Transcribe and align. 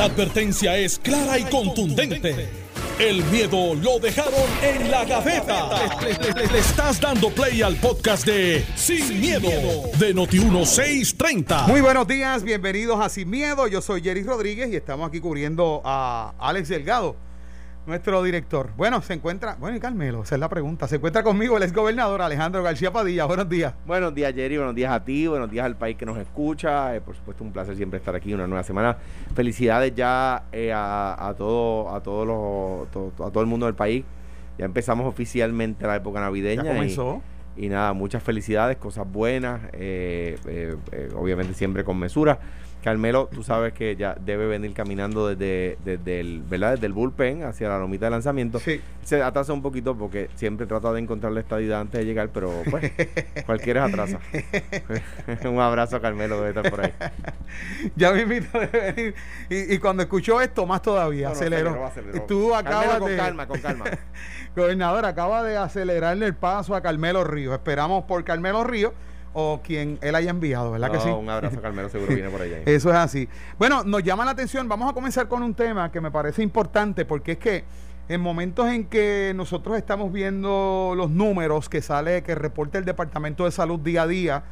La 0.00 0.06
advertencia 0.06 0.78
es 0.78 0.98
clara 0.98 1.38
y 1.38 1.44
contundente. 1.44 2.48
El 2.98 3.22
miedo 3.24 3.74
lo 3.74 3.98
dejaron 3.98 4.48
en 4.62 4.90
la 4.90 5.04
gaveta. 5.04 5.68
Le, 6.00 6.58
estás 6.58 6.98
dando 6.98 7.28
play 7.28 7.60
al 7.60 7.76
podcast 7.76 8.24
de 8.24 8.64
Sin, 8.76 9.20
miedo, 9.20 9.50
de 9.98 10.14
Noti1630. 10.14 11.66
Muy 11.66 11.82
buenos 11.82 12.08
días, 12.08 12.42
bienvenidos 12.42 12.98
a 12.98 13.10
Sin 13.10 13.28
Miedo. 13.28 13.66
Yo 13.68 13.82
soy 13.82 14.00
Jerry 14.00 14.22
Rodríguez 14.22 14.72
y 14.72 14.76
estamos 14.76 15.06
aquí 15.06 15.20
cubriendo 15.20 15.82
a 15.84 16.32
Alex 16.38 16.70
Delgado, 16.70 17.14
nuestro 17.90 18.22
director. 18.22 18.70
Bueno, 18.76 19.02
se 19.02 19.14
encuentra, 19.14 19.56
bueno, 19.58 19.76
y 19.76 19.80
Carmelo, 19.80 20.22
esa 20.22 20.36
es 20.36 20.40
la 20.40 20.48
pregunta. 20.48 20.86
Se 20.88 20.96
encuentra 20.96 21.22
conmigo 21.24 21.56
el 21.56 21.64
exgobernador 21.64 22.22
Alejandro 22.22 22.62
García 22.62 22.92
Padilla. 22.92 23.24
Buenos 23.24 23.48
días. 23.48 23.74
Buenos 23.84 24.14
días, 24.14 24.32
Jerry. 24.32 24.56
Buenos 24.56 24.74
días 24.76 24.92
a 24.92 25.04
ti. 25.04 25.26
Buenos 25.26 25.50
días 25.50 25.66
al 25.66 25.76
país 25.76 25.96
que 25.96 26.06
nos 26.06 26.16
escucha. 26.16 26.94
Eh, 26.94 27.00
por 27.00 27.16
supuesto, 27.16 27.42
un 27.42 27.52
placer 27.52 27.76
siempre 27.76 27.98
estar 27.98 28.14
aquí 28.14 28.32
una 28.32 28.46
nueva 28.46 28.62
semana. 28.62 28.96
Felicidades 29.34 29.92
ya 29.94 30.44
eh, 30.52 30.72
a, 30.72 31.28
a, 31.28 31.34
todo, 31.34 31.92
a, 31.94 32.00
todos 32.00 32.26
los, 32.26 32.90
to- 32.92 33.24
a 33.24 33.30
todo 33.30 33.40
el 33.42 33.48
mundo 33.48 33.66
del 33.66 33.74
país. 33.74 34.04
Ya 34.56 34.64
empezamos 34.66 35.06
oficialmente 35.06 35.84
la 35.86 35.96
época 35.96 36.20
navideña. 36.20 36.62
Ya 36.62 36.72
comenzó. 36.72 37.20
Y, 37.56 37.66
y 37.66 37.68
nada, 37.70 37.92
muchas 37.92 38.22
felicidades, 38.22 38.76
cosas 38.76 39.10
buenas. 39.10 39.62
eh, 39.72 40.38
eh, 40.46 40.76
eh, 40.92 41.08
obviamente 41.16 41.54
siempre 41.54 41.82
con 41.82 41.98
mesura. 41.98 42.38
Carmelo, 42.82 43.28
tú 43.32 43.42
sabes 43.42 43.72
que 43.74 43.94
ya 43.94 44.16
debe 44.18 44.46
venir 44.46 44.72
caminando 44.72 45.28
desde, 45.28 45.76
desde 45.84 46.20
el, 46.20 46.42
¿verdad? 46.48 46.72
Desde 46.72 46.86
el 46.86 46.92
bullpen 46.94 47.44
hacia 47.44 47.68
la 47.68 47.78
lomita 47.78 48.06
de 48.06 48.10
lanzamiento. 48.12 48.58
Sí. 48.58 48.80
Se 49.04 49.22
atrasa 49.22 49.52
un 49.52 49.60
poquito 49.60 49.96
porque 49.96 50.30
siempre 50.34 50.66
trata 50.66 50.92
de 50.92 51.00
encontrar 51.00 51.32
la 51.32 51.40
estadidad 51.40 51.80
antes 51.80 51.98
de 52.00 52.04
llegar, 52.06 52.30
pero 52.32 52.50
pues 52.70 52.90
cualquiera 53.46 53.84
atrasa. 53.84 54.18
un 55.44 55.60
abrazo 55.60 55.96
a 55.96 56.00
Carmelo, 56.00 56.36
debe 56.40 56.48
estar 56.50 56.70
por 56.70 56.84
ahí. 56.84 56.92
Ya 57.96 58.12
me 58.12 58.22
invito 58.22 58.46
a 58.56 58.66
venir. 58.66 59.14
Y, 59.48 59.74
y 59.74 59.78
cuando 59.78 60.02
escuchó 60.02 60.40
esto, 60.40 60.64
más 60.66 60.82
todavía, 60.82 61.28
No, 61.28 61.34
no, 61.34 61.36
aceleró. 61.36 61.86
aceleró, 61.86 62.22
Tú 62.22 62.54
acabas 62.54 62.84
Carmelo, 62.86 63.00
con 63.00 63.10
de. 63.10 63.16
calma, 63.16 63.46
con 63.46 63.60
calma. 63.60 63.84
Gobernador, 64.54 65.04
acaba 65.04 65.42
de 65.42 65.56
acelerarle 65.56 66.26
el 66.26 66.34
paso 66.34 66.74
a 66.74 66.80
Carmelo 66.80 67.24
Ríos. 67.24 67.52
Esperamos 67.54 68.04
por 68.04 68.22
Carmelo 68.24 68.64
Ríos 68.64 68.92
o 69.32 69.60
quien 69.62 69.98
él 70.02 70.14
haya 70.14 70.30
enviado, 70.30 70.72
¿verdad 70.72 70.90
que 70.90 71.00
sí? 71.00 71.08
Un 71.08 71.28
abrazo 71.30 71.60
Carmelo, 71.62 71.88
seguro 71.88 72.12
viene 72.14 72.30
por 72.30 72.42
allá. 72.42 72.58
Eso 72.66 72.90
es 72.90 72.96
así. 72.96 73.28
Bueno, 73.58 73.84
nos 73.84 74.02
llama 74.02 74.24
la 74.24 74.32
atención. 74.32 74.68
Vamos 74.68 74.90
a 74.90 74.92
comenzar 74.92 75.28
con 75.28 75.42
un 75.42 75.54
tema 75.54 75.90
que 75.92 76.00
me 76.00 76.10
parece 76.10 76.42
importante 76.42 77.04
porque 77.04 77.32
es 77.32 77.38
que 77.38 77.64
en 78.08 78.20
momentos 78.20 78.66
en 78.68 78.86
que 78.86 79.32
nosotros 79.36 79.76
estamos 79.76 80.12
viendo 80.12 80.94
los 80.96 81.10
números 81.10 81.68
que 81.68 81.80
sale, 81.80 82.22
que 82.24 82.34
reporta 82.34 82.76
el 82.78 82.84
Departamento 82.84 83.44
de 83.44 83.52
Salud 83.52 83.78
día 83.78 84.02
a 84.02 84.06
día, 84.08 84.42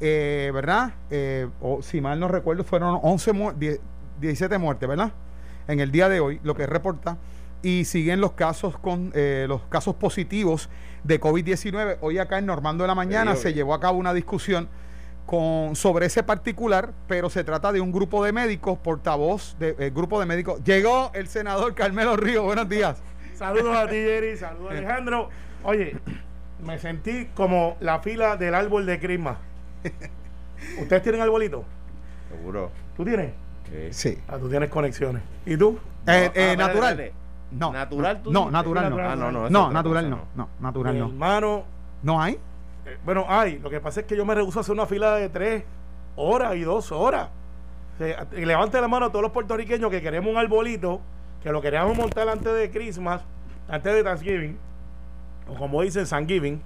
eh, 0.00 0.50
¿verdad? 0.52 0.94
Eh, 1.10 1.46
o 1.60 1.82
si 1.82 2.00
mal 2.00 2.18
no 2.18 2.26
recuerdo, 2.26 2.64
fueron 2.64 2.98
11 3.02 3.32
mu- 3.32 3.52
10 3.52 3.80
17 4.20 4.58
muertes, 4.58 4.88
¿verdad? 4.88 5.12
En 5.68 5.78
el 5.78 5.92
día 5.92 6.08
de 6.08 6.18
hoy, 6.20 6.40
lo 6.42 6.54
que 6.56 6.66
reporta. 6.66 7.16
Y 7.66 7.84
siguen 7.84 8.20
los 8.20 8.30
casos 8.34 8.78
con 8.78 9.10
eh, 9.12 9.46
los 9.48 9.62
casos 9.62 9.96
positivos 9.96 10.68
de 11.02 11.20
COVID-19. 11.20 11.96
Hoy 12.00 12.18
acá 12.18 12.38
en 12.38 12.46
Normando 12.46 12.84
de 12.84 12.88
la 12.88 12.94
Mañana 12.94 13.34
Sí, 13.34 13.42
se 13.42 13.54
llevó 13.54 13.74
a 13.74 13.80
cabo 13.80 13.98
una 13.98 14.14
discusión 14.14 14.68
con, 15.26 15.74
sobre 15.74 16.06
ese 16.06 16.22
particular, 16.22 16.92
pero 17.08 17.28
se 17.28 17.42
trata 17.42 17.72
de 17.72 17.80
un 17.80 17.90
grupo 17.90 18.24
de 18.24 18.30
médicos, 18.30 18.78
portavoz 18.78 19.56
del 19.58 19.90
grupo 19.90 20.20
de 20.20 20.26
médicos. 20.26 20.62
Llegó 20.62 21.10
el 21.12 21.26
senador 21.26 21.74
Carmelo 21.74 22.16
Río, 22.16 22.44
buenos 22.44 22.68
días. 22.68 23.02
Saludos 23.34 23.76
a 23.76 23.88
ti, 23.88 23.96
Jerry. 23.96 24.36
Saludos, 24.36 24.70
Alejandro. 24.70 25.28
Oye, 25.64 25.96
me 26.64 26.78
sentí 26.78 27.26
como 27.34 27.76
la 27.80 27.98
fila 27.98 28.36
del 28.36 28.54
árbol 28.54 28.86
de 28.86 29.00
Crisma. 29.00 29.38
¿Ustedes 30.80 31.02
tienen 31.02 31.20
arbolito? 31.20 31.64
Seguro. 32.30 32.70
¿Tú 32.96 33.04
tienes? 33.04 33.32
Sí. 33.90 34.18
Ah, 34.28 34.38
tú 34.38 34.48
tienes 34.48 34.70
conexiones. 34.70 35.20
¿Y 35.44 35.56
tú? 35.56 35.80
Eh, 36.06 36.30
No, 36.32 36.40
eh, 36.40 36.50
ah, 36.52 36.56
natural. 36.56 37.12
No. 37.50 37.72
¿Natural 37.72 38.22
tú 38.22 38.32
No, 38.32 38.50
natural 38.50 38.84
no. 38.84 38.90
Natural, 38.96 39.10
Ah, 39.12 39.16
no, 39.16 39.70
natural 39.70 40.10
no. 40.10 40.18
No, 40.34 40.48
natural 40.60 40.98
no. 40.98 41.06
hermano. 41.06 41.62
¿No 42.02 42.20
hay? 42.20 42.34
eh, 42.84 42.98
bueno, 43.04 43.24
hay. 43.28 43.58
Lo 43.58 43.70
que 43.70 43.80
pasa 43.80 44.00
es 44.00 44.06
que 44.06 44.16
yo 44.16 44.24
me 44.24 44.34
rehuso 44.34 44.58
a 44.58 44.62
hacer 44.62 44.72
una 44.74 44.86
fila 44.86 45.14
de 45.16 45.28
tres 45.28 45.64
horas 46.16 46.54
y 46.56 46.60
dos 46.62 46.90
horas. 46.92 47.28
O 47.94 47.98
sea, 47.98 48.26
y 48.36 48.44
levante 48.44 48.80
la 48.80 48.88
mano 48.88 49.06
a 49.06 49.08
todos 49.10 49.22
los 49.22 49.32
puertorriqueños 49.32 49.90
que 49.90 50.02
queremos 50.02 50.30
un 50.30 50.36
arbolito, 50.38 51.00
que 51.42 51.50
lo 51.50 51.60
queríamos 51.62 51.96
montar 51.96 52.28
antes 52.28 52.52
de 52.52 52.70
Christmas, 52.70 53.22
antes 53.68 53.94
de 53.94 54.02
Thanksgiving, 54.04 54.58
o 55.48 55.54
como 55.54 55.82
dicen, 55.82 56.04
Thanksgiving. 56.06 56.60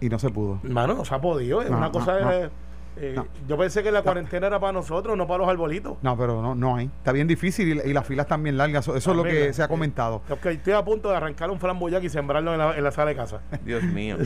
Y 0.00 0.08
no 0.08 0.18
se 0.18 0.28
pudo. 0.30 0.60
Hermano, 0.62 0.94
no 0.94 1.04
se 1.04 1.14
ha 1.14 1.20
podido. 1.20 1.62
Es 1.62 1.70
No, 1.70 1.78
una 1.78 1.86
no, 1.86 1.92
cosa. 1.92 2.20
no. 2.20 2.28
de- 2.30 2.50
eh, 2.96 3.12
No. 3.14 3.26
Yo 3.48 3.56
pensé 3.56 3.82
que 3.82 3.90
la 3.92 4.02
cuarentena 4.02 4.46
era 4.46 4.58
para 4.60 4.72
nosotros, 4.72 5.16
no 5.16 5.26
para 5.26 5.38
los 5.38 5.48
arbolitos. 5.48 5.96
No, 6.02 6.16
pero 6.16 6.40
no, 6.42 6.54
no 6.54 6.76
hay. 6.76 6.86
Está 6.86 7.12
bien 7.12 7.26
difícil 7.26 7.80
y, 7.84 7.90
y 7.90 7.92
las 7.92 8.06
filas 8.06 8.24
están 8.24 8.42
bien 8.42 8.56
largas. 8.56 8.84
Eso, 8.84 8.96
eso 8.96 9.10
es 9.10 9.16
lo 9.16 9.22
que 9.22 9.30
También, 9.30 9.54
se 9.54 9.62
ha 9.62 9.66
eh, 9.66 9.68
comentado. 9.68 10.22
Ok, 10.30 10.46
estoy 10.46 10.72
a 10.72 10.84
punto 10.84 11.10
de 11.10 11.16
arrancar 11.16 11.50
un 11.50 11.60
flamboyac 11.60 12.02
y 12.02 12.08
sembrarlo 12.08 12.52
en 12.52 12.58
la, 12.58 12.76
en 12.76 12.84
la 12.84 12.90
sala 12.90 13.10
de 13.10 13.16
casa. 13.16 13.40
Dios 13.64 13.82
mío. 13.82 14.16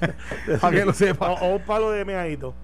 Para 0.60 0.76
que 0.76 0.84
lo 0.84 0.92
sepa. 0.92 1.30
O, 1.30 1.34
o 1.34 1.56
un 1.56 1.62
palo 1.62 1.90
de 1.90 2.04
meadito. 2.04 2.54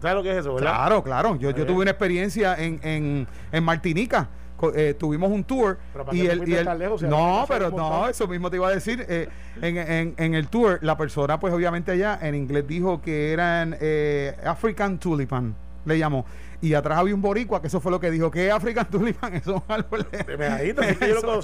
¿Sabes 0.00 0.16
lo 0.16 0.22
que 0.22 0.30
es 0.30 0.36
eso, 0.38 0.54
verdad? 0.54 0.70
Claro, 0.74 1.02
claro. 1.02 1.36
Yo, 1.36 1.50
yo 1.50 1.64
tuve 1.66 1.82
una 1.82 1.90
experiencia 1.90 2.54
en, 2.54 2.80
en, 2.82 3.26
en 3.50 3.64
Martinica. 3.64 4.28
Eh, 4.74 4.94
tuvimos 4.98 5.30
un 5.30 5.44
tour 5.44 5.78
Pero 5.92 6.04
¿para 6.06 6.16
y 6.16 6.26
el, 6.26 6.48
y 6.48 6.54
el- 6.54 6.78
lejos? 6.78 7.00
Si 7.00 7.06
no 7.06 7.44
pero 7.48 7.70
no 7.70 8.08
eso 8.08 8.26
mismo 8.26 8.50
te 8.50 8.56
iba 8.56 8.68
a 8.68 8.70
decir 8.70 9.04
eh, 9.08 9.28
en, 9.60 9.76
en, 9.76 10.14
en 10.16 10.34
el 10.34 10.48
tour 10.48 10.78
la 10.82 10.96
persona 10.96 11.38
pues 11.38 11.52
obviamente 11.52 11.92
allá 11.92 12.18
en 12.22 12.34
inglés 12.34 12.66
dijo 12.66 13.02
que 13.02 13.32
eran 13.32 13.76
eh, 13.80 14.34
African 14.44 14.98
tulipan 14.98 15.54
le 15.84 15.98
llamó 15.98 16.24
y 16.62 16.72
atrás 16.72 16.98
había 16.98 17.14
un 17.14 17.20
boricua 17.20 17.60
que 17.60 17.66
eso 17.66 17.80
fue 17.80 17.92
lo 17.92 18.00
que 18.00 18.10
dijo 18.10 18.30
que 18.30 18.50
African 18.50 18.88
tulipan 18.90 19.34
eso 19.36 19.56
es 19.56 19.62
un 19.68 19.74
árbol 19.74 20.06
de- 20.10 20.24
De 20.24 20.36
meadito, 20.38 20.80
así 20.80 20.96
que 20.96 21.08
yo 21.08 21.20
lo 21.20 21.38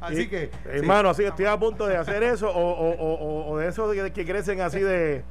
así 0.00 0.20
Y, 0.22 0.26
que 0.28 0.46
sí. 0.52 0.68
Hermano, 0.70 1.10
así 1.10 1.22
que 1.22 1.28
estoy 1.28 1.44
a 1.46 1.58
punto 1.58 1.86
de 1.86 1.96
hacer 1.98 2.22
eso 2.22 2.48
o, 2.50 2.70
o, 2.72 2.90
o, 2.94 3.50
o- 3.52 3.58
de 3.58 3.68
esos 3.68 3.92
que, 3.94 4.10
que 4.12 4.24
crecen 4.24 4.60
así 4.62 4.80
de, 4.80 5.22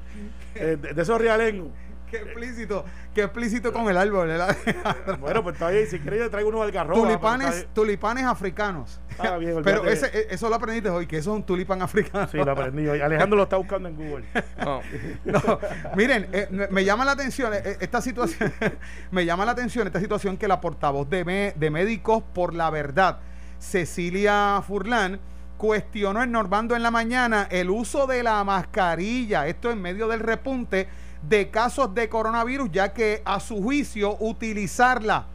de, 0.56 0.78
de 0.78 1.02
esos 1.02 1.20
realengos. 1.20 1.70
Qué 2.13 2.24
explícito 2.24 2.85
qué 3.13 3.24
explícito 3.24 3.74
con 3.74 3.88
el 3.90 3.97
árbol 3.97 4.28
¿verdad? 4.28 4.56
Bueno, 5.19 5.44
pues 5.44 5.53
está 5.56 5.69
bien. 5.69 5.88
Si 5.88 6.00
quieres, 6.00 6.19
yo 6.22 6.29
traigo 6.29 6.50
unos 6.50 6.62
algarrobas. 6.63 7.01
tulipanes 7.03 7.68
tulipanes 7.74 8.24
africanos 8.25 9.00
Ah, 9.19 9.38
bien, 9.38 9.62
pero 9.63 9.85
ese, 9.88 10.07
e, 10.07 10.28
eso 10.34 10.50
lo 10.50 10.56
aprendiste 10.56 10.90
hoy 10.90 11.06
que 11.06 11.18
eso 11.18 11.31
es 11.31 11.35
un 11.38 11.44
tulipán 11.44 11.81
africano 11.81 12.28
Sí, 12.28 12.38
lo 12.38 12.52
aprendí 12.52 12.88
hoy. 12.88 13.00
Alejandro 13.02 13.38
lo 13.38 13.44
está 13.44 13.57
buscando 13.57 13.88
en 13.90 13.96
Google. 13.96 14.25
No. 14.63 14.81
No, 15.25 15.59
miren, 15.96 16.28
eh, 16.31 16.47
me- 16.50 16.68
me 16.68 16.84
llama 16.85 17.03
la 17.06 17.12
atención 17.12 17.53
eh, 17.53 17.78
esta 17.79 18.02
situación, 18.02 18.52
me 19.12 19.25
llama 19.25 19.46
la 19.46 19.52
atención 19.52 19.85
esta 19.88 20.00
situación 20.00 20.38
que 20.38 20.47
la 20.47 20.59
portavoz 20.62 21.09
de, 21.09 21.23
me- 21.25 21.53
de 21.56 21.69
Médicos 21.69 22.23
por 22.34 22.53
la 22.53 22.69
Verdad, 22.69 23.19
Cecilia 23.59 24.62
Furlan, 24.66 25.19
cuestionó 25.57 26.23
en 26.23 26.31
Normando 26.31 26.75
en 26.75 26.84
la 26.84 26.91
mañana 26.91 27.47
el 27.52 27.69
uso 27.69 28.07
de 28.07 28.22
la 28.23 28.44
mascarilla, 28.44 29.47
esto 29.47 29.72
en 29.72 29.81
medio 29.81 30.07
del 30.07 30.19
repunte 30.19 30.88
de 31.28 31.50
casos 31.50 31.94
de 31.94 32.09
coronavirus, 32.09 32.72
ya 32.72 32.94
que 32.94 33.22
a 33.25 33.39
su 33.39 33.61
juicio 33.61 34.17
utilizarla, 34.19 35.25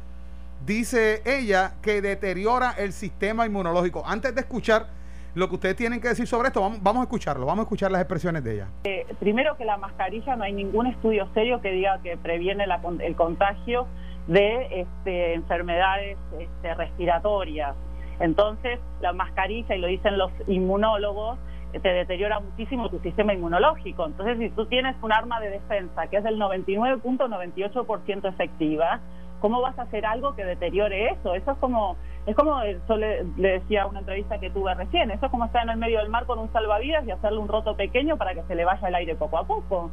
dice 0.65 1.22
ella, 1.25 1.75
que 1.82 2.03
deteriora 2.03 2.72
el 2.72 2.93
sistema 2.93 3.47
inmunológico. 3.47 4.03
Antes 4.06 4.34
de 4.34 4.41
escuchar 4.43 4.87
lo 5.34 5.49
que 5.49 5.54
ustedes 5.54 5.76
tienen 5.76 6.00
que 6.00 6.09
decir 6.09 6.26
sobre 6.26 6.49
esto, 6.49 6.60
vamos, 6.60 6.82
vamos 6.82 7.00
a 7.00 7.04
escucharlo, 7.04 7.47
vamos 7.47 7.60
a 7.60 7.65
escuchar 7.65 7.91
las 7.91 8.00
expresiones 8.00 8.43
de 8.44 8.54
ella. 8.54 8.69
Eh, 8.84 9.06
primero 9.21 9.56
que 9.56 9.65
la 9.65 9.76
mascarilla 9.76 10.37
no 10.37 10.44
hay 10.44 10.53
ningún 10.53 10.87
estudio 10.87 11.28
serio 11.32 11.60
que 11.60 11.71
diga 11.71 12.00
que 12.03 12.16
previene 12.16 12.66
la 12.66 12.81
el 13.00 13.15
contagio 13.15 13.87
de 14.26 14.82
este, 14.82 15.34
enfermedades 15.34 16.19
este, 16.38 16.75
respiratorias. 16.75 17.75
Entonces, 18.20 18.78
la 19.00 19.12
mascarilla, 19.12 19.75
y 19.75 19.78
lo 19.78 19.87
dicen 19.87 20.19
los 20.19 20.32
inmunólogos, 20.49 21.38
te 21.73 21.89
deteriora 21.89 22.41
muchísimo 22.41 22.89
tu 22.89 22.99
sistema 23.01 23.34
inmunológico. 23.34 24.06
Entonces, 24.06 24.39
si 24.39 24.51
tú 24.51 24.67
tienes 24.67 24.97
un 25.03 25.12
arma 25.12 25.41
de 25.41 25.51
defensa 25.51 26.06
que 26.06 26.17
es 26.19 26.25
del 26.25 26.39
99.98% 26.39 28.29
efectiva, 28.29 29.01
¿cómo 29.41 29.61
vas 29.61 29.79
a 29.79 29.83
hacer 29.83 30.06
algo 30.06 30.34
que 30.34 30.45
deteriore 30.45 31.11
eso? 31.11 31.34
Eso 31.34 31.53
es 31.53 31.59
como, 31.59 31.97
es 32.26 32.35
como 32.35 32.61
eso 32.62 32.97
le, 32.97 33.25
le 33.37 33.61
decía 33.61 33.82
a 33.82 33.87
una 33.87 34.00
entrevista 34.00 34.38
que 34.38 34.50
tuve 34.50 34.75
recién, 34.75 35.11
eso 35.11 35.26
es 35.26 35.31
como 35.31 35.44
estar 35.44 35.62
en 35.62 35.70
el 35.70 35.76
medio 35.76 35.99
del 35.99 36.09
mar 36.09 36.26
con 36.26 36.38
un 36.38 36.53
salvavidas 36.53 37.06
y 37.06 37.11
hacerle 37.11 37.38
un 37.38 37.49
roto 37.49 37.76
pequeño 37.76 38.17
para 38.17 38.35
que 38.35 38.43
se 38.44 38.55
le 38.55 38.65
vaya 38.65 38.88
el 38.88 38.94
aire 38.94 39.15
poco 39.15 39.38
a 39.38 39.44
poco. 39.44 39.91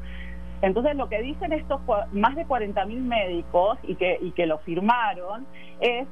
Entonces 0.61 0.95
lo 0.95 1.09
que 1.09 1.21
dicen 1.21 1.53
estos 1.53 1.81
más 2.11 2.35
de 2.35 2.45
40.000 2.45 3.01
médicos 3.01 3.77
y 3.83 3.95
que, 3.95 4.17
y 4.21 4.31
que 4.31 4.45
lo 4.45 4.57
firmaron 4.59 5.45
es 5.79 6.07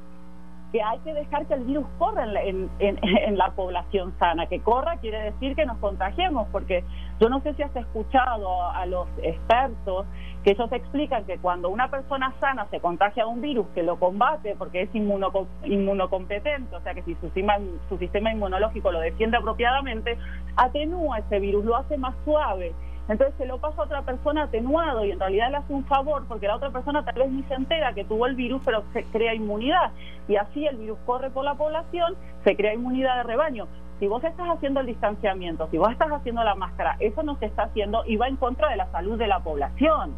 que 0.74 0.82
hay 0.82 0.98
que 1.04 1.14
dejar 1.14 1.46
que 1.46 1.54
el 1.54 1.62
virus 1.62 1.86
corra 1.98 2.24
en 2.24 2.34
la, 2.34 2.42
en, 2.42 2.68
en- 2.80 2.98
en 3.02 3.38
la 3.38 3.52
población 3.52 4.12
sana. 4.18 4.46
Que 4.46 4.58
corra 4.58 4.96
quiere 4.96 5.20
decir 5.30 5.54
que 5.54 5.64
nos 5.64 5.78
contagiemos, 5.78 6.48
porque 6.50 6.82
yo 7.20 7.28
no 7.28 7.38
sé 7.42 7.54
si 7.54 7.62
has 7.62 7.76
escuchado 7.76 8.60
a 8.72 8.84
los 8.86 9.06
expertos 9.22 10.04
que 10.42 10.50
ellos 10.50 10.72
explican 10.72 11.24
que 11.26 11.38
cuando 11.38 11.68
una 11.68 11.88
persona 11.92 12.34
sana 12.40 12.66
se 12.72 12.80
contagia 12.80 13.22
de 13.24 13.30
un 13.30 13.40
virus 13.40 13.66
que 13.68 13.84
lo 13.84 14.00
combate 14.00 14.56
porque 14.58 14.82
es 14.82 14.92
inmunoco- 14.94 15.46
inmunocompetente, 15.64 16.74
o 16.74 16.80
sea 16.80 16.92
que 16.92 17.02
si 17.02 17.14
su 17.14 17.20
sistema, 17.26 17.54
su 17.88 17.96
sistema 17.98 18.32
inmunológico 18.32 18.90
lo 18.90 18.98
defiende 18.98 19.36
apropiadamente, 19.36 20.18
atenúa 20.56 21.20
ese 21.20 21.38
virus, 21.38 21.64
lo 21.64 21.76
hace 21.76 21.96
más 21.96 22.14
suave. 22.24 22.74
Entonces 23.08 23.36
se 23.36 23.44
lo 23.44 23.58
pasa 23.58 23.82
a 23.82 23.84
otra 23.84 24.02
persona 24.02 24.44
atenuado 24.44 25.04
y 25.04 25.10
en 25.10 25.20
realidad 25.20 25.50
le 25.50 25.58
hace 25.58 25.72
un 25.72 25.84
favor 25.84 26.24
porque 26.26 26.46
la 26.46 26.56
otra 26.56 26.70
persona 26.70 27.04
tal 27.04 27.14
vez 27.14 27.30
ni 27.30 27.42
se 27.44 27.54
entera 27.54 27.92
que 27.92 28.04
tuvo 28.04 28.26
el 28.26 28.34
virus, 28.34 28.62
pero 28.64 28.82
se 28.92 29.04
crea 29.04 29.34
inmunidad. 29.34 29.92
y 30.26 30.36
así 30.36 30.66
el 30.66 30.76
virus 30.76 30.98
corre 31.04 31.30
por 31.30 31.44
la 31.44 31.54
población, 31.54 32.16
se 32.44 32.56
crea 32.56 32.72
inmunidad 32.72 33.16
de 33.18 33.22
rebaño. 33.24 33.66
Si 34.00 34.06
vos 34.06 34.24
estás 34.24 34.48
haciendo 34.48 34.80
el 34.80 34.86
distanciamiento, 34.86 35.68
si 35.70 35.78
vos 35.78 35.92
estás 35.92 36.10
haciendo 36.10 36.42
la 36.42 36.54
máscara, 36.54 36.96
eso 36.98 37.22
no 37.22 37.36
se 37.38 37.46
está 37.46 37.64
haciendo 37.64 38.04
y 38.06 38.16
va 38.16 38.26
en 38.26 38.36
contra 38.36 38.70
de 38.70 38.76
la 38.76 38.90
salud 38.90 39.18
de 39.18 39.26
la 39.26 39.40
población. 39.40 40.14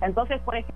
Entonces, 0.00 0.40
por 0.42 0.56
ejemplo, 0.56 0.74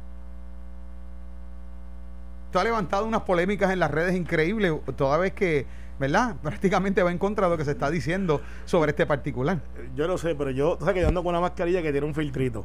Esto 2.46 2.58
ha 2.58 2.64
levantado 2.64 3.06
unas 3.06 3.22
polémicas 3.22 3.70
en 3.70 3.78
las 3.78 3.90
redes 3.90 4.16
increíbles, 4.16 4.72
toda 4.96 5.18
vez 5.18 5.32
que, 5.34 5.66
¿verdad? 6.00 6.34
Prácticamente 6.42 7.02
va 7.04 7.12
en 7.12 7.18
contra 7.18 7.46
de 7.46 7.52
lo 7.52 7.58
que 7.58 7.64
se 7.64 7.70
está 7.72 7.88
diciendo 7.90 8.40
sobre 8.64 8.90
este 8.90 9.06
particular. 9.06 9.60
Yo 9.94 10.08
no 10.08 10.18
sé, 10.18 10.34
pero 10.34 10.50
yo, 10.50 10.76
o 10.80 10.84
sea, 10.84 10.92
que 10.92 11.00
yo 11.02 11.08
ando 11.08 11.22
con 11.22 11.30
una 11.30 11.40
mascarilla 11.40 11.82
que 11.82 11.92
tiene 11.92 12.06
un 12.08 12.14
filtrito. 12.14 12.64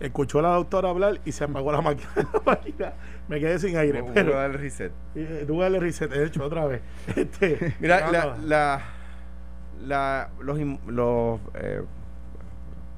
Escuchó 0.00 0.40
a 0.40 0.42
la 0.42 0.48
doctora 0.54 0.88
hablar 0.90 1.20
y 1.24 1.30
se 1.30 1.44
apagó 1.44 1.70
la 1.70 1.80
máquina. 2.46 2.92
Me 3.28 3.38
quedé 3.38 3.58
sin 3.60 3.76
aire. 3.76 4.00
Vamos 4.00 4.14
Pero, 4.14 4.34
a 4.36 4.42
darle 4.42 4.56
reset. 4.56 4.90
eh, 5.14 5.44
tú 5.46 5.60
dale 5.60 5.78
reset, 5.78 6.10
he 6.12 6.24
hecho 6.24 6.42
otra 6.44 6.66
vez. 6.66 6.80
Este, 7.14 7.76
Mira, 7.78 8.10
la, 8.10 8.36
la- 8.42 8.82
la- 9.86 10.30
los, 10.40 10.58
los 10.86 11.40
eh, 11.54 11.82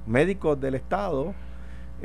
médicos 0.06 0.60
del 0.60 0.76
Estado 0.76 1.34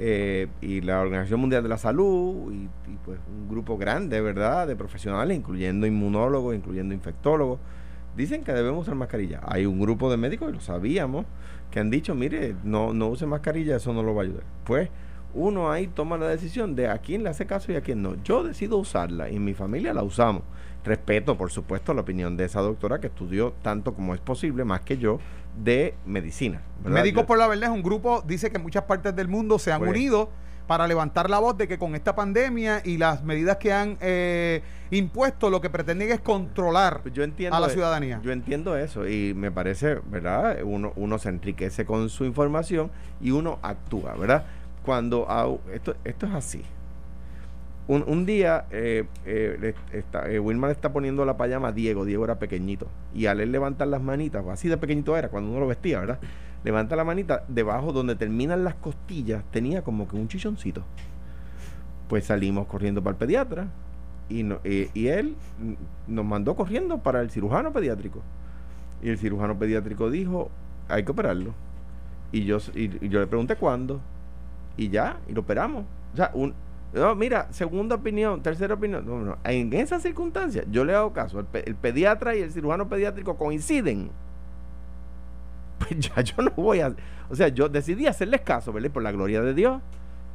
eh, 0.02 0.48
y 0.62 0.80
la 0.80 1.02
Organización 1.02 1.42
Mundial 1.42 1.62
de 1.62 1.68
la 1.68 1.78
Salud 1.78 2.54
y, 2.54 2.70
pues 3.04 3.20
un 3.28 3.50
grupo 3.50 3.78
grande, 3.78 4.22
¿verdad?, 4.22 4.66
de 4.66 4.78
profesionales, 4.78 5.36
incluyendo 5.36 5.86
inmunólogos, 5.86 6.56
incluyendo 6.56 6.94
infectólogos, 6.94 7.60
dicen 8.16 8.46
que 8.46 8.54
debemos 8.54 8.84
usar 8.84 8.96
mascarilla. 8.96 9.42
Hay 9.46 9.66
un 9.66 9.78
grupo 9.78 10.10
de 10.10 10.16
médicos, 10.16 10.50
y 10.50 10.54
lo 10.54 10.62
sabíamos, 10.62 11.26
que 11.70 11.82
han 11.82 11.90
dicho, 11.90 12.16
mire, 12.16 12.56
no, 12.64 12.94
no 12.94 13.10
use 13.10 13.26
mascarilla, 13.26 13.76
eso 13.76 13.94
no 13.94 14.02
lo 14.02 14.16
va 14.16 14.22
a 14.22 14.26
ayudar. 14.26 14.44
Pues 14.64 14.90
uno 15.34 15.70
ahí 15.70 15.88
toma 15.88 16.18
la 16.18 16.30
decisión 16.30 16.76
de 16.76 16.88
a 16.88 17.00
quién 17.00 17.24
le 17.24 17.30
hace 17.30 17.46
caso 17.46 17.72
y 17.72 17.76
a 17.76 17.82
quién 17.82 18.02
no. 18.02 18.16
Yo 18.24 18.44
decido 18.44 18.78
usarla 18.78 19.30
y 19.30 19.38
mi 19.38 19.54
familia 19.54 19.94
la 19.94 20.04
usamos. 20.04 20.44
Respeto, 20.86 21.38
por 21.38 21.52
supuesto, 21.52 21.94
la 21.94 22.02
opinión 22.02 22.38
de 22.38 22.46
esa 22.46 22.62
doctora 22.62 23.00
que 23.00 23.08
estudió 23.08 23.54
tanto 23.62 23.94
como 23.94 24.16
es 24.16 24.22
posible, 24.22 24.64
más 24.64 24.82
que 24.82 24.98
yo, 24.98 25.20
de 25.58 25.96
medicina. 26.06 26.62
¿verdad? 26.84 27.02
Médicos 27.02 27.26
por 27.26 27.38
la 27.38 27.48
Verdad 27.48 27.66
es 27.66 27.76
un 27.76 27.84
grupo, 27.84 28.22
dice 28.26 28.50
que 28.50 28.58
en 28.58 28.64
muchas 28.64 28.84
partes 28.84 29.16
del 29.16 29.28
mundo 29.28 29.60
se 29.60 29.72
han 29.72 29.80
Pues- 29.80 29.92
unido 29.92 30.30
para 30.68 30.88
levantar 30.88 31.30
la 31.32 31.40
voz 31.40 31.58
de 31.58 31.68
que 31.68 31.80
con 31.80 31.96
esta 31.96 32.16
pandemia 32.16 32.82
y 32.86 32.98
las 32.98 33.24
medidas 33.24 33.58
que 33.58 33.74
han 33.74 33.98
eh, 34.02 34.62
impuesto, 34.92 35.50
lo 35.50 35.60
que 35.62 35.70
pretenden 35.72 36.12
es 36.12 36.20
controlar 36.22 37.02
Pues 37.02 37.14
yo 37.14 37.24
entiendo 37.24 37.58
a 37.58 37.60
la 37.60 37.68
e- 37.68 37.72
ciudadanía. 37.72 38.20
Yo 38.24 38.32
entiendo 38.32 38.78
eso 38.78 39.08
y 39.08 39.34
me 39.34 39.52
parece, 39.52 39.96
¿verdad? 40.06 40.60
Uno, 40.64 40.94
uno 40.96 41.18
se 41.18 41.30
enriquece 41.30 41.86
con 41.86 42.10
su 42.10 42.24
información 42.24 42.92
y 43.20 43.32
uno 43.32 43.58
actúa, 43.64 44.14
¿verdad? 44.16 44.46
Cuando 44.86 45.28
au- 45.28 45.60
esto, 45.74 45.96
esto 46.04 46.28
es 46.28 46.34
así. 46.34 46.64
Un, 47.90 48.04
un 48.06 48.24
día 48.28 48.66
eh, 48.70 49.06
eh, 49.26 49.74
está, 49.94 50.30
eh, 50.30 50.40
está 50.70 50.94
poniendo 50.94 51.26
la 51.26 51.38
payama 51.38 51.70
a 51.70 51.72
Diego, 51.72 52.06
Diego 52.06 52.24
era 52.24 52.38
pequeñito, 52.38 52.88
y 53.16 53.26
al 53.26 53.40
él 53.40 53.52
levantar 53.52 53.88
las 53.88 54.00
manitas, 54.00 54.46
así 54.46 54.70
de 54.70 54.78
pequeñito 54.78 55.18
era 55.18 55.30
cuando 55.30 55.50
uno 55.50 55.62
lo 55.62 55.66
vestía, 55.66 56.00
¿verdad? 56.00 56.20
Levanta 56.64 56.96
la 56.96 57.04
manita, 57.04 57.46
debajo 57.48 57.92
donde 57.92 58.16
terminan 58.16 58.64
las 58.64 58.76
costillas 58.76 59.44
tenía 59.50 59.82
como 59.82 60.08
que 60.08 60.18
un 60.18 60.28
chichoncito. 60.28 60.84
Pues 62.08 62.26
salimos 62.26 62.68
corriendo 62.68 63.02
para 63.02 63.14
el 63.14 63.18
pediatra 63.18 63.68
y, 64.30 64.44
no- 64.44 64.60
eh, 64.66 64.92
y 64.94 65.08
él 65.08 65.36
nos 66.08 66.26
mandó 66.26 66.56
corriendo 66.56 67.00
para 67.00 67.22
el 67.22 67.32
cirujano 67.32 67.74
pediátrico. 67.74 68.22
Y 69.02 69.10
el 69.10 69.18
cirujano 69.18 69.58
pediátrico 69.58 70.12
dijo, 70.12 70.52
hay 70.90 71.04
que 71.06 71.12
operarlo. 71.12 71.56
Y 72.32 72.46
yo, 72.46 72.58
y, 72.76 73.04
y 73.04 73.10
yo 73.10 73.20
le 73.20 73.26
pregunté 73.26 73.56
cuándo. 73.56 74.00
Y 74.78 74.90
ya, 74.90 75.18
y 75.28 75.34
lo 75.34 75.42
operamos. 75.42 75.86
O 76.14 76.16
sea, 76.18 76.30
un, 76.36 76.54
no, 76.94 77.16
mira, 77.16 77.48
segunda 77.52 77.96
opinión, 77.96 78.42
tercera 78.42 78.74
opinión. 78.74 79.06
No, 79.06 79.20
no. 79.20 79.38
En 79.44 79.72
esas 79.74 80.02
circunstancias, 80.02 80.66
yo 80.72 80.84
le 80.86 80.96
hago 80.96 81.14
caso. 81.14 81.40
El, 81.40 81.46
pe- 81.46 81.68
el 81.68 81.76
pediatra 81.76 82.36
y 82.36 82.42
el 82.42 82.52
cirujano 82.52 82.90
pediátrico 82.90 83.38
coinciden. 83.38 84.12
Pues 85.80 86.00
ya 86.00 86.22
yo 86.22 86.44
no 86.44 86.52
voy 86.52 86.82
a. 86.82 86.94
O 87.30 87.36
sea, 87.36 87.48
yo 87.50 87.70
decidí 87.70 88.08
hacerles 88.08 88.42
caso, 88.42 88.74
¿verdad? 88.74 88.92
Por 88.92 89.04
la 89.04 89.12
gloria 89.12 89.42
de 89.42 89.54
Dios. 89.54 89.82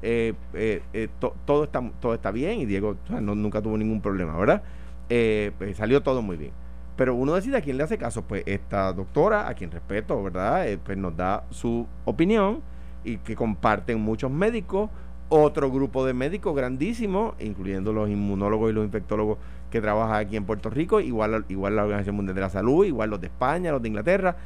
eh, 0.03 0.35
eh, 0.55 0.83
eh, 0.93 1.09
to- 1.19 1.35
todo, 1.47 1.65
está, 1.65 1.83
todo 2.01 2.15
está 2.15 2.31
bien 2.31 2.61
y 2.61 2.67
Diego 2.67 2.97
no- 3.09 3.35
nunca 3.35 3.63
tuvo 3.63 3.77
ningún 3.79 4.01
problema, 4.03 4.37
¿verdad? 4.37 4.63
Pues 5.09 5.77
salió 5.77 6.03
todo 6.03 6.23
muy 6.23 6.37
bien. 6.37 6.53
Pero 6.97 7.15
uno 7.15 7.35
decide 7.35 7.57
a 7.59 7.61
quién 7.63 7.77
le 7.77 7.85
hace 7.85 7.99
caso. 7.99 8.23
Pues 8.23 8.43
esta 8.47 8.93
doctora, 8.93 9.49
a 9.49 9.55
quien 9.55 9.71
respeto, 9.71 10.23
¿verdad? 10.23 10.67
Pues 10.85 10.97
nos 10.99 11.17
da 11.17 11.45
su 11.51 11.87
opinión 12.05 12.63
y 13.05 13.19
que 13.19 13.35
comparten 13.37 14.01
muchos 14.01 14.31
médicos. 14.31 14.91
Otro 15.29 15.71
grupo 15.71 16.05
de 16.05 16.13
médicos 16.13 16.55
grandísimo, 16.55 17.35
incluyendo 17.41 17.93
los 17.93 18.09
inmunólogos 18.11 18.71
y 18.71 18.75
los 18.75 18.85
infectólogos 18.85 19.39
que 19.71 19.81
trabajan 19.81 20.17
aquí 20.17 20.37
en 20.37 20.45
Puerto 20.45 20.71
Rico, 20.71 21.01
igual, 21.01 21.45
igual 21.49 21.77
la 21.77 21.83
Organización 21.83 22.17
Mundial 22.17 22.35
de 22.35 22.41
la 22.43 22.51
Salud, 22.51 22.85
igual 22.85 23.11
los 23.11 23.21
de 23.21 23.29
España, 23.29 23.73
los 23.73 23.83
de 23.83 23.89
Inglaterra, 23.89 24.37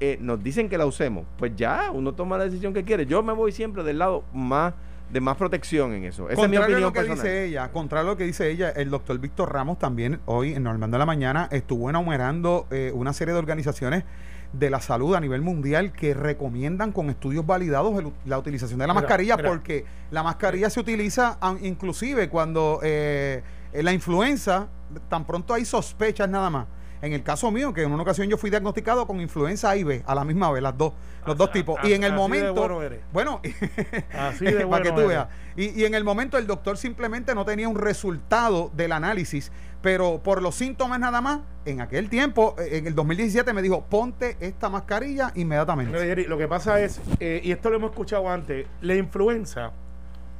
eh, 0.00 0.16
nos 0.20 0.42
dicen 0.42 0.68
que 0.68 0.78
la 0.78 0.86
usemos. 0.86 1.26
Pues 1.36 1.56
ya, 1.56 1.90
uno 1.92 2.12
toma 2.14 2.38
la 2.38 2.44
decisión 2.44 2.72
que 2.72 2.84
quiere. 2.84 3.04
Yo 3.04 3.22
me 3.22 3.32
voy 3.32 3.52
siempre 3.52 3.82
del 3.82 3.98
lado 3.98 4.24
más 4.32 4.74
de 5.10 5.20
más 5.20 5.36
protección 5.36 5.92
en 5.94 6.04
eso. 6.04 6.28
Esa 6.28 6.42
es 6.42 6.48
mi 6.48 6.56
Contrario 6.56 6.60
a 6.60 6.66
opinión 6.66 6.82
lo 6.82 6.92
que 6.92 7.00
personal. 7.00 7.24
dice 7.24 7.44
ella, 7.46 7.72
contrario 7.72 8.08
a 8.08 8.12
lo 8.12 8.16
que 8.18 8.24
dice 8.24 8.50
ella, 8.50 8.70
el 8.70 8.90
doctor 8.90 9.18
Víctor 9.18 9.52
Ramos 9.52 9.78
también 9.78 10.20
hoy 10.26 10.52
en 10.54 10.62
Normando 10.62 10.96
de 10.96 10.98
la 10.98 11.06
Mañana 11.06 11.48
estuvo 11.50 11.88
enumerando 11.88 12.66
eh, 12.70 12.92
una 12.94 13.12
serie 13.12 13.32
de 13.32 13.40
organizaciones 13.40 14.04
de 14.52 14.70
la 14.70 14.80
salud 14.80 15.14
a 15.14 15.20
nivel 15.20 15.42
mundial 15.42 15.92
que 15.92 16.14
recomiendan 16.14 16.92
con 16.92 17.10
estudios 17.10 17.44
validados 17.46 17.98
el- 17.98 18.12
la 18.24 18.38
utilización 18.38 18.78
de 18.78 18.86
la 18.86 18.94
mascarilla 18.94 19.36
porque 19.36 19.84
la 20.10 20.22
mascarilla 20.22 20.70
se 20.70 20.80
utiliza 20.80 21.38
inclusive 21.60 22.28
cuando 22.30 22.80
eh, 22.82 23.42
la 23.74 23.92
influenza 23.92 24.68
tan 25.10 25.26
pronto 25.26 25.52
hay 25.54 25.64
sospechas 25.64 26.28
nada 26.28 26.48
más. 26.50 26.66
En 27.00 27.12
el 27.12 27.22
caso 27.22 27.52
mío, 27.52 27.72
que 27.72 27.82
en 27.84 27.92
una 27.92 28.02
ocasión 28.02 28.26
yo 28.28 28.36
fui 28.36 28.50
diagnosticado 28.50 29.06
con 29.06 29.20
influenza 29.20 29.70
A 29.70 29.76
y 29.76 29.84
B 29.84 30.02
a 30.04 30.16
la 30.16 30.24
misma 30.24 30.50
vez, 30.50 30.60
las 30.64 30.76
dos, 30.76 30.94
los 31.24 31.36
dos 31.36 31.50
Así- 31.50 31.60
tipos. 31.60 31.78
Y 31.84 31.92
en 31.92 32.02
el 32.02 32.12
momento, 32.12 32.54
bueno 32.54 32.82
eres. 32.82 33.00
bueno, 33.12 33.40
Así 34.18 34.44
de 34.46 34.52
para 34.54 34.66
bueno 34.66 34.84
que 34.84 34.90
tú 35.02 35.06
veas. 35.06 35.28
Y, 35.56 35.80
y 35.80 35.84
en 35.84 35.94
el 35.94 36.02
momento 36.02 36.38
el 36.38 36.48
doctor 36.48 36.76
simplemente 36.76 37.36
no 37.36 37.44
tenía 37.44 37.68
un 37.68 37.76
resultado 37.78 38.72
del 38.74 38.90
análisis, 38.90 39.52
pero 39.82 40.20
por 40.22 40.42
los 40.42 40.54
síntomas 40.54 40.98
nada 40.98 41.20
más, 41.20 41.40
en 41.64 41.80
aquel 41.80 42.08
tiempo, 42.08 42.56
eh, 42.58 42.78
en 42.78 42.86
el 42.86 42.94
2017 42.94 43.52
me 43.52 43.62
dijo, 43.62 43.84
ponte 43.88 44.36
esta 44.40 44.68
mascarilla 44.68 45.32
inmediatamente. 45.34 45.98
Jerry, 45.98 46.24
lo 46.24 46.36
que 46.38 46.48
pasa 46.48 46.80
es, 46.80 47.00
eh, 47.20 47.40
y 47.44 47.52
esto 47.52 47.70
lo 47.70 47.76
hemos 47.76 47.90
escuchado 47.90 48.28
antes, 48.28 48.66
la 48.80 48.94
influenza 48.94 49.72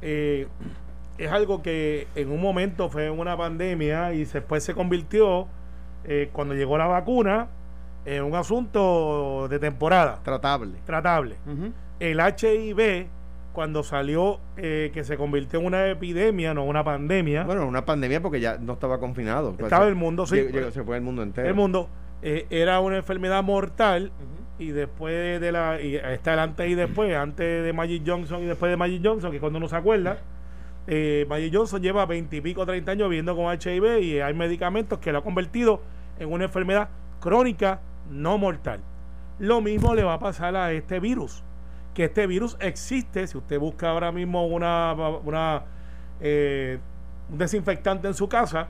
eh, 0.01 0.47
es 1.17 1.31
algo 1.31 1.61
que 1.61 2.07
en 2.15 2.31
un 2.31 2.41
momento 2.41 2.89
fue 2.89 3.09
una 3.09 3.35
pandemia 3.37 4.13
y 4.13 4.23
después 4.25 4.63
se 4.63 4.73
convirtió, 4.73 5.47
eh, 6.05 6.29
cuando 6.31 6.53
llegó 6.55 6.77
la 6.77 6.87
vacuna, 6.87 7.47
en 8.05 8.23
un 8.23 8.35
asunto 8.35 9.47
de 9.49 9.59
temporada, 9.59 10.19
Tratable. 10.23 10.77
tratable. 10.85 11.35
El 11.99 12.19
HIV, 12.19 13.07
cuando 13.53 13.83
salió, 13.83 14.39
eh, 14.57 14.91
que 14.93 15.03
se 15.03 15.17
convirtió 15.17 15.59
en 15.59 15.65
una 15.65 15.87
epidemia, 15.87 16.53
no 16.53 16.63
una 16.63 16.83
pandemia, 16.83 17.43
Bueno, 17.43 17.65
una 17.67 17.83
pandemia 17.85 18.21
porque 18.21 18.39
ya 18.39 18.57
no 18.57 18.73
estaba 18.73 18.99
confinado. 18.99 19.53
Pues, 19.53 19.63
estaba 19.65 19.83
se- 19.85 19.89
el 19.89 19.95
mundo, 19.95 20.25
sí, 20.25 20.35
llegó- 20.35 20.49
llegó- 20.59 20.71
se 20.71 20.83
fue 20.83 20.97
el 20.97 21.01
mundo 21.03 21.23
entero. 21.23 21.47
el 21.47 21.55
mundo, 21.55 21.89
eh, 22.21 22.45
era 22.49 22.79
una 22.79 22.97
enfermedad 22.97 23.43
mortal 23.43 24.11
y 24.59 24.67
después 24.71 25.39
de 25.41 25.51
la 25.51 25.81
y 25.81 25.95
está 25.95 26.33
el 26.33 26.39
antes 26.39 26.69
y 26.69 26.75
después 26.75 27.15
antes 27.15 27.63
de 27.63 27.73
Magic 27.73 28.03
Johnson 28.05 28.43
y 28.43 28.45
después 28.45 28.69
de 28.69 28.75
Magic 28.77 29.01
Johnson 29.03 29.31
que 29.31 29.39
cuando 29.39 29.57
uno 29.57 29.69
se 29.69 29.75
acuerda 29.77 30.17
eh, 30.87 31.25
Magic 31.29 31.53
Johnson 31.55 31.81
lleva 31.81 32.05
veintipico 32.05 32.65
30 32.65 32.91
años 32.91 33.09
viviendo 33.09 33.35
con 33.35 33.45
HIV 33.53 33.99
y 34.01 34.19
hay 34.19 34.33
medicamentos 34.33 34.99
que 34.99 35.11
lo 35.11 35.19
ha 35.19 35.23
convertido 35.23 35.81
en 36.19 36.31
una 36.31 36.45
enfermedad 36.45 36.89
crónica 37.21 37.79
no 38.09 38.37
mortal. 38.37 38.81
Lo 39.37 39.61
mismo 39.61 39.93
le 39.95 40.03
va 40.03 40.15
a 40.15 40.19
pasar 40.19 40.55
a 40.57 40.71
este 40.73 40.99
virus 40.99 41.43
que 41.93 42.05
este 42.05 42.27
virus 42.27 42.57
existe 42.59 43.27
si 43.27 43.37
usted 43.37 43.59
busca 43.59 43.89
ahora 43.89 44.11
mismo 44.11 44.47
una, 44.47 44.93
una 45.23 45.63
eh, 46.21 46.79
un 47.31 47.37
desinfectante 47.37 48.07
en 48.07 48.13
su 48.13 48.29
casa 48.29 48.69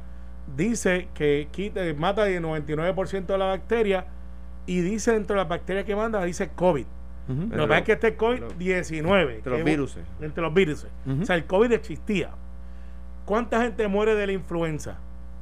dice 0.56 1.08
que 1.14 1.48
quita, 1.52 1.82
mata 1.98 2.28
el 2.28 2.44
99% 2.44 3.26
de 3.26 3.38
la 3.38 3.46
bacteria 3.46 4.06
y 4.66 4.82
dice 4.82 5.14
dentro 5.14 5.36
de 5.36 5.42
las 5.42 5.50
bacterias 5.50 5.86
que 5.86 5.96
manda, 5.96 6.24
dice 6.24 6.50
COVID. 6.50 6.86
Ujú. 7.30 7.42
Lo 7.52 7.64
que 7.64 7.68
pasa 7.68 7.78
es 7.78 7.84
que 7.86 7.92
este 7.94 8.08
es 8.08 8.14
de 8.14 8.20
COVID-19. 8.20 9.42
que 9.42 9.50
los 9.50 9.64
virus. 9.64 9.98
Entre 10.22 10.42
los 10.42 10.54
virus. 10.54 10.88
O 11.22 11.26
sea, 11.26 11.36
el 11.36 11.46
COVID 11.46 11.72
existía. 11.72 12.32
¿Cuánta 13.26 13.62
gente 13.62 13.88
muere 13.88 14.16
de 14.16 14.28
la 14.28 14.34
influenza? 14.34 14.98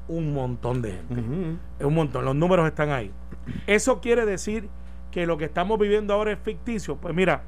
Un 0.08 0.34
montón 0.34 0.82
de 0.82 0.94
gente. 0.94 1.60
Es 1.80 1.86
un 1.86 1.94
montón. 1.94 2.26
Los 2.26 2.36
números 2.36 2.68
están 2.68 2.90
ahí. 2.92 3.12
Eso 3.66 4.02
quiere 4.02 4.26
decir 4.26 4.70
que 5.12 5.26
lo 5.26 5.38
que 5.38 5.46
estamos 5.46 5.80
viviendo 5.80 6.14
ahora 6.14 6.32
es 6.32 6.40
ficticio. 6.40 6.98
Pues 6.98 7.16
mira, 7.16 7.44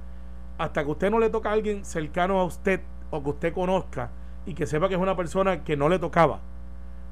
hasta 0.59 0.83
que 0.83 0.91
usted 0.91 1.09
no 1.09 1.19
le 1.19 1.29
toca 1.29 1.49
a 1.49 1.53
alguien 1.53 1.85
cercano 1.85 2.39
a 2.39 2.43
usted 2.43 2.81
o 3.09 3.23
que 3.23 3.29
usted 3.29 3.53
conozca 3.53 4.11
y 4.45 4.53
que 4.53 4.67
sepa 4.67 4.89
que 4.89 4.95
es 4.95 4.99
una 4.99 5.15
persona 5.15 5.63
que 5.63 5.77
no 5.77 5.87
le 5.87 5.99
tocaba, 5.99 6.41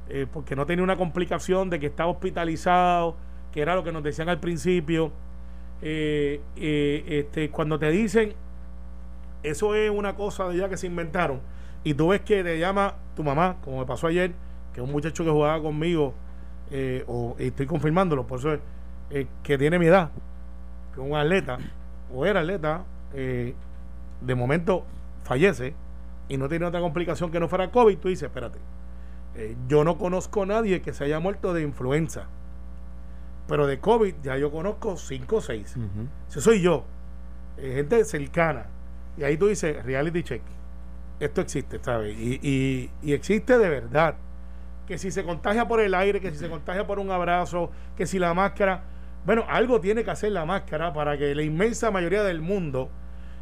eh, 0.09 0.27
porque 0.31 0.55
no 0.55 0.65
tenía 0.65 0.83
una 0.83 0.97
complicación 0.97 1.69
de 1.69 1.79
que 1.79 1.87
estaba 1.87 2.09
hospitalizado, 2.09 3.15
que 3.53 3.61
era 3.61 3.73
lo 3.73 3.83
que 3.83 3.91
nos 3.93 4.03
decían 4.03 4.29
al 4.29 4.39
principio. 4.39 5.11
eh, 5.81 6.41
eh, 6.57 7.03
este, 7.07 7.49
cuando 7.49 7.79
te 7.79 7.89
dicen, 7.89 8.33
eso 9.43 9.75
es 9.75 9.91
una 9.91 10.15
cosa 10.15 10.49
de 10.49 10.57
ya 10.57 10.67
que 10.67 10.75
se 10.75 10.87
inventaron, 10.87 11.39
y 11.83 11.93
tú 11.93 12.09
ves 12.09 12.21
que 12.21 12.43
te 12.43 12.59
llama 12.59 12.95
tu 13.15 13.23
mamá, 13.23 13.57
como 13.63 13.79
me 13.79 13.85
pasó 13.85 14.07
ayer, 14.07 14.33
que 14.73 14.81
un 14.81 14.91
muchacho 14.91 15.23
que 15.23 15.29
jugaba 15.29 15.61
conmigo, 15.61 16.13
o 17.07 17.35
estoy 17.39 17.65
confirmándolo, 17.65 18.27
por 18.27 18.39
eso 18.39 18.53
es, 19.09 19.27
que 19.43 19.57
tiene 19.57 19.79
mi 19.79 19.85
edad, 19.85 20.09
que 20.93 21.01
es 21.01 21.07
un 21.07 21.15
atleta, 21.15 21.59
o 22.13 22.25
era 22.25 22.41
atleta, 22.41 22.83
eh, 23.19 23.55
de 24.21 24.35
momento 24.35 24.85
fallece 25.23 25.73
y 26.29 26.37
no 26.37 26.47
tiene 26.47 26.65
otra 26.65 26.81
complicación 26.81 27.31
que 27.31 27.39
no 27.39 27.47
fuera 27.47 27.71
COVID, 27.71 27.97
tú 27.97 28.09
dices, 28.09 28.23
espérate, 28.23 28.59
eh, 29.35 29.55
yo 29.67 29.83
no 29.83 29.97
conozco 29.97 30.43
a 30.43 30.45
nadie 30.45 30.83
que 30.83 30.93
se 30.93 31.05
haya 31.05 31.19
muerto 31.19 31.51
de 31.51 31.63
influenza, 31.63 32.27
pero 33.47 33.65
de 33.65 33.79
COVID 33.79 34.13
ya 34.21 34.37
yo 34.37 34.51
conozco 34.51 34.97
5 34.97 35.35
o 35.35 35.41
6. 35.41 35.77
Ese 36.29 36.41
soy 36.41 36.61
yo, 36.61 36.83
eh, 37.57 37.73
gente 37.75 38.05
cercana. 38.05 38.67
Y 39.17 39.23
ahí 39.23 39.35
tú 39.35 39.47
dices, 39.47 39.83
reality 39.83 40.21
check. 40.21 40.41
Esto 41.19 41.41
existe, 41.41 41.79
¿sabes? 41.81 42.15
Y, 42.19 42.39
y, 42.43 42.91
y 43.01 43.13
existe 43.13 43.57
de 43.57 43.67
verdad. 43.67 44.15
Que 44.85 44.99
si 44.99 45.09
se 45.09 45.23
contagia 45.23 45.67
por 45.67 45.79
el 45.79 45.95
aire, 45.95 46.21
que 46.21 46.29
si 46.29 46.37
se 46.37 46.49
contagia 46.49 46.85
por 46.85 46.99
un 46.99 47.09
abrazo, 47.09 47.71
que 47.95 48.05
si 48.05 48.19
la 48.19 48.35
máscara. 48.35 48.83
Bueno, 49.25 49.43
algo 49.49 49.81
tiene 49.81 50.03
que 50.03 50.11
hacer 50.11 50.31
la 50.31 50.45
máscara 50.45 50.93
para 50.93 51.17
que 51.17 51.33
la 51.33 51.41
inmensa 51.41 51.89
mayoría 51.89 52.23
del 52.23 52.41
mundo 52.41 52.91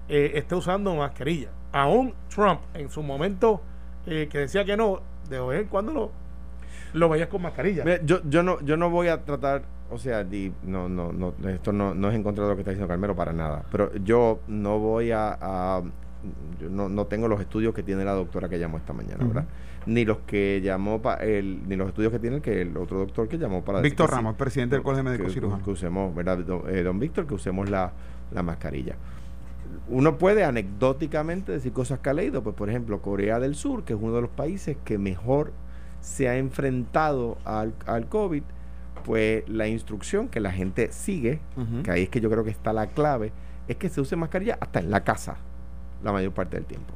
eh, 0.09 0.31
esté 0.35 0.55
usando 0.55 0.95
mascarilla. 0.95 1.49
Aún 1.71 2.13
Trump, 2.33 2.61
en 2.73 2.89
su 2.89 3.03
momento 3.03 3.61
eh, 4.05 4.27
que 4.31 4.39
decía 4.39 4.63
que 4.65 4.77
no, 4.77 5.01
de 5.29 5.39
vez 5.39 5.61
en 5.63 5.67
cuando 5.67 5.93
lo, 5.93 6.11
lo 6.93 7.09
veías 7.09 7.27
con 7.27 7.41
mascarilla. 7.41 7.83
Mira, 7.83 7.99
yo, 8.03 8.19
yo 8.29 8.43
no 8.43 8.59
yo 8.61 8.77
no 8.77 8.89
voy 8.89 9.07
a 9.09 9.23
tratar, 9.23 9.63
o 9.91 9.97
sea, 9.97 10.23
di- 10.23 10.53
no, 10.63 10.87
no, 10.87 11.11
no, 11.11 11.33
esto 11.49 11.71
no, 11.73 11.93
no 11.93 12.09
es 12.09 12.15
en 12.15 12.23
contra 12.23 12.43
de 12.45 12.49
lo 12.51 12.55
que 12.55 12.61
está 12.61 12.71
diciendo 12.71 12.87
Carmelo 12.87 13.15
para 13.15 13.33
nada, 13.33 13.63
pero 13.71 13.93
yo 14.03 14.39
no 14.47 14.79
voy 14.79 15.11
a, 15.11 15.37
a- 15.41 15.81
yo 16.61 16.69
no, 16.69 16.87
no 16.89 17.05
tengo 17.05 17.27
los 17.27 17.39
estudios 17.41 17.73
que 17.73 17.83
tiene 17.83 18.03
la 18.05 18.13
doctora 18.13 18.47
que 18.49 18.57
llamó 18.57 18.77
esta 18.77 18.93
mañana. 18.93 19.23
¿verdad? 19.25 19.45
Ni 19.85 20.03
los 20.05 20.19
que 20.19 20.61
llamó 20.63 20.99
pa- 21.01 21.15
el, 21.15 21.67
ni 21.67 21.75
los 21.75 21.87
estudios 21.89 22.11
que 22.11 22.17
tiene 22.19 22.37
el 22.37 22.41
que 22.41 22.61
el 22.61 22.75
otro 22.77 22.97
doctor 22.99 23.27
que 23.27 23.37
llamó 23.37 23.63
para 23.63 23.79
decir 23.79 23.91
Víctor 23.91 24.09
sí. 24.09 24.15
Ramos, 24.15 24.35
presidente 24.35 24.75
del 24.75 24.83
Colegio 24.83 25.11
que, 25.25 25.29
Cirujanos. 25.29 25.63
que 25.63 25.69
usemos, 25.71 26.15
¿verdad? 26.15 26.37
Don, 26.39 26.63
eh, 26.69 26.81
don 26.81 26.97
Víctor, 26.99 27.27
que 27.27 27.33
usemos 27.35 27.69
la, 27.69 27.91
la 28.31 28.41
mascarilla. 28.41 28.95
Uno 29.87 30.17
puede 30.17 30.43
anecdóticamente 30.43 31.51
decir 31.51 31.71
cosas 31.71 31.99
que 31.99 32.09
ha 32.09 32.13
leído, 32.13 32.41
pues 32.41 32.55
por 32.55 32.69
ejemplo, 32.69 33.01
Corea 33.01 33.39
del 33.39 33.55
Sur, 33.55 33.83
que 33.83 33.93
es 33.93 33.99
uno 34.01 34.15
de 34.15 34.21
los 34.21 34.31
países 34.31 34.77
que 34.83 34.97
mejor 34.97 35.53
se 36.01 36.27
ha 36.29 36.37
enfrentado 36.37 37.37
al, 37.45 37.73
al 37.85 38.07
COVID, 38.07 38.43
pues 39.03 39.47
la 39.47 39.67
instrucción 39.67 40.27
que 40.27 40.39
la 40.39 40.51
gente 40.51 40.91
sigue, 40.91 41.39
que 41.83 41.91
ahí 41.91 42.03
es 42.03 42.09
que 42.09 42.19
yo 42.19 42.29
creo 42.29 42.43
que 42.43 42.49
está 42.49 42.73
la 42.73 42.87
clave, 42.87 43.31
es 43.67 43.75
que 43.77 43.89
se 43.89 44.01
use 44.01 44.15
mascarilla 44.15 44.57
hasta 44.59 44.79
en 44.79 44.89
la 44.89 45.03
casa, 45.03 45.37
la 46.03 46.11
mayor 46.11 46.31
parte 46.31 46.57
del 46.57 46.65
tiempo. 46.65 46.93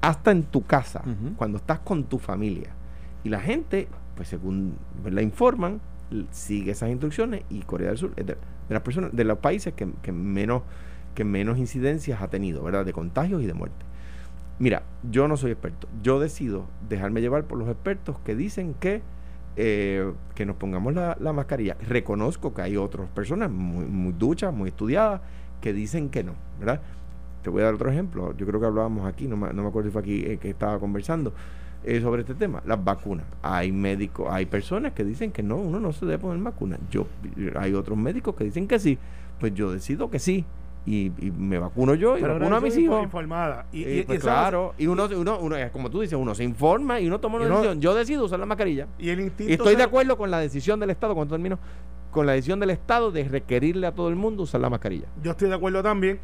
Hasta 0.00 0.30
en 0.30 0.44
tu 0.44 0.64
casa, 0.64 1.02
cuando 1.36 1.58
estás 1.58 1.80
con 1.80 2.04
tu 2.04 2.18
familia. 2.18 2.70
Y 3.24 3.28
la 3.28 3.40
gente, 3.40 3.88
pues 4.14 4.28
según 4.28 4.76
la 5.04 5.20
informan, 5.20 5.80
sigue 6.30 6.72
esas 6.72 6.90
instrucciones 6.90 7.42
y 7.50 7.60
Corea 7.62 7.88
del 7.88 7.98
Sur 7.98 8.12
es 8.16 8.26
de, 8.26 8.34
de 8.34 8.74
las 8.74 8.82
personas, 8.82 9.14
de 9.14 9.24
los 9.24 9.38
países 9.38 9.74
que, 9.74 9.88
que 10.02 10.12
menos, 10.12 10.62
que 11.16 11.24
menos 11.24 11.58
incidencias 11.58 12.22
ha 12.22 12.28
tenido, 12.28 12.62
¿verdad? 12.62 12.84
De 12.84 12.92
contagios 12.92 13.42
y 13.42 13.46
de 13.46 13.54
muerte. 13.54 13.84
Mira, 14.60 14.84
yo 15.10 15.26
no 15.26 15.36
soy 15.36 15.50
experto. 15.50 15.88
Yo 16.02 16.20
decido 16.20 16.66
dejarme 16.88 17.20
llevar 17.20 17.44
por 17.44 17.58
los 17.58 17.68
expertos 17.68 18.20
que 18.20 18.36
dicen 18.36 18.74
que, 18.74 19.02
eh, 19.56 20.12
que 20.36 20.46
nos 20.46 20.54
pongamos 20.54 20.94
la, 20.94 21.16
la 21.18 21.32
mascarilla. 21.32 21.76
Reconozco 21.88 22.54
que 22.54 22.62
hay 22.62 22.76
otras 22.76 23.08
personas 23.08 23.50
muy, 23.50 23.86
muy 23.86 24.12
duchas, 24.12 24.54
muy 24.54 24.68
estudiadas, 24.68 25.20
que 25.60 25.72
dicen 25.72 26.10
que 26.10 26.22
no, 26.22 26.34
¿verdad? 26.60 26.80
Te 27.42 27.50
voy 27.50 27.62
a 27.62 27.64
dar 27.64 27.74
otro 27.74 27.90
ejemplo. 27.90 28.36
Yo 28.36 28.46
creo 28.46 28.60
que 28.60 28.66
hablábamos 28.66 29.06
aquí, 29.06 29.26
no 29.26 29.36
me, 29.36 29.52
no 29.52 29.62
me 29.62 29.68
acuerdo 29.68 29.88
si 29.88 29.92
fue 29.92 30.02
aquí 30.02 30.24
eh, 30.24 30.38
que 30.38 30.50
estaba 30.50 30.78
conversando 30.78 31.32
eh, 31.84 32.00
sobre 32.00 32.22
este 32.22 32.34
tema. 32.34 32.62
Las 32.66 32.82
vacunas. 32.82 33.26
Hay 33.42 33.72
médicos, 33.72 34.28
hay 34.30 34.46
personas 34.46 34.92
que 34.92 35.04
dicen 35.04 35.32
que 35.32 35.42
no, 35.42 35.56
uno 35.56 35.80
no 35.80 35.92
se 35.92 36.06
debe 36.06 36.18
poner 36.18 36.42
vacuna. 36.42 36.78
Yo, 36.90 37.06
hay 37.58 37.74
otros 37.74 37.96
médicos 37.96 38.34
que 38.34 38.44
dicen 38.44 38.66
que 38.66 38.78
sí. 38.78 38.98
Pues 39.38 39.54
yo 39.54 39.70
decido 39.70 40.10
que 40.10 40.18
sí. 40.18 40.44
Y, 40.86 41.06
y 41.18 41.32
me 41.32 41.58
vacuno 41.58 41.94
yo 41.94 42.16
y 42.16 42.20
Pero 42.22 42.34
vacuno 42.38 42.56
a 42.56 42.60
mis 42.60 42.76
hijos. 42.78 43.02
informada. 43.02 43.66
Y, 43.72 43.82
Y, 43.82 43.88
y- 43.88 43.98
y 43.98 44.02
pues 44.04 44.18
eso- 44.18 44.26
claro, 44.28 44.72
y 44.78 44.86
uno, 44.86 45.08
uno, 45.16 45.38
uno, 45.40 45.56
como 45.72 45.90
tú 45.90 46.00
dices, 46.00 46.16
uno 46.16 46.32
se 46.34 46.44
informa 46.44 47.00
y 47.00 47.08
uno 47.08 47.18
toma 47.18 47.36
una 47.36 47.44
Y 47.44 47.48
uno- 47.48 47.56
decisión. 47.56 47.80
Yo 47.80 47.94
decido 47.94 48.24
usar 48.24 48.38
la 48.38 48.46
mascarilla. 48.46 48.86
y 48.98 49.10
el 49.10 49.18
instinto 49.20 49.50
Y 49.50 49.54
estoy 49.54 49.74
de 49.74 49.82
acuerdo 49.82 50.16
con 50.16 50.30
la 50.30 50.38
decisión 50.38 50.78
del 50.78 50.90
Estado, 50.90 51.14
cuando 51.16 51.34
termino, 51.34 51.58
con 52.12 52.24
la 52.24 52.32
decisión 52.34 52.60
del 52.60 52.70
Estado 52.70 53.10
de 53.10 53.24
requerirle 53.24 53.88
a 53.88 53.92
todo 53.92 54.08
el 54.08 54.14
mundo 54.16 54.44
usar 54.44 54.60
la 54.60 54.70
mascarilla. 54.70 55.06
Yo 55.24 55.32
estoy 55.32 55.48
de 55.48 55.56
acuerdo 55.56 55.82
también. 55.82 56.20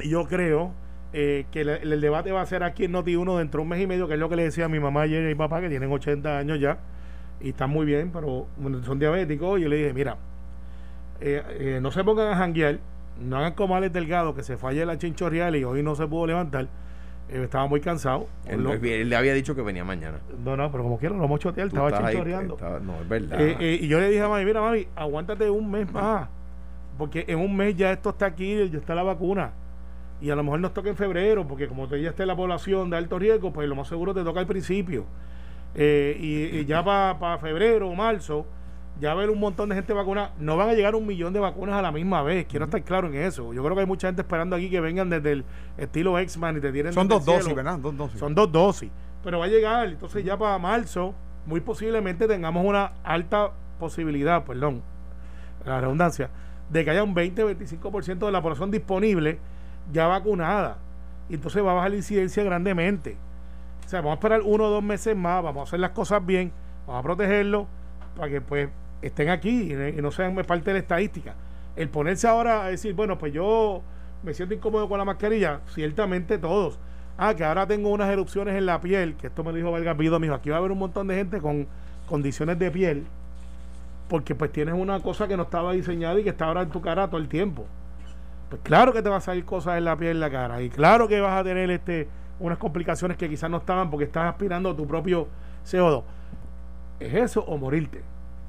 Y 0.00 0.08
yo 0.08 0.26
creo 0.26 0.72
eh, 1.12 1.44
que 1.52 1.60
el, 1.60 1.68
el 1.68 2.00
debate 2.00 2.32
va 2.32 2.40
a 2.40 2.46
ser 2.46 2.62
aquí 2.62 2.84
en 2.84 2.92
Noti1 2.94 3.36
dentro 3.36 3.58
de 3.58 3.62
un 3.64 3.68
mes 3.68 3.82
y 3.82 3.86
medio, 3.86 4.08
que 4.08 4.14
es 4.14 4.18
lo 4.20 4.30
que 4.30 4.36
le 4.36 4.44
decía 4.44 4.64
a 4.64 4.68
mi 4.68 4.80
mamá 4.80 5.02
ayer 5.02 5.22
y 5.22 5.26
a 5.26 5.28
mi 5.28 5.34
papá, 5.34 5.60
que 5.60 5.68
tienen 5.68 5.92
80 5.92 6.38
años 6.38 6.58
ya 6.58 6.78
y 7.38 7.50
están 7.50 7.68
muy 7.68 7.84
bien, 7.84 8.10
pero 8.12 8.46
bueno, 8.56 8.82
son 8.82 8.98
diabéticos. 8.98 9.58
Y 9.58 9.64
yo 9.64 9.68
le 9.68 9.76
dije, 9.76 9.92
mira, 9.92 10.16
eh, 11.20 11.42
eh, 11.50 11.78
no 11.82 11.90
se 11.92 12.02
pongan 12.02 12.28
a 12.32 12.36
janguear, 12.36 12.78
no 13.20 13.36
hagan 13.38 13.52
como 13.54 13.76
Alex 13.76 13.92
Delgado, 13.92 14.34
que 14.34 14.42
se 14.42 14.56
falla 14.56 14.84
la 14.86 14.98
chinchorreal 14.98 15.56
y 15.56 15.64
hoy 15.64 15.82
no 15.82 15.94
se 15.94 16.06
pudo 16.06 16.26
levantar. 16.26 16.68
Eh, 17.28 17.42
estaba 17.44 17.66
muy 17.66 17.80
cansado. 17.80 18.26
Él, 18.46 18.62
Lo- 18.62 18.72
él 18.74 19.08
le 19.08 19.16
había 19.16 19.32
dicho 19.34 19.54
que 19.54 19.62
venía 19.62 19.84
mañana. 19.84 20.18
no, 20.44 20.56
no, 20.56 20.70
pero 20.70 20.82
como 20.82 20.98
quiera, 20.98 21.14
lo 21.16 21.24
hemos 21.24 21.40
choteado, 21.40 21.68
estaba 21.68 21.90
chinchorreando. 22.10 22.54
estaba- 22.54 22.80
no, 22.80 23.00
es 23.00 23.08
verdad. 23.08 23.40
Eh, 23.40 23.56
eh, 23.60 23.78
y 23.80 23.88
yo 23.88 23.98
le 24.00 24.08
dije 24.08 24.20
a 24.22 24.28
mami, 24.28 24.44
mira 24.44 24.60
mami, 24.60 24.86
aguántate 24.96 25.48
un 25.48 25.70
mes 25.70 25.90
más, 25.92 26.28
porque 26.98 27.24
en 27.28 27.38
un 27.38 27.56
mes 27.56 27.74
ya 27.76 27.92
esto 27.92 28.10
está 28.10 28.26
aquí, 28.26 28.68
ya 28.70 28.78
está 28.78 28.94
la 28.94 29.02
vacuna. 29.02 29.52
Y 30.20 30.30
a 30.30 30.36
lo 30.36 30.42
mejor 30.44 30.60
nos 30.60 30.72
toca 30.74 30.88
en 30.88 30.96
febrero, 30.96 31.46
porque 31.48 31.66
como 31.68 31.88
te 31.88 32.00
ya 32.00 32.10
está 32.10 32.22
en 32.22 32.28
la 32.28 32.36
población 32.36 32.90
de 32.90 32.96
alto 32.96 33.18
riesgo, 33.18 33.52
pues 33.52 33.68
lo 33.68 33.74
más 33.76 33.88
seguro 33.88 34.12
te 34.14 34.22
toca 34.22 34.38
al 34.40 34.46
principio. 34.46 35.04
Y, 35.74 35.80
y 36.60 36.64
ya 36.66 36.84
para 36.84 37.38
febrero 37.38 37.88
o 37.88 37.94
marzo, 37.94 38.46
ya 39.00 39.14
ver 39.14 39.30
un 39.30 39.40
montón 39.40 39.68
de 39.68 39.74
gente 39.74 39.92
vacunada. 39.92 40.32
No 40.38 40.56
van 40.56 40.68
a 40.68 40.74
llegar 40.74 40.94
un 40.94 41.06
millón 41.06 41.32
de 41.32 41.40
vacunas 41.40 41.76
a 41.76 41.82
la 41.82 41.92
misma 41.92 42.22
vez, 42.22 42.46
quiero 42.46 42.66
estar 42.66 42.82
claro 42.82 43.08
en 43.08 43.14
eso. 43.14 43.52
Yo 43.52 43.62
creo 43.62 43.74
que 43.74 43.80
hay 43.80 43.86
mucha 43.86 44.08
gente 44.08 44.22
esperando 44.22 44.56
aquí 44.56 44.70
que 44.70 44.80
vengan 44.80 45.10
desde 45.10 45.32
el 45.32 45.44
estilo 45.76 46.18
X-Man 46.18 46.58
y 46.58 46.60
te 46.60 46.72
tienen 46.72 46.92
Son 46.92 47.08
dos 47.08 47.24
dosis. 47.24 47.54
¿verdad? 47.54 47.78
Dos 47.78 47.96
dosis. 47.96 48.18
Son 48.18 48.34
dos 48.34 48.50
dosis. 48.50 48.90
Pero 49.24 49.38
va 49.38 49.46
a 49.46 49.48
llegar, 49.48 49.88
entonces 49.88 50.24
ya 50.24 50.36
para 50.36 50.58
marzo, 50.58 51.14
muy 51.46 51.60
posiblemente 51.60 52.26
tengamos 52.26 52.64
una 52.64 52.92
alta 53.04 53.52
posibilidad, 53.78 54.44
perdón, 54.44 54.82
la 55.64 55.80
redundancia, 55.80 56.30
de 56.70 56.84
que 56.84 56.90
haya 56.90 57.04
un 57.04 57.14
20-25% 57.14 58.26
de 58.26 58.32
la 58.32 58.42
población 58.42 58.70
disponible 58.70 59.38
ya 59.92 60.06
vacunada. 60.06 60.78
Y 61.28 61.34
entonces 61.34 61.64
va 61.64 61.72
a 61.72 61.74
bajar 61.74 61.90
la 61.90 61.96
incidencia 61.96 62.42
grandemente. 62.42 63.16
O 63.84 63.88
sea, 63.88 64.00
vamos 64.00 64.12
a 64.12 64.14
esperar 64.14 64.40
uno 64.44 64.64
o 64.64 64.70
dos 64.70 64.82
meses 64.82 65.16
más, 65.16 65.42
vamos 65.42 65.60
a 65.60 65.64
hacer 65.64 65.80
las 65.80 65.90
cosas 65.90 66.24
bien, 66.24 66.52
vamos 66.86 67.00
a 67.00 67.02
protegerlos 67.02 67.66
para 68.16 68.30
que 68.30 68.40
pues 68.40 68.68
estén 69.02 69.28
aquí 69.28 69.72
y, 69.72 70.00
no- 70.00 70.10
sean 70.10 70.34
parte 70.36 70.66
de 70.70 70.74
la 70.74 70.78
estadística. 70.78 71.34
El 71.76 71.88
ponerse 71.88 72.26
ahora 72.28 72.64
a 72.64 72.68
decir, 72.68 72.94
bueno, 72.94 73.18
pues 73.18 73.32
yo 73.32 73.82
me 74.22 74.34
siento 74.34 74.54
incómodo 74.54 74.88
con 74.88 74.98
la 74.98 75.04
mascarilla, 75.04 75.60
ciertamente 75.68 76.38
todos. 76.38 76.78
Ah, 77.18 77.34
que 77.34 77.44
ahora 77.44 77.66
tengo 77.66 77.90
unas 77.90 78.10
erupciones 78.10 78.54
en 78.56 78.66
la 78.66 78.80
piel, 78.80 79.14
que 79.16 79.26
esto 79.26 79.44
me 79.44 79.52
dijo 79.52 79.70
Valga 79.70 79.94
Pido, 79.96 80.18
me 80.18 80.26
dijo, 80.26 80.34
aquí 80.36 80.50
va 80.50 80.56
a 80.56 80.58
haber 80.60 80.72
un 80.72 80.78
montón 80.78 81.06
de 81.08 81.14
gente 81.16 81.40
con 81.40 81.66
condiciones 82.06 82.58
de 82.58 82.70
piel, 82.70 83.06
porque 84.08 84.34
pues 84.34 84.52
tienes 84.52 84.74
una 84.74 85.00
cosa 85.00 85.26
que 85.28 85.36
no 85.36 85.44
estaba 85.44 85.72
diseñada 85.72 86.18
y 86.18 86.24
que 86.24 86.30
está 86.30 86.46
ahora 86.46 86.62
en 86.62 86.70
tu 86.70 86.80
cara 86.80 87.08
todo 87.08 87.20
el 87.20 87.28
tiempo. 87.28 87.66
Pues 88.50 88.60
claro 88.62 88.92
que 88.92 89.02
te 89.02 89.08
va 89.08 89.16
a 89.16 89.20
salir 89.20 89.44
cosas 89.44 89.78
en 89.78 89.84
la 89.84 89.96
piel, 89.96 90.12
en 90.12 90.20
la 90.20 90.30
cara, 90.30 90.62
y 90.62 90.68
claro 90.68 91.08
que 91.08 91.20
vas 91.20 91.40
a 91.40 91.44
tener 91.44 91.70
este 91.70 92.08
unas 92.38 92.58
complicaciones 92.58 93.16
que 93.16 93.28
quizás 93.28 93.48
no 93.50 93.58
estaban 93.58 93.88
porque 93.90 94.04
estás 94.04 94.28
aspirando 94.28 94.70
a 94.70 94.76
tu 94.76 94.86
propio 94.86 95.28
CO2. 95.64 96.02
¿Es 96.98 97.14
eso 97.14 97.44
o 97.44 97.56
morirte? 97.56 98.02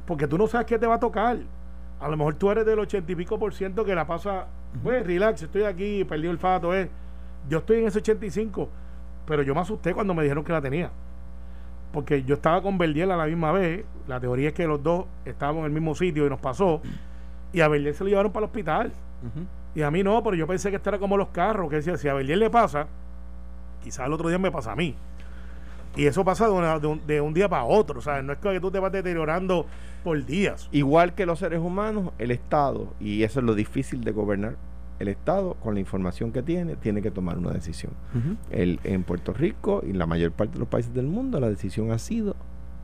Porque 0.05 0.27
tú 0.27 0.37
no 0.37 0.47
sabes 0.47 0.67
qué 0.67 0.77
te 0.77 0.85
va 0.87 0.95
a 0.95 0.99
tocar. 0.99 1.37
A 1.99 2.07
lo 2.09 2.17
mejor 2.17 2.35
tú 2.35 2.51
eres 2.51 2.65
del 2.65 2.79
ochenta 2.79 3.11
y 3.11 3.15
pico 3.15 3.39
por 3.39 3.53
ciento 3.53 3.85
que 3.85 3.95
la 3.95 4.05
pasa, 4.05 4.47
pues 4.83 5.05
relax, 5.05 5.41
estoy 5.43 5.63
aquí, 5.63 6.03
perdí 6.03 6.27
el 6.27 6.37
fato, 6.37 6.73
eh. 6.75 6.89
Yo 7.49 7.59
estoy 7.59 7.79
en 7.79 7.87
ese 7.87 7.99
85, 7.99 8.69
pero 9.25 9.41
yo 9.43 9.53
me 9.55 9.61
asusté 9.61 9.93
cuando 9.93 10.13
me 10.13 10.23
dijeron 10.23 10.43
que 10.43 10.51
la 10.51 10.61
tenía. 10.61 10.89
Porque 11.91 12.23
yo 12.23 12.35
estaba 12.35 12.61
con 12.61 12.77
Verdiel 12.77 13.11
a 13.11 13.17
la 13.17 13.25
misma 13.25 13.51
vez. 13.51 13.85
La 14.07 14.19
teoría 14.19 14.49
es 14.49 14.53
que 14.53 14.65
los 14.65 14.81
dos 14.81 15.05
estábamos 15.25 15.59
en 15.61 15.65
el 15.67 15.71
mismo 15.71 15.93
sitio 15.95 16.25
y 16.25 16.29
nos 16.29 16.39
pasó. 16.39 16.81
Y 17.53 17.61
a 17.61 17.67
Verdiel 17.67 17.93
se 17.93 18.03
lo 18.03 18.09
llevaron 18.09 18.31
para 18.31 18.45
el 18.45 18.49
hospital. 18.49 18.91
Y 19.75 19.81
a 19.83 19.91
mí 19.91 20.03
no, 20.03 20.21
pero 20.23 20.35
yo 20.35 20.45
pensé 20.47 20.69
que 20.69 20.75
esto 20.77 20.89
era 20.89 20.99
como 20.99 21.17
los 21.17 21.29
carros, 21.29 21.69
que 21.69 21.77
decía, 21.77 21.95
si 21.97 22.07
a 22.07 22.13
Berlín 22.13 22.39
le 22.39 22.49
pasa, 22.49 22.87
quizás 23.83 24.07
el 24.07 24.13
otro 24.13 24.27
día 24.29 24.37
me 24.39 24.51
pasa 24.51 24.71
a 24.73 24.75
mí. 24.75 24.95
Y 25.95 26.05
eso 26.07 26.25
pasa 26.25 26.45
de, 26.47 26.51
una- 26.51 26.79
de 26.79 26.87
un, 26.87 27.05
de 27.07 27.21
un 27.21 27.33
día 27.33 27.47
para 27.47 27.63
otro, 27.65 27.99
o 27.99 28.01
sea, 28.01 28.21
no 28.21 28.33
es 28.33 28.39
que 28.39 28.59
tú 28.59 28.71
te 28.71 28.79
vas 28.79 28.91
deteriorando 28.91 29.65
por 30.03 30.25
días. 30.25 30.69
Igual 30.71 31.15
que 31.15 31.25
los 31.25 31.39
seres 31.39 31.59
humanos, 31.59 32.11
el 32.19 32.31
Estado, 32.31 32.93
y 32.99 33.23
eso 33.23 33.39
es 33.39 33.45
lo 33.45 33.55
difícil 33.55 34.03
de 34.03 34.11
gobernar, 34.11 34.57
el 34.99 35.07
Estado, 35.07 35.55
con 35.55 35.73
la 35.73 35.79
información 35.79 36.31
que 36.31 36.43
tiene, 36.43 36.75
tiene 36.75 37.01
que 37.01 37.11
tomar 37.11 37.37
una 37.37 37.51
decisión. 37.51 37.93
El, 38.51 38.79
en 38.83 39.03
Puerto 39.03 39.33
Rico 39.33 39.81
y 39.85 39.89
en 39.89 39.97
la 39.97 40.05
mayor 40.05 40.31
parte 40.31 40.53
de 40.53 40.59
los 40.59 40.67
países 40.67 40.93
del 40.93 41.07
mundo, 41.07 41.39
la 41.39 41.49
decisión 41.49 41.91
ha 41.91 41.97
sido 41.97 42.35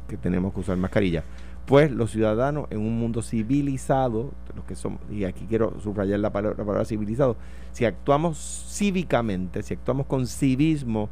que 0.07 0.17
tenemos 0.17 0.53
que 0.53 0.61
usar 0.61 0.77
mascarilla. 0.77 1.23
Pues 1.65 1.91
los 1.91 2.11
ciudadanos 2.11 2.65
en 2.71 2.79
un 2.79 2.97
mundo 2.97 3.21
civilizado, 3.21 4.31
los 4.55 4.65
que 4.65 4.75
somos, 4.75 4.99
y 5.11 5.23
aquí 5.25 5.45
quiero 5.47 5.79
subrayar 5.81 6.19
la 6.19 6.31
palabra, 6.31 6.57
la 6.57 6.65
palabra 6.65 6.85
civilizado, 6.85 7.37
si 7.71 7.85
actuamos 7.85 8.65
cívicamente, 8.69 9.61
si 9.61 9.75
actuamos 9.75 10.07
con 10.07 10.25
civismo, 10.25 11.09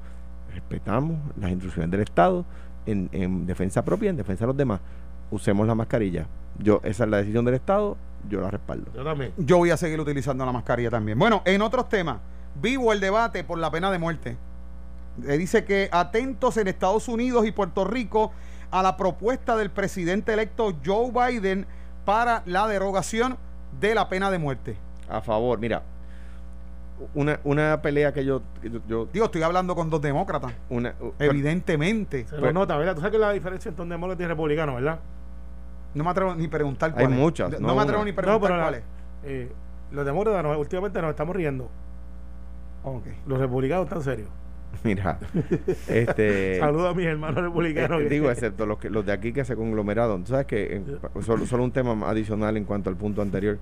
respetamos 0.51 1.19
las 1.39 1.51
instrucciones 1.51 1.91
del 1.91 2.01
Estado 2.01 2.43
en, 2.87 3.07
en 3.11 3.45
defensa 3.45 3.85
propia, 3.85 4.09
en 4.09 4.17
defensa 4.17 4.45
de 4.45 4.47
los 4.47 4.57
demás, 4.57 4.81
usemos 5.31 5.67
la 5.67 5.75
mascarilla. 5.75 6.25
Yo, 6.59 6.79
esa 6.83 7.03
es 7.03 7.09
la 7.09 7.17
decisión 7.17 7.45
del 7.45 7.53
Estado, 7.55 7.97
yo 8.29 8.41
la 8.41 8.49
respaldo. 8.51 8.91
Yo 8.95 9.03
también. 9.03 9.31
Yo 9.37 9.57
voy 9.57 9.69
a 9.71 9.77
seguir 9.77 9.99
utilizando 9.99 10.45
la 10.45 10.51
mascarilla 10.51 10.89
también. 10.89 11.17
Bueno, 11.19 11.41
en 11.45 11.61
otros 11.61 11.87
temas, 11.89 12.17
vivo 12.61 12.91
el 12.93 12.99
debate 12.99 13.43
por 13.43 13.57
la 13.59 13.69
pena 13.71 13.91
de 13.91 13.99
muerte. 13.99 14.37
Eh, 15.27 15.37
dice 15.37 15.65
que 15.65 15.89
atentos 15.91 16.57
en 16.57 16.67
Estados 16.67 17.07
Unidos 17.07 17.45
y 17.45 17.51
Puerto 17.51 17.85
Rico 17.85 18.31
a 18.71 18.83
la 18.83 18.97
propuesta 18.97 19.55
del 19.55 19.69
presidente 19.71 20.33
electo 20.33 20.73
Joe 20.85 21.11
Biden 21.11 21.65
para 22.05 22.43
la 22.45 22.67
derogación 22.67 23.37
de 23.79 23.95
la 23.95 24.09
pena 24.09 24.29
de 24.31 24.39
muerte. 24.39 24.77
A 25.09 25.21
favor, 25.21 25.57
mira, 25.59 25.83
una, 27.13 27.39
una 27.43 27.81
pelea 27.81 28.11
que 28.13 28.25
yo, 28.25 28.41
yo, 28.63 28.79
yo- 28.87 29.05
Digo, 29.13 29.25
estoy 29.25 29.43
hablando 29.43 29.75
con 29.75 29.89
dos 29.89 30.01
demócratas, 30.01 30.51
una, 30.69 30.93
evidentemente. 31.19 32.25
Se 32.27 32.35
lo 32.35 32.41
Pues- 32.41 32.53
nota, 32.53 32.75
¿verdad? 32.77 32.95
Tú 32.95 33.01
sabes 33.01 33.11
que 33.13 33.19
la 33.19 33.31
diferencia 33.31 33.69
entre 33.69 33.83
un 33.83 33.89
demócrata 33.89 34.23
y 34.23 34.27
republicano, 34.27 34.75
¿verdad? 34.75 34.99
No 35.97 36.03
me 36.03 36.09
atrevo 36.11 36.35
ni 36.35 36.45
a 36.45 36.49
preguntar 36.49 36.89
Hay 36.91 37.03
cuál 37.05 37.13
es. 37.13 37.19
muchas, 37.19 37.51
No, 37.59 37.67
no 37.67 37.75
me 37.75 37.81
atrevo 37.81 38.01
una. 38.01 38.05
ni 38.05 38.11
a 38.11 38.15
preguntar 38.15 38.51
No, 38.51 38.57
la- 38.71 38.77
es. 38.77 38.83
Eh, 39.23 39.51
los 39.91 40.05
demócratas 40.05 40.43
nos- 40.43 40.57
últimamente 40.57 41.01
nos 41.01 41.09
estamos 41.09 41.35
riendo. 41.35 41.69
Ok. 42.83 43.05
Los 43.27 43.39
republicanos 43.39 43.85
están 43.85 44.01
serios. 44.03 44.29
mira, 44.83 45.17
este... 45.87 46.59
Saludos 46.59 46.91
a 46.91 46.93
mis 46.93 47.05
hermanos 47.07 47.41
republicanos. 47.43 48.01
Eh, 48.01 48.09
digo, 48.09 48.29
excepto 48.29 48.65
los, 48.65 48.77
que, 48.77 48.89
los 48.89 49.05
de 49.05 49.11
aquí 49.13 49.33
que 49.33 49.43
se 49.45 49.55
conglomeraron. 49.55 50.23
Tú 50.23 50.29
sabes 50.31 50.45
que, 50.45 50.81
solo, 51.21 51.45
solo 51.45 51.63
un 51.63 51.71
tema 51.71 52.09
adicional 52.09 52.57
en 52.57 52.65
cuanto 52.65 52.89
al 52.89 52.95
punto 52.95 53.21
anterior. 53.21 53.57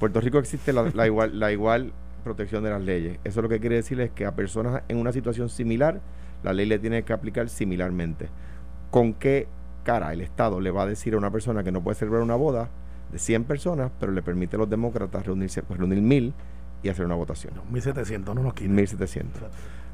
Puerto 0.00 0.20
Rico 0.20 0.38
existe 0.38 0.72
la, 0.72 0.90
la 0.94 1.06
igual, 1.06 1.38
la 1.40 1.50
igual 1.52 1.92
protección 2.24 2.62
de 2.64 2.70
las 2.70 2.82
leyes. 2.82 3.18
Eso 3.24 3.40
lo 3.42 3.48
que 3.48 3.60
quiere 3.60 3.76
decir 3.76 4.00
es 4.00 4.10
que 4.10 4.26
a 4.26 4.32
personas 4.34 4.82
en 4.88 4.98
una 4.98 5.12
situación 5.12 5.48
similar, 5.48 6.00
la 6.42 6.52
ley 6.52 6.66
le 6.66 6.78
tiene 6.78 7.02
que 7.02 7.12
aplicar 7.12 7.48
similarmente. 7.48 8.28
¿Con 8.90 9.14
qué 9.14 9.46
cara 9.88 10.12
el 10.12 10.20
Estado 10.20 10.60
le 10.60 10.70
va 10.70 10.82
a 10.82 10.86
decir 10.86 11.14
a 11.14 11.16
una 11.18 11.30
persona 11.30 11.64
que 11.64 11.72
no 11.72 11.80
puede 11.80 11.94
celebrar 11.94 12.22
una 12.22 12.34
boda 12.36 12.68
de 13.10 13.18
100 13.18 13.44
personas, 13.44 13.90
pero 13.98 14.12
le 14.12 14.20
permite 14.22 14.56
a 14.56 14.58
los 14.58 14.68
demócratas 14.68 15.24
reunirse, 15.24 15.62
pues 15.62 15.78
reunir 15.80 16.02
mil 16.02 16.34
y 16.82 16.90
hacer 16.90 17.06
una 17.06 17.14
votación? 17.14 17.54
1700, 17.70 18.34
no 18.34 18.42
nos 18.42 18.52
quiten. 18.54 18.74
1700. 18.74 19.42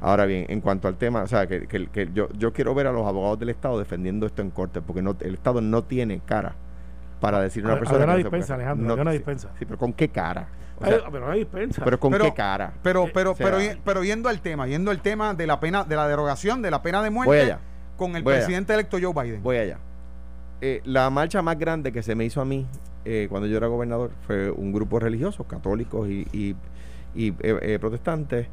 Ahora 0.00 0.26
bien, 0.26 0.46
en 0.48 0.60
cuanto 0.60 0.88
al 0.88 0.96
tema, 0.96 1.22
o 1.22 1.26
sea, 1.28 1.46
que, 1.46 1.66
que- 1.68 1.86
que 1.86 2.10
yo, 2.12 2.28
yo 2.36 2.52
quiero 2.52 2.74
ver 2.74 2.88
a 2.88 2.92
los 2.92 3.06
abogados 3.06 3.38
del 3.38 3.50
Estado 3.50 3.78
defendiendo 3.78 4.26
esto 4.26 4.42
en 4.42 4.50
corte, 4.50 4.82
porque 4.82 5.00
no, 5.00 5.16
el 5.20 5.34
Estado 5.34 5.60
no 5.60 5.84
tiene 5.84 6.20
cara 6.26 6.56
para 7.20 7.40
decir 7.40 7.62
a 7.62 7.66
una 7.66 7.72
Había- 7.74 7.80
persona. 7.82 8.02
había 8.02 8.14
una 8.14 8.16
dispensa, 8.16 8.54
Alejandro, 8.56 8.86
no- 8.86 8.92
había 8.94 9.02
una 9.02 9.12
dispensa. 9.12 9.50
Sí, 9.58 9.64
pero 9.64 9.78
¿con 9.78 9.92
qué 9.92 10.08
cara? 10.08 10.48
O 10.78 10.84
sea, 10.84 10.98
pero 11.10 11.24
no 11.26 11.32
hay 11.32 11.38
dispensa. 11.38 11.84
pero 11.84 12.00
¿con 12.00 12.10
Pero- 12.10 12.24
qué 12.24 12.34
cara? 12.34 12.72
Pero, 12.82 13.06
pero, 13.14 13.30
o 13.30 13.36
sea- 13.36 13.46
pero, 13.48 13.58
pero 13.84 14.02
yendo 14.02 14.28
al 14.28 14.40
tema, 14.40 14.66
yendo 14.66 14.90
al 14.90 15.00
tema 15.00 15.32
de 15.32 15.46
la 15.46 15.60
pena, 15.60 15.84
de 15.84 15.94
la 15.94 16.08
derogación 16.08 16.60
de 16.62 16.70
la 16.72 16.82
pena 16.82 17.00
de 17.00 17.10
muerte 17.10 17.28
Voy 17.30 17.38
allá. 17.38 17.60
Con 17.96 18.16
el 18.16 18.22
Voy 18.22 18.34
allá. 18.34 18.42
presidente 18.44 18.74
electo 18.74 18.98
Joe 19.00 19.12
Biden. 19.24 19.42
Voy 19.42 19.56
allá. 19.56 19.78
Eh, 20.60 20.80
la 20.84 21.10
marcha 21.10 21.42
más 21.42 21.58
grande 21.58 21.92
que 21.92 22.02
se 22.02 22.14
me 22.14 22.24
hizo 22.24 22.40
a 22.40 22.44
mí 22.44 22.66
eh, 23.04 23.26
cuando 23.28 23.46
yo 23.46 23.56
era 23.58 23.66
gobernador 23.66 24.10
fue 24.26 24.50
un 24.50 24.72
grupo 24.72 24.98
religioso, 24.98 25.44
católicos 25.44 26.08
y, 26.08 26.26
y- 26.32 26.56
y, 27.14 27.28
eh, 27.28 27.58
eh, 27.62 27.78
protestantes, 27.78 28.48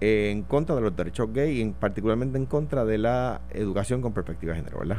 eh, 0.00 0.30
en 0.32 0.42
contra 0.42 0.74
de 0.74 0.80
los 0.82 0.94
derechos 0.96 1.32
gay 1.32 1.58
y 1.58 1.62
en, 1.62 1.72
particularmente 1.72 2.36
en 2.38 2.46
contra 2.46 2.84
de 2.84 2.98
la 2.98 3.40
educación 3.50 4.02
con 4.02 4.12
perspectiva 4.12 4.52
de 4.52 4.58
género, 4.60 4.78
¿verdad? 4.80 4.98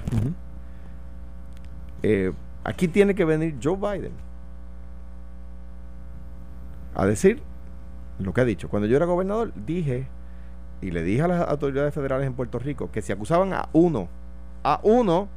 Aquí 2.63 2.87
tiene 2.87 3.15
que 3.15 3.25
venir 3.25 3.57
Joe 3.61 3.75
Biden 3.75 4.11
a 6.95 7.05
decir 7.05 7.41
lo 8.19 8.33
que 8.33 8.41
ha 8.41 8.45
dicho. 8.45 8.69
Cuando 8.69 8.87
yo 8.87 8.97
era 8.97 9.05
gobernador, 9.05 9.53
dije 9.65 10.07
y 10.81 10.91
le 10.91 11.03
dije 11.03 11.23
a 11.23 11.27
las 11.27 11.49
autoridades 11.49 11.93
federales 11.93 12.27
en 12.27 12.33
Puerto 12.33 12.59
Rico 12.59 12.89
que 12.91 13.01
si 13.01 13.11
acusaban 13.11 13.53
a 13.53 13.69
uno, 13.73 14.07
a 14.63 14.79
uno, 14.83 15.27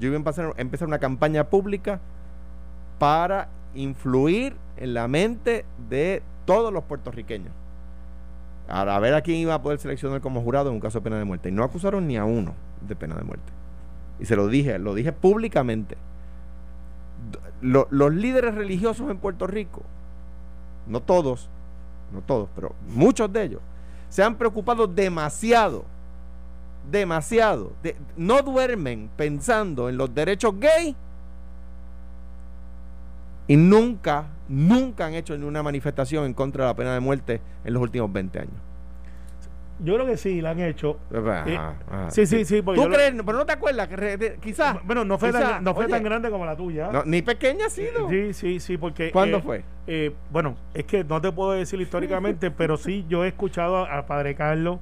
yo 0.00 0.08
iba 0.08 0.16
a 0.16 0.54
empezar, 0.56 0.88
una 0.88 0.98
campaña 0.98 1.44
pública 1.44 2.00
para 2.98 3.48
influir 3.74 4.56
en 4.76 4.94
la 4.94 5.08
mente 5.08 5.64
de 5.88 6.22
todos 6.46 6.72
los 6.72 6.84
puertorriqueños. 6.84 7.52
A 8.68 8.98
ver 8.98 9.14
a 9.14 9.20
quién 9.20 9.38
iba 9.38 9.54
a 9.54 9.62
poder 9.62 9.78
seleccionar 9.78 10.22
como 10.22 10.40
jurado 10.40 10.70
en 10.70 10.76
un 10.76 10.80
caso 10.80 10.98
de 10.98 11.04
pena 11.04 11.18
de 11.18 11.24
muerte. 11.24 11.50
Y 11.50 11.52
no 11.52 11.64
acusaron 11.64 12.06
ni 12.06 12.16
a 12.16 12.24
uno 12.24 12.54
de 12.88 12.96
pena 12.96 13.14
de 13.14 13.22
muerte. 13.22 13.52
Y 14.18 14.24
se 14.24 14.36
lo 14.36 14.48
dije, 14.48 14.78
lo 14.78 14.94
dije 14.94 15.12
públicamente. 15.12 15.96
Los 17.60 18.14
líderes 18.14 18.54
religiosos 18.54 19.10
en 19.10 19.18
Puerto 19.18 19.46
Rico, 19.46 19.82
no 20.86 21.00
todos, 21.00 21.48
no 22.12 22.20
todos, 22.20 22.48
pero 22.54 22.74
muchos 22.88 23.32
de 23.32 23.42
ellos, 23.42 23.60
se 24.14 24.22
han 24.22 24.36
preocupado 24.36 24.86
demasiado, 24.86 25.84
demasiado. 26.88 27.72
de- 27.82 27.96
no 28.16 28.42
duermen 28.42 29.10
pensando 29.16 29.88
en 29.88 29.96
los 29.96 30.14
derechos 30.14 30.54
gay 30.60 30.94
y 33.48 33.56
nunca, 33.56 34.26
nunca 34.48 35.06
han 35.06 35.14
hecho 35.14 35.36
ni 35.36 35.44
una 35.44 35.64
manifestación 35.64 36.26
en 36.26 36.32
contra 36.32 36.62
de 36.64 36.70
la 36.70 36.76
pena 36.76 36.94
de 36.94 37.00
muerte 37.00 37.40
en 37.64 37.74
los 37.74 37.82
últimos 37.82 38.12
20 38.12 38.38
años. 38.38 38.54
Yo 39.84 39.94
creo 39.94 40.06
que 40.06 40.16
sí, 40.16 40.40
la 40.40 40.50
han 40.50 40.60
hecho. 40.60 40.98
Ajá, 41.14 41.44
Eh, 41.46 41.56
ajá. 41.56 42.10
sí, 42.10 42.26
sí, 42.26 42.44
sí. 42.44 42.62
porque 42.62 42.78
¿Tú 42.80 42.84
yo 42.84 42.88
lo- 42.88 42.94
crees? 42.96 43.12
Pero 43.24 43.38
no 43.38 43.46
te 43.46 43.52
acuerdas 43.52 43.86
que 43.88 43.96
re- 43.96 44.16
de- 44.16 44.36
quizás. 44.38 44.78
Bueno, 44.84 45.04
no 45.04 45.18
fue, 45.18 45.28
quizás, 45.30 45.50
tan, 45.50 45.64
no 45.64 45.74
fue 45.74 45.84
oye, 45.84 45.92
tan 45.94 46.02
grande 46.02 46.30
como 46.30 46.46
la 46.46 46.56
tuya. 46.56 46.90
no, 46.90 47.04
ni 47.04 47.22
pequeña 47.22 47.66
ha 47.66 47.70
sido. 47.70 48.08
Sí, 48.08 48.32
sí, 48.32 48.60
sí, 48.60 48.76
porque... 48.78 49.10
¿Cuándo 49.10 49.38
eh, 49.38 49.42
fue? 49.42 49.64
eh, 49.86 50.12
bueno, 50.30 50.56
es 50.72 50.84
que 50.84 51.04
no 51.04 51.20
te 51.20 51.30
puedo 51.30 51.52
decir 51.52 51.80
históricamente, 51.80 52.50
pero 52.50 52.76
sí, 52.76 53.04
yo 53.08 53.24
he 53.24 53.28
escuchado 53.28 53.76
a, 53.84 53.98
a 53.98 54.06
Padre 54.06 54.34
Carlos, 54.34 54.78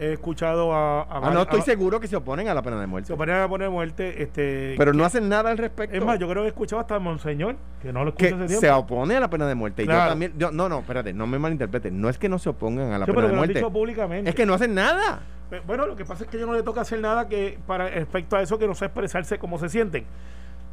he 0.00 0.12
escuchado 0.14 0.72
a... 0.74 1.02
a 1.02 1.06
Ah, 1.28 1.30
no, 1.30 1.42
estoy 1.42 1.60
a- 1.60 1.62
seguro 1.62 2.00
que 2.00 2.08
se 2.08 2.16
oponen 2.16 2.48
a 2.48 2.54
la 2.54 2.62
pena 2.62 2.80
de 2.80 2.86
muerte. 2.86 3.08
Se 3.08 3.16
ponían 3.16 3.42
a 3.42 3.48
poner 3.48 3.68
muerte, 3.70 4.22
este... 4.22 4.74
Pero 4.78 4.92
que- 4.92 4.98
no 4.98 5.04
hacen 5.04 5.28
nada 5.28 5.50
al 5.50 5.58
respecto. 5.58 5.96
Es 5.96 6.04
más, 6.04 6.18
yo 6.18 6.28
creo 6.28 6.42
que 6.42 6.46
he 6.46 6.50
escuchado 6.50 6.80
hasta 6.80 6.96
a 6.96 6.98
Monseñor, 6.98 7.56
que 7.82 7.92
no 7.92 8.04
lo 8.04 8.14
que 8.14 8.48
se 8.48 8.70
opone 8.70 9.16
a 9.16 9.20
la 9.20 9.28
pena 9.30 9.46
de 9.46 9.54
muerte. 9.54 9.82
Y 9.82 9.86
yo 9.86 9.92
Claro. 9.92 10.10
también. 10.10 10.32
yo- 10.38 10.50
no, 10.50 10.68
no, 10.68 10.78
espérate, 10.80 11.12
no 11.12 11.26
me 11.26 11.38
malinterpreten. 11.38 12.00
No 12.00 12.08
es 12.08 12.18
que 12.18 12.28
no 12.28 12.38
se 12.38 12.48
opongan 12.48 12.92
a 12.92 12.98
la 12.98 13.04
Sí, 13.04 13.12
pena 13.12 13.14
pero 13.14 13.20
de 13.20 13.28
lo 13.28 13.28
han 13.34 13.36
muerte. 13.38 13.54
dicho 13.54 13.70
públicamente. 13.70 14.30
Es 14.30 14.34
que 14.34 14.46
no 14.46 14.54
hacen 14.54 14.74
nada. 14.74 15.20
Bueno, 15.66 15.86
lo 15.86 15.96
que 15.96 16.04
pasa 16.04 16.24
es 16.24 16.30
que 16.30 16.38
yo 16.38 16.46
no 16.46 16.52
le 16.54 16.62
toca 16.62 16.80
hacer 16.82 17.00
nada 17.00 17.28
que 17.28 17.58
para 17.66 17.88
respecto 17.88 18.36
a 18.36 18.40
eso 18.42 18.58
que 18.58 18.66
no 18.66 18.74
sé 18.74 18.86
expresarse 18.86 19.38
cómo 19.38 19.58
se 19.58 19.68
sienten. 19.68 20.04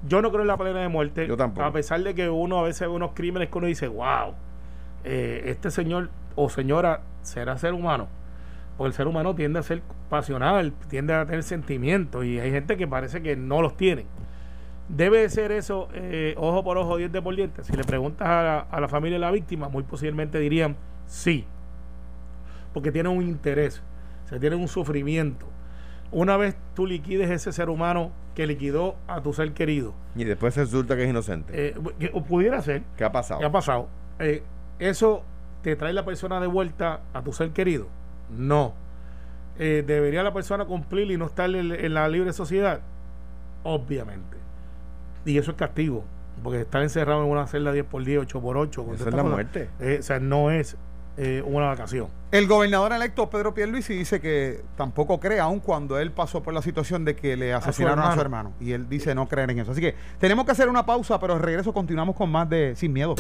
Yo 0.08 0.22
no 0.22 0.30
creo 0.30 0.42
en 0.44 0.48
la 0.48 0.58
pena 0.58 0.80
de 0.82 0.88
muerte. 0.88 1.28
Yo 1.28 1.36
tampoco. 1.36 1.66
A 1.66 1.72
pesar 1.74 2.02
de 2.02 2.14
que 2.14 2.30
uno 2.30 2.60
a 2.60 2.64
veces 2.64 2.82
ve 2.82 2.94
unos 2.94 3.12
crímenes 3.14 3.50
que 3.50 3.58
uno 3.58 3.66
dice, 3.68 3.88
wow, 3.88 4.36
eh, 5.04 5.44
este 5.46 5.72
señor 5.72 6.10
o 6.36 6.50
señora 6.50 7.02
será 7.24 7.58
ser 7.58 7.74
humano. 7.74 8.08
Porque 8.78 8.88
el 8.90 8.94
ser 8.94 9.08
humano 9.08 9.34
tiende 9.36 9.60
a 9.60 9.64
ser 9.64 9.82
pasional, 10.10 10.72
tiende 10.90 11.14
a 11.14 11.26
tener 11.26 11.44
sentimientos 11.44 12.24
y 12.26 12.40
hay 12.40 12.52
gente 12.52 12.78
que 12.78 12.88
parece 12.88 13.22
que 13.24 13.36
no 13.36 13.62
los 13.62 13.76
tienen. 13.76 14.06
Debe 14.90 15.20
de 15.22 15.30
ser 15.30 15.52
eso 15.52 15.90
eh, 15.94 16.36
ojo 16.38 16.64
por 16.64 16.78
ojo, 16.78 16.96
diente 16.98 17.22
por 17.22 17.36
diente. 17.36 17.64
Si 17.64 17.74
le 17.76 17.84
preguntas 17.84 18.28
a 18.28 18.44
la, 18.44 18.60
a 18.60 18.80
la 18.80 18.88
familia 18.88 19.16
de 19.16 19.22
la 19.26 19.32
víctima, 19.32 19.68
muy 19.68 19.84
posiblemente 19.84 20.40
dirían 20.40 20.76
sí 21.08 21.46
porque 22.74 22.92
tienen 22.92 23.12
un 23.18 23.24
interés, 23.24 23.82
se 24.26 24.40
tienen 24.40 24.60
un 24.60 24.68
sufrimiento. 24.68 25.48
Una 26.12 26.38
vez 26.38 26.56
tú 26.76 26.86
liquides 26.86 27.30
ese 27.32 27.52
ser 27.52 27.70
humano 27.70 28.12
que 28.36 28.46
liquidó 28.46 28.96
a 29.08 29.22
tu 29.22 29.34
ser 29.34 29.52
querido, 29.54 29.94
Y 30.16 30.24
después 30.26 30.56
resulta 30.56 30.96
que 30.96 31.04
es 31.04 31.10
inocente. 31.10 31.70
eh, 31.70 31.76
que- 32.00 32.12
o 32.14 32.24
pudiera 32.24 32.62
ser, 32.62 32.84
¿Qué 32.96 33.04
ha 33.04 33.12
pasado? 33.12 33.40
¿qué 33.40 33.46
ha 33.48 33.52
pasado? 33.52 33.88
Eh, 34.20 34.44
¿Eso 34.80 35.24
te 35.64 35.76
trae 35.76 35.92
la 35.92 36.06
persona 36.06 36.40
de 36.40 36.46
vuelta 36.48 37.02
a 37.14 37.24
tu 37.24 37.34
ser 37.34 37.50
querido? 37.50 37.88
No. 38.30 38.74
Eh, 39.60 39.84
¿Debería 39.86 40.22
la 40.24 40.34
persona 40.34 40.66
cumplir 40.66 41.10
y 41.12 41.18
no 41.18 41.26
estar 41.26 41.50
en, 41.50 41.72
en 41.72 41.94
la 41.94 42.08
libre 42.08 42.32
sociedad? 42.34 42.82
Obviamente. 43.64 44.38
Y 45.26 45.38
eso 45.38 45.52
es 45.52 45.58
castigo, 45.58 46.04
porque 46.44 46.62
estar 46.62 46.82
encerrado 46.82 47.24
en 47.24 47.30
una 47.30 47.48
celda 47.48 47.72
10 47.72 47.86
por 47.86 48.04
10, 48.04 48.22
8 48.22 48.42
por 48.42 48.58
8 48.58 48.86
con 48.86 48.96
Eso 48.96 49.06
todas 49.06 49.14
es 49.14 49.18
la 49.18 49.30
muerte. 49.30 49.70
eh, 49.80 49.98
o 50.00 50.04
sea, 50.04 50.20
no 50.20 50.52
es 50.52 50.78
eh, 51.18 51.42
una 51.46 51.66
vacación. 51.66 52.08
El 52.32 52.48
gobernador 52.48 52.94
electo 52.94 53.30
Pedro 53.30 53.54
Pierluisi 53.54 53.96
dice 53.96 54.22
que 54.22 54.62
tampoco 54.78 55.20
cree, 55.20 55.40
aun 55.40 55.60
cuando 55.60 55.98
él 55.98 56.12
pasó 56.12 56.44
por 56.44 56.54
la 56.54 56.62
situación 56.62 57.04
de 57.04 57.16
que 57.16 57.36
le 57.36 57.54
asesinaron 57.54 58.00
a 58.00 58.14
su 58.14 58.22
hermano. 58.22 58.54
Y 58.60 58.74
él 58.74 58.88
dice 58.88 59.16
no 59.16 59.28
creer 59.28 59.50
en 59.52 59.60
eso. 59.60 59.72
Así 59.72 59.82
que 59.82 59.96
tenemos 60.20 60.46
que 60.46 60.52
hacer 60.52 60.70
una 60.70 60.86
pausa, 60.86 61.20
pero 61.20 61.34
al 61.34 61.40
regreso 61.42 61.74
continuamos 61.74 62.16
con 62.16 62.30
más 62.30 62.48
de 62.50 62.74
Sin 62.76 62.94
Miedo. 62.94 63.16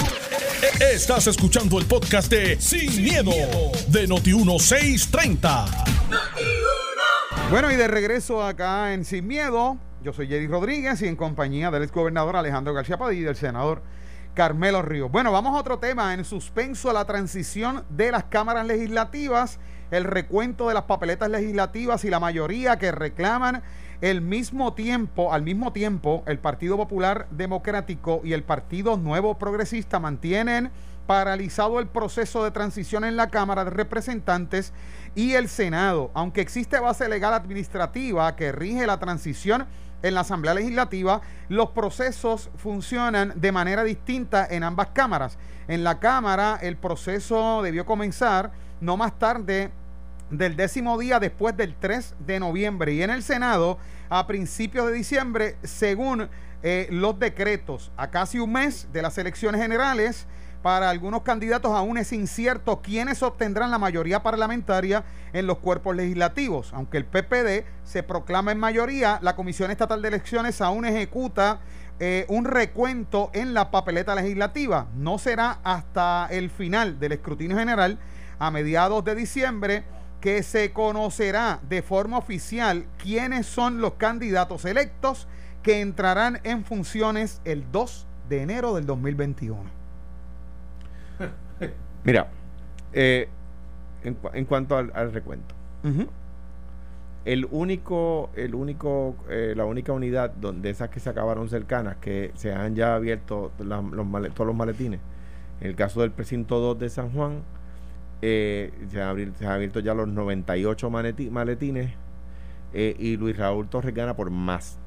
Estás 0.75 1.25
escuchando 1.27 1.79
el 1.79 1.85
podcast 1.85 2.29
de 2.29 2.59
Sin, 2.59 3.01
miedo, 3.01 3.31
de 3.87 4.07
Noti1630. 4.07 5.65
Bueno, 7.49 7.71
y 7.71 7.75
de 7.75 7.87
regreso 7.87 8.43
acá 8.43 8.93
en 8.93 9.05
Sin 9.05 9.25
Miedo, 9.25 9.77
yo 10.03 10.11
soy 10.11 10.27
Jerry 10.27 10.47
Rodríguez 10.47 11.01
y 11.01 11.07
en 11.07 11.15
compañía 11.15 11.71
del 11.71 11.83
ex 11.83 11.91
gobernador 11.91 12.35
Alejandro 12.35 12.73
García 12.73 12.97
Padilla 12.97 13.21
y 13.21 13.23
del 13.23 13.35
senador 13.37 13.81
Carmelo 14.33 14.81
Ríos. 14.81 15.09
Bueno, 15.09 15.31
vamos 15.31 15.55
a 15.55 15.59
otro 15.59 15.79
tema, 15.79 16.13
en 16.13 16.25
suspenso 16.25 16.89
a 16.89 16.93
la 16.93 17.05
transición 17.05 17.85
de 17.89 18.11
las 18.11 18.25
cámaras 18.25 18.67
legislativas, 18.67 19.59
el 19.89 20.03
recuento 20.03 20.67
de 20.67 20.73
las 20.73 20.83
papeletas 20.83 21.29
legislativas 21.29 22.03
y 22.03 22.09
la 22.09 22.19
mayoría 22.19 22.77
que 22.77 22.91
reclaman 22.91 23.63
el 24.01 24.21
mismo 24.21 24.73
tiempo, 24.73 25.33
al 25.33 25.41
mismo 25.41 25.73
tiempo, 25.73 26.23
el 26.27 26.37
Partido 26.37 26.77
Popular 26.77 27.27
Democrático 27.31 28.21
y 28.23 28.33
el 28.33 28.43
Partido 28.43 28.97
Nuevo 28.97 29.39
Progresista 29.39 29.99
mantienen 29.99 30.71
paralizado 31.07 31.79
el 31.79 31.87
proceso 31.87 32.43
de 32.43 32.51
transición 32.51 33.05
en 33.05 33.15
la 33.15 33.29
Cámara 33.29 33.63
de 33.63 33.71
Representantes 33.71 34.73
y 35.15 35.33
el 35.33 35.47
Senado. 35.47 36.11
Aunque 36.13 36.41
existe 36.41 36.79
base 36.79 37.09
legal 37.09 37.33
administrativa 37.33 38.35
que 38.35 38.51
rige 38.51 38.85
la 38.85 38.99
transición 38.99 39.65
en 40.03 40.13
la 40.13 40.21
Asamblea 40.21 40.53
Legislativa, 40.53 41.21
los 41.49 41.71
procesos 41.71 42.51
funcionan 42.57 43.33
de 43.35 43.51
manera 43.51 43.83
distinta 43.83 44.45
en 44.47 44.63
ambas 44.63 44.89
cámaras. 44.89 45.39
En 45.67 45.83
la 45.83 45.99
Cámara 45.99 46.59
el 46.61 46.77
proceso 46.77 47.63
debió 47.63 47.85
comenzar 47.85 48.51
no 48.79 48.95
más 48.95 49.17
tarde 49.17 49.71
del 50.29 50.55
décimo 50.55 50.97
día 50.97 51.19
después 51.19 51.55
del 51.55 51.75
3 51.75 52.15
de 52.19 52.39
noviembre 52.39 52.93
y 52.93 53.01
en 53.01 53.09
el 53.09 53.23
Senado 53.23 53.77
a 54.09 54.27
principios 54.27 54.87
de 54.87 54.93
diciembre 54.93 55.57
según 55.63 56.29
eh, 56.63 56.87
los 56.91 57.19
decretos. 57.19 57.91
A 57.97 58.09
casi 58.09 58.39
un 58.39 58.51
mes 58.51 58.87
de 58.91 59.01
las 59.01 59.17
elecciones 59.17 59.61
generales, 59.61 60.27
para 60.61 60.89
algunos 60.89 61.21
candidatos 61.21 61.71
aún 61.71 61.97
es 61.97 62.11
incierto 62.11 62.81
quiénes 62.81 63.23
obtendrán 63.23 63.71
la 63.71 63.77
mayoría 63.77 64.23
parlamentaria 64.23 65.03
en 65.33 65.47
los 65.47 65.59
cuerpos 65.59 65.95
legislativos. 65.95 66.73
Aunque 66.73 66.97
el 66.97 67.05
PPD 67.05 67.65
se 67.83 68.03
proclama 68.03 68.51
en 68.51 68.59
mayoría, 68.59 69.19
la 69.21 69.35
Comisión 69.35 69.71
Estatal 69.71 70.01
de 70.01 70.09
Elecciones 70.09 70.59
aún 70.59 70.85
ejecuta 70.85 71.59
eh, 71.99 72.25
un 72.27 72.45
recuento 72.45 73.29
en 73.33 73.53
la 73.53 73.71
papeleta 73.71 74.13
legislativa. 74.15 74.87
No 74.95 75.19
será 75.19 75.59
hasta 75.63 76.27
el 76.31 76.49
final 76.49 76.99
del 76.99 77.13
escrutinio 77.13 77.57
general, 77.57 77.99
a 78.39 78.51
mediados 78.51 79.03
de 79.03 79.15
diciembre, 79.15 79.83
que 80.21 80.43
se 80.43 80.73
conocerá 80.73 81.59
de 81.69 81.81
forma 81.81 82.17
oficial 82.17 82.85
quiénes 82.97 83.45
son 83.45 83.81
los 83.81 83.93
candidatos 83.93 84.65
electos 84.65 85.27
que 85.61 85.81
entrarán 85.81 86.39
en 86.43 86.63
funciones 86.63 87.41
el 87.45 87.71
2 87.71 88.07
de 88.29 88.41
enero 88.41 88.75
del 88.75 88.85
2021. 88.85 89.63
Mira, 92.03 92.29
eh, 92.93 93.27
en, 94.03 94.45
cuanto 94.45 94.77
al, 94.77 95.11
recuento, 95.11 95.53
el 97.25 97.45
único, 97.51 98.29
el 98.35 98.55
único, 98.55 99.15
eh, 99.29 99.53
la 99.55 99.65
única 99.65 99.91
unidad 99.91 100.31
donde 100.31 100.69
esas 100.69 100.89
que 100.89 100.99
se 100.99 101.09
acabaron 101.09 101.49
cercanas, 101.49 101.97
que 101.97 102.31
se 102.35 102.53
han 102.53 102.75
ya 102.75 102.95
abierto 102.95 103.51
los 103.59 104.33
todos 104.33 104.47
los 104.47 104.55
maletines, 104.55 105.01
en 105.59 105.67
el 105.67 105.75
caso 105.75 106.01
del 106.01 106.11
precinto 106.11 106.59
2 106.59 106.79
de 106.79 106.89
San 106.89 107.11
Juan, 107.11 107.41
eh, 108.21 108.71
se, 108.89 109.01
han 109.01 109.09
abierto, 109.09 109.79
ya 109.79 109.93
los 109.93 110.07
98 110.07 110.89
maletines 110.89 111.91
y 112.73 113.17
Luis 113.17 113.37
Raúl 113.37 113.69
Torres 113.69 113.93
gana 113.93 114.15
por 114.15 114.29
más 114.29 114.77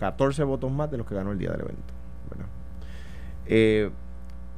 14 0.00 0.44
votos 0.44 0.72
más 0.72 0.90
de 0.90 0.96
los 0.96 1.06
que 1.06 1.14
ganó 1.14 1.30
el 1.32 1.38
día 1.38 1.50
del 1.50 1.60
evento. 1.60 1.92
Eh, 3.46 3.90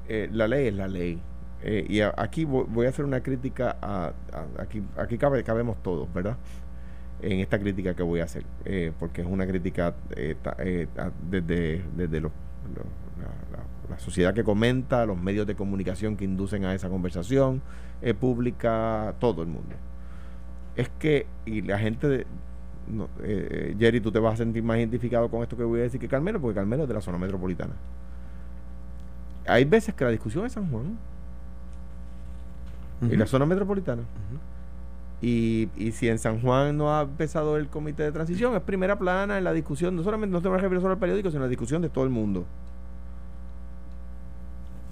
eh, 0.09 0.29
la 0.31 0.47
ley 0.47 0.69
es 0.69 0.75
la 0.75 0.87
ley. 0.87 1.21
Eh, 1.63 1.87
y 1.89 2.01
aquí 2.01 2.45
voy, 2.45 2.87
a 2.87 2.89
hacer 2.89 3.05
una 3.05 3.23
crítica 3.23 3.77
a, 3.81 4.13
aquí, 4.59 4.83
aquí 4.97 5.19
cabe, 5.19 5.43
cabemos 5.43 5.83
todos, 5.83 6.13
¿verdad? 6.13 6.37
En 7.23 7.41
esta 7.41 7.59
crítica 7.59 7.95
que 7.95 8.03
voy 8.03 8.21
a 8.21 8.25
hacer, 8.25 8.45
porque 8.99 9.23
es 9.23 9.27
una 9.27 9.47
crítica 9.47 9.95
desde, 11.31 11.83
desde 11.97 12.21
la, 12.21 12.29
la, 12.29 13.63
sociedad 13.99 14.35
que 14.35 14.45
comenta, 14.45 15.07
los 15.07 15.21
medios 15.21 15.47
de 15.47 15.55
comunicación 15.55 16.17
que 16.17 16.25
inducen 16.25 16.65
a 16.65 16.75
esa 16.75 16.89
conversación 16.89 17.63
pública, 18.19 19.15
todo 19.21 19.43
el 19.43 19.49
mundo. 19.49 19.77
Es 20.75 20.89
que, 20.99 21.27
y 21.47 21.63
la 21.63 21.79
gente 21.79 22.09
de, 22.09 22.27
no, 22.87 23.09
eh, 23.23 23.75
Jerry, 23.79 24.01
tú 24.01 24.11
te 24.11 24.19
vas 24.19 24.35
a 24.35 24.37
sentir 24.39 24.63
más 24.63 24.79
identificado 24.79 25.29
con 25.29 25.43
esto 25.43 25.57
que 25.57 25.65
voy 25.65 25.81
a 25.81 25.83
decir 25.85 26.01
que 26.01 26.09
Carmelo, 26.09 26.41
porque 26.41 26.57
Carmelo 26.57 26.83
es 26.83 26.89
de 26.89 26.95
la 26.95 27.01
zona 27.01 27.19
metropolitana. 27.19 27.75
Hay 29.47 29.65
veces 29.65 29.95
que 29.95 30.05
la 30.05 30.11
discusión 30.11 30.47
es 30.47 30.53
San 30.53 30.71
Juan, 30.71 30.99
en 33.03 33.19
la 33.19 33.27
zona 33.27 33.47
metropolitana. 33.47 34.03
y, 35.21 35.69
y, 35.77 35.93
si 35.93 36.09
en 36.09 36.19
San 36.19 36.41
Juan 36.41 36.77
no 36.77 36.97
ha 36.97 37.03
empezado 37.03 37.57
el 37.57 37.69
comité 37.69 38.05
de 38.05 38.13
transición, 38.13 38.55
es 38.55 38.63
primera 38.63 38.99
plana 38.99 39.39
en 39.39 39.45
la 39.45 39.53
discusión, 39.53 39.97
no 39.97 40.03
solamente 40.03 40.33
no 40.33 40.41
se 40.41 40.49
me 40.49 40.57
refiero 40.57 40.81
solo 40.81 40.95
al 40.95 40.99
periódico, 40.99 41.31
sino 41.31 41.41
en 41.41 41.47
la 41.47 41.49
discusión 41.49 41.83
de 41.83 41.89
todo 41.89 42.05
el 42.05 42.11
mundo. 42.11 42.45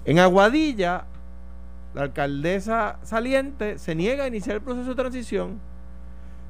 En 0.05 0.19
Aguadilla, 0.19 1.05
la 1.93 2.03
alcaldesa 2.03 2.99
saliente 3.03 3.77
se 3.77 3.95
niega 3.95 4.23
a 4.23 4.27
iniciar 4.27 4.55
el 4.57 4.61
proceso 4.61 4.89
de 4.89 4.95
transición 4.95 5.59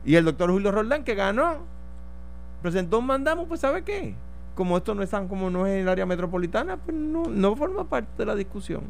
y 0.05 0.15
el 0.15 0.25
doctor 0.25 0.51
Julio 0.51 0.71
Roldán, 0.71 1.03
que 1.03 1.15
ganó, 1.15 1.57
presentó 2.61 2.99
un 2.99 3.05
mandamo, 3.05 3.47
pues 3.47 3.59
¿sabe 3.59 3.83
qué? 3.83 4.15
Como 4.55 4.77
esto 4.77 4.95
no 4.95 5.03
es 5.03 5.09
tan 5.09 5.27
como 5.27 5.49
no 5.49 5.65
es 5.67 5.73
en 5.73 5.81
el 5.81 5.89
área 5.89 6.05
metropolitana, 6.05 6.77
pues 6.77 6.95
no, 6.95 7.25
no 7.25 7.55
forma 7.55 7.87
parte 7.87 8.09
de 8.17 8.25
la 8.25 8.35
discusión. 8.35 8.81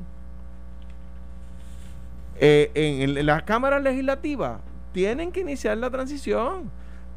Eh, 2.44 2.72
en, 2.74 3.26
las 3.26 3.44
cámaras 3.44 3.84
legislativas 3.84 4.60
tienen 4.94 5.32
que 5.32 5.42
iniciar 5.42 5.78
la 5.78 5.90
transición. 5.90 6.72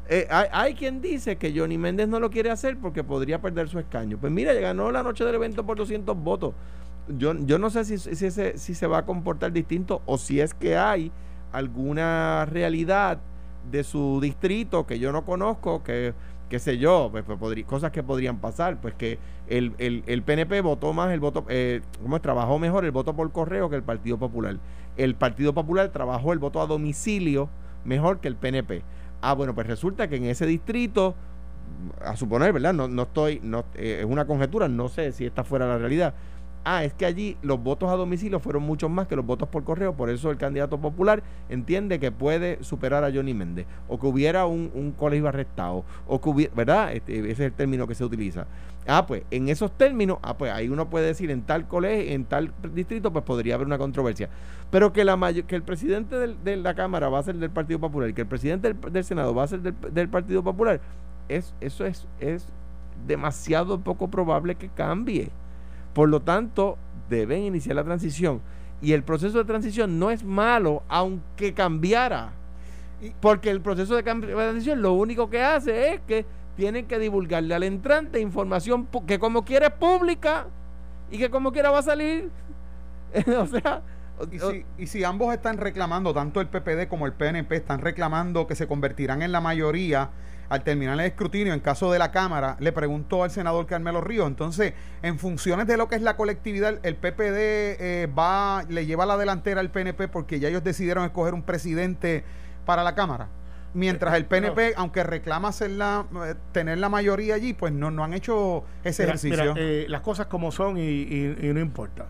Eh, 0.07 0.27
hay, 0.29 0.75
quien 0.75 1.01
dice 1.01 1.37
que 1.37 1.51
Johnny 1.57 1.79
Méndez 1.79 2.07
no 2.07 2.19
lo 2.19 2.29
quiere 2.29 2.51
hacer 2.51 2.77
porque 2.77 3.03
podría 3.03 3.41
perder 3.41 3.67
su 3.67 3.79
escaño. 3.79 4.19
Pues 4.19 4.31
mira, 4.31 4.53
ganó 4.53 4.91
la 4.91 5.01
noche 5.01 5.25
del 5.25 5.35
evento 5.35 5.65
por 5.65 5.77
200 5.77 6.15
votos. 6.15 6.53
Yo, 7.07 7.33
yo 7.45 7.59
no 7.59 7.69
sé 7.69 7.85
si, 7.85 7.97
si, 7.97 8.31
si 8.31 8.75
se 8.75 8.87
va 8.87 8.99
a 8.99 9.05
comportar 9.05 9.51
distinto 9.51 10.01
o 10.05 10.17
si 10.17 10.39
es 10.41 10.53
que 10.53 10.77
hay 10.77 11.11
alguna 11.51 12.45
realidad 12.45 13.19
de 13.71 13.83
su 13.83 14.19
distrito 14.21 14.85
que 14.85 14.99
yo 14.99 15.11
no 15.11 15.25
conozco, 15.25 15.83
que 15.83 16.13
qué 16.49 16.59
sé 16.59 16.77
yo, 16.77 17.09
pues, 17.11 17.23
pues 17.23 17.65
cosas 17.65 17.91
que 17.91 18.03
podrían 18.03 18.37
pasar, 18.37 18.79
pues 18.79 18.93
que 18.93 19.17
el, 19.47 19.73
el, 19.77 20.23
PNP 20.23 20.61
votó 20.61 20.93
más 20.93 21.11
el 21.11 21.19
voto, 21.19 21.45
eh, 21.49 21.81
¿cómo 22.01 22.15
es? 22.15 22.21
Trabajó 22.21 22.59
mejor 22.59 22.85
el 22.85 22.91
voto 22.91 23.15
por 23.15 23.31
correo 23.31 23.69
que 23.69 23.75
el 23.75 23.83
Partido 23.83 24.17
Popular. 24.17 24.57
El 24.97 25.15
Partido 25.15 25.53
Popular 25.53 25.89
trabajó 25.89 26.33
el 26.33 26.39
voto 26.39 26.61
a 26.61 26.67
domicilio 26.67 27.49
mejor 27.83 28.19
que 28.19 28.27
el 28.27 28.35
PNP. 28.35 28.83
Ah, 29.21 29.33
bueno, 29.33 29.55
pues 29.55 29.67
resulta 29.67 30.07
que 30.07 30.17
en 30.17 30.25
ese 30.25 30.45
distrito, 30.45 31.15
a 32.03 32.15
suponer, 32.15 32.53
¿verdad? 32.53 32.73
No, 32.73 32.87
no 32.87 33.03
estoy, 33.03 33.39
no, 33.41 33.65
eh, 33.73 33.97
es 34.01 34.05
una 34.05 34.25
conjetura, 34.25 34.67
no 34.67 34.87
sé 34.87 35.11
si 35.11 35.25
esta 35.25 35.43
fuera 35.43 35.67
la 35.67 35.77
realidad 35.77 36.13
ah, 36.65 36.83
es 36.83 36.93
que 36.93 37.05
allí 37.05 37.37
los 37.41 37.61
votos 37.61 37.89
a 37.89 37.95
domicilio 37.95 38.39
fueron 38.39 38.63
muchos 38.63 38.89
más 38.89 39.07
que 39.07 39.15
los 39.15 39.25
votos 39.25 39.47
por 39.47 39.63
correo, 39.63 39.93
por 39.93 40.09
eso 40.09 40.31
el 40.31 40.37
candidato 40.37 40.79
popular 40.79 41.23
entiende 41.47 41.99
que 41.99 42.11
puede 42.11 42.63
superar 42.63 43.03
a 43.03 43.11
Johnny 43.11 43.33
Méndez, 43.33 43.67
o 43.87 43.99
que 43.99 44.07
hubiera 44.07 44.45
un, 44.45 44.93
colegio 44.97 45.27
arrestado, 45.27 45.85
o 46.07 46.19
que 46.19 46.29
hubiera, 46.29 46.53
¿verdad? 46.53 46.93
Este, 46.93 47.19
ese 47.19 47.31
es 47.31 47.39
el 47.39 47.53
término 47.53 47.87
que 47.87 47.95
se 47.95 48.03
utiliza. 48.03 48.47
Ah, 48.87 49.05
pues 49.07 49.23
en 49.31 49.49
esos 49.49 49.71
términos, 49.71 50.17
ah, 50.21 50.37
pues 50.37 50.51
ahí 50.51 50.69
uno 50.69 50.89
puede 50.89 51.07
decir 51.07 51.31
en 51.31 51.41
tal 51.43 51.67
colegio, 51.67 52.13
en 52.13 52.25
tal 52.25 52.51
distrito, 52.73 53.11
pues 53.11 53.23
podría 53.23 53.55
haber 53.55 53.67
una 53.67 53.77
controversia. 53.77 54.29
Pero 54.71 54.91
que, 54.93 55.05
la 55.05 55.17
que 55.47 55.55
el 55.55 55.63
presidente 55.63 56.15
de 56.15 56.57
la 56.57 56.73
Cámara 56.75 57.09
va 57.09 57.19
a 57.19 57.23
ser 57.23 57.35
del 57.35 57.49
Partido 57.49 57.79
Popular 57.79 58.13
que 58.13 58.21
el 58.21 58.27
presidente 58.27 58.73
del, 58.73 59.03
Senado 59.03 59.33
va 59.33 59.43
a 59.43 59.47
ser 59.47 59.61
del, 59.61 60.09
Partido 60.09 60.43
Popular, 60.43 60.81
es, 61.29 61.55
eso 61.61 61.85
es, 61.85 62.07
es 62.19 62.47
demasiado 63.07 63.79
poco 63.79 64.09
probable 64.09 64.55
que 64.55 64.69
cambie. 64.69 65.29
Por 65.95 66.09
lo 66.09 66.21
tanto, 66.21 66.77
deben 67.09 67.43
iniciar 67.43 67.77
la 67.77 67.85
transición. 67.85 68.41
Y 68.81 68.91
el 68.91 69.01
proceso 69.01 69.37
de 69.37 69.45
transición 69.45 69.97
no 69.97 70.11
es 70.11 70.25
malo, 70.25 70.83
aunque 70.89 71.53
cambiara. 71.53 72.33
Porque 73.21 73.49
el 73.49 73.61
proceso 73.61 73.95
de 73.95 74.03
transición 74.03 74.81
lo 74.81 74.91
único 74.91 75.29
que 75.29 75.41
hace 75.41 75.93
es 75.93 76.01
que 76.01 76.25
tienen 76.57 76.85
que 76.85 76.99
divulgarle 76.99 77.55
al 77.55 77.63
entrante 77.63 78.19
información 78.19 78.89
que 79.07 79.19
como 79.19 79.45
quiere 79.45 79.67
es 79.67 79.71
pública 79.71 80.47
y 81.09 81.17
que 81.17 81.29
como 81.29 81.53
quiera 81.53 81.71
va 81.71 81.79
a 81.79 81.83
salir. 81.83 82.29
o 83.39 83.47
sea, 83.47 83.81
y 84.31 84.39
si, 84.39 84.65
y 84.77 84.87
si, 84.87 85.03
ambos 85.05 85.33
están 85.33 85.57
reclamando, 85.57 86.13
tanto 86.13 86.41
el 86.41 86.47
PPD 86.47 86.89
como 86.89 87.05
el 87.05 87.13
PNP 87.13 87.55
están 87.55 87.79
reclamando 87.79 88.47
que 88.47 88.55
se 88.55 88.67
convertirán 88.67 89.21
en 89.21 89.31
la 89.31 89.39
mayoría 89.39 90.09
al 90.49 90.63
terminar 90.63 90.93
el 90.99 91.05
escrutinio, 91.05 91.53
en 91.53 91.59
caso 91.59 91.91
de 91.91 91.99
la 91.99 92.11
Cámara, 92.11 92.57
le 92.59 92.71
preguntó 92.71 93.23
al 93.23 93.31
senador 93.31 93.65
Carmelo 93.65 94.01
Río. 94.01 94.27
Entonces, 94.27 94.73
en 95.01 95.17
funciones 95.19 95.67
de 95.67 95.77
lo 95.77 95.87
que 95.87 95.95
es 95.95 96.01
la 96.01 96.15
colectividad, 96.15 96.79
el 96.83 96.95
PPD 96.95 97.37
eh, 97.79 98.09
va, 98.17 98.63
le 98.69 98.85
lleva 98.85 99.05
la 99.05 99.17
delantera 99.17 99.61
al 99.61 99.71
PNP 99.71 100.07
porque 100.07 100.39
ya 100.39 100.49
ellos 100.49 100.63
decidieron 100.63 101.05
escoger 101.05 101.33
un 101.33 101.43
presidente 101.43 102.23
para 102.65 102.83
la 102.83 102.95
Cámara. 102.95 103.29
Mientras 103.73 104.15
el 104.15 104.25
PNP, 104.25 104.73
aunque 104.77 105.03
reclama 105.03 105.51
la, 105.69 106.05
eh, 106.27 106.35
tener 106.53 106.77
la 106.77 106.87
mayoría 106.87 107.35
allí, 107.35 107.53
pues 107.53 107.73
no, 107.73 107.91
no 107.91 108.05
han 108.05 108.13
hecho 108.13 108.63
ese 108.85 109.03
ejercicio. 109.03 109.53
Eh, 109.57 109.85
las 109.89 109.99
cosas 109.99 110.27
como 110.27 110.51
son 110.51 110.77
y, 110.77 111.41
no 111.41 111.59
importa. 111.59 112.05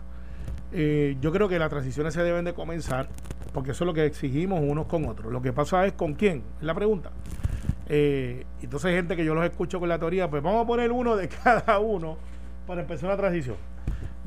yo 0.72 1.32
creo 1.32 1.48
que 1.48 1.58
las 1.58 1.68
transiciones 1.68 2.14
se 2.14 2.22
deben 2.22 2.44
de 2.44 2.54
comenzar 2.54 3.08
porque 3.52 3.70
eso 3.70 3.84
es 3.84 3.86
lo 3.86 3.94
que 3.94 4.04
exigimos 4.04 4.60
unos 4.62 4.86
con 4.86 5.06
otros. 5.06 5.32
Lo 5.32 5.40
que 5.40 5.50
pasa 5.50 5.86
es 5.86 5.94
con 5.94 6.12
quién, 6.12 6.42
es 6.60 6.66
la 6.66 6.74
pregunta. 6.74 7.10
Eh, 7.88 8.44
entonces 8.60 8.92
gente 8.92 9.16
que 9.16 9.24
yo 9.24 9.34
los 9.34 9.44
escucho 9.44 9.78
con 9.78 9.88
la 9.88 9.98
teoría, 9.98 10.28
pues 10.28 10.42
vamos 10.42 10.64
a 10.64 10.66
poner 10.66 10.92
uno 10.92 11.16
de 11.16 11.28
cada 11.44 11.78
uno 11.78 12.16
para 12.66 12.82
empezar 12.82 13.08
una 13.08 13.16
transición. 13.16 13.56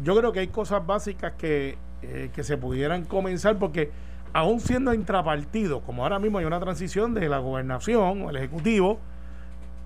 Yo 0.02 0.16
creo 0.16 0.32
que 0.32 0.40
hay 0.40 0.48
cosas 0.48 0.86
básicas 0.86 1.34
que, 1.34 1.78
eh, 2.02 2.30
que 2.34 2.44
se 2.44 2.58
pudieran 2.58 3.04
comenzar 3.06 3.58
porque 3.58 3.92
aún 4.34 4.60
siendo 4.60 4.94
intrapartido, 4.94 5.82
como 5.82 6.04
ahora 6.04 6.20
mismo 6.20 6.38
hay 6.38 6.46
una 6.46 6.60
transición 6.60 7.14
de 7.14 7.28
la 7.28 7.40
gobernación 7.40 8.22
o 8.24 8.30
el 8.30 8.38
ejecutivo, 8.38 9.00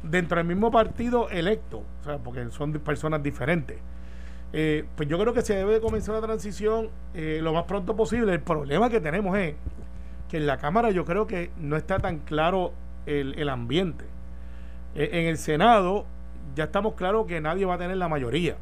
dentro 0.04 0.38
del 0.38 0.46
mismo 0.46 0.70
partido 0.70 1.30
electo, 1.30 1.84
o 2.02 2.04
sea, 2.04 2.18
porque 2.18 2.52
son 2.52 2.74
personas 2.74 3.24
diferentes. 3.24 3.78
Eh, 4.52 4.86
pues 4.96 5.10
yo 5.10 5.18
creo 5.18 5.34
que 5.34 5.42
se 5.42 5.56
debe 5.56 5.74
de 5.74 5.82
comenzar 5.82 6.14
la 6.14 6.22
transición 6.22 6.90
eh, 7.16 7.40
lo 7.42 7.54
más 7.54 7.64
pronto 7.64 7.96
posible. 7.96 8.34
El 8.34 8.42
problema 8.42 8.90
que 8.90 9.00
tenemos 9.02 9.36
es 9.38 9.56
que 10.30 10.38
en 10.38 10.46
la 10.46 10.58
Cámara 10.58 10.92
yo 10.92 11.06
creo 11.06 11.26
que 11.26 11.50
no 11.58 11.76
está 11.76 11.98
tan 11.98 12.20
claro 12.20 12.74
el, 13.06 13.34
el 13.38 13.50
ambiente. 13.50 14.06
Eh, 14.96 15.10
en 15.14 15.28
el 15.28 15.38
Senado 15.38 16.06
ya 16.56 16.66
estamos 16.66 16.94
claros 16.94 17.26
que 17.26 17.42
nadie 17.42 17.66
va 17.66 17.76
a 17.76 17.78
tener 17.78 17.98
la 17.98 18.08
mayoría. 18.10 18.56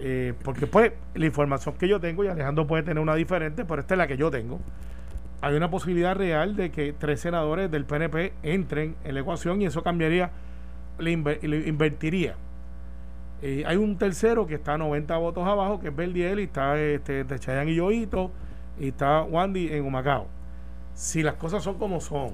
Eh, 0.00 0.34
porque 0.44 0.66
pues 0.66 0.92
la 1.14 1.26
información 1.26 1.74
que 1.76 1.88
yo 1.88 1.98
tengo, 2.00 2.24
y 2.24 2.28
Alejandro 2.28 2.66
puede 2.66 2.82
tener 2.84 3.02
una 3.02 3.14
diferente, 3.14 3.64
pero 3.64 3.80
esta 3.80 3.94
es 3.94 3.98
la 3.98 4.06
que 4.06 4.16
yo 4.16 4.30
tengo, 4.30 4.60
hay 5.40 5.54
una 5.56 5.70
posibilidad 5.70 6.16
real 6.16 6.54
de 6.56 6.70
que 6.70 6.92
tres 6.92 7.20
senadores 7.20 7.70
del 7.70 7.84
PNP 7.84 8.32
entren 8.42 8.96
en 9.04 9.14
la 9.14 9.20
ecuación 9.20 9.60
y 9.62 9.66
eso 9.66 9.82
cambiaría, 9.82 10.30
le, 10.98 11.16
inver- 11.16 11.66
invertiría. 11.66 12.34
Eh, 13.40 13.62
hay 13.66 13.76
un 13.76 13.96
tercero 13.98 14.46
que 14.48 14.54
está 14.54 14.74
a 14.74 14.78
90 14.78 15.16
votos 15.16 15.46
abajo, 15.46 15.78
que 15.80 15.88
es 15.88 15.96
Verdiel, 15.96 16.40
y 16.40 16.44
está 16.44 16.78
este, 16.78 17.22
de 17.24 17.38
Chayanne 17.38 17.70
y 17.70 17.76
Yoito, 17.76 18.32
y 18.80 18.88
está 18.88 19.22
Wandy 19.22 19.72
en 19.72 19.84
Humacao. 19.84 20.26
Si 20.94 21.22
las 21.22 21.34
cosas 21.34 21.62
son 21.62 21.78
como 21.78 22.00
son, 22.00 22.32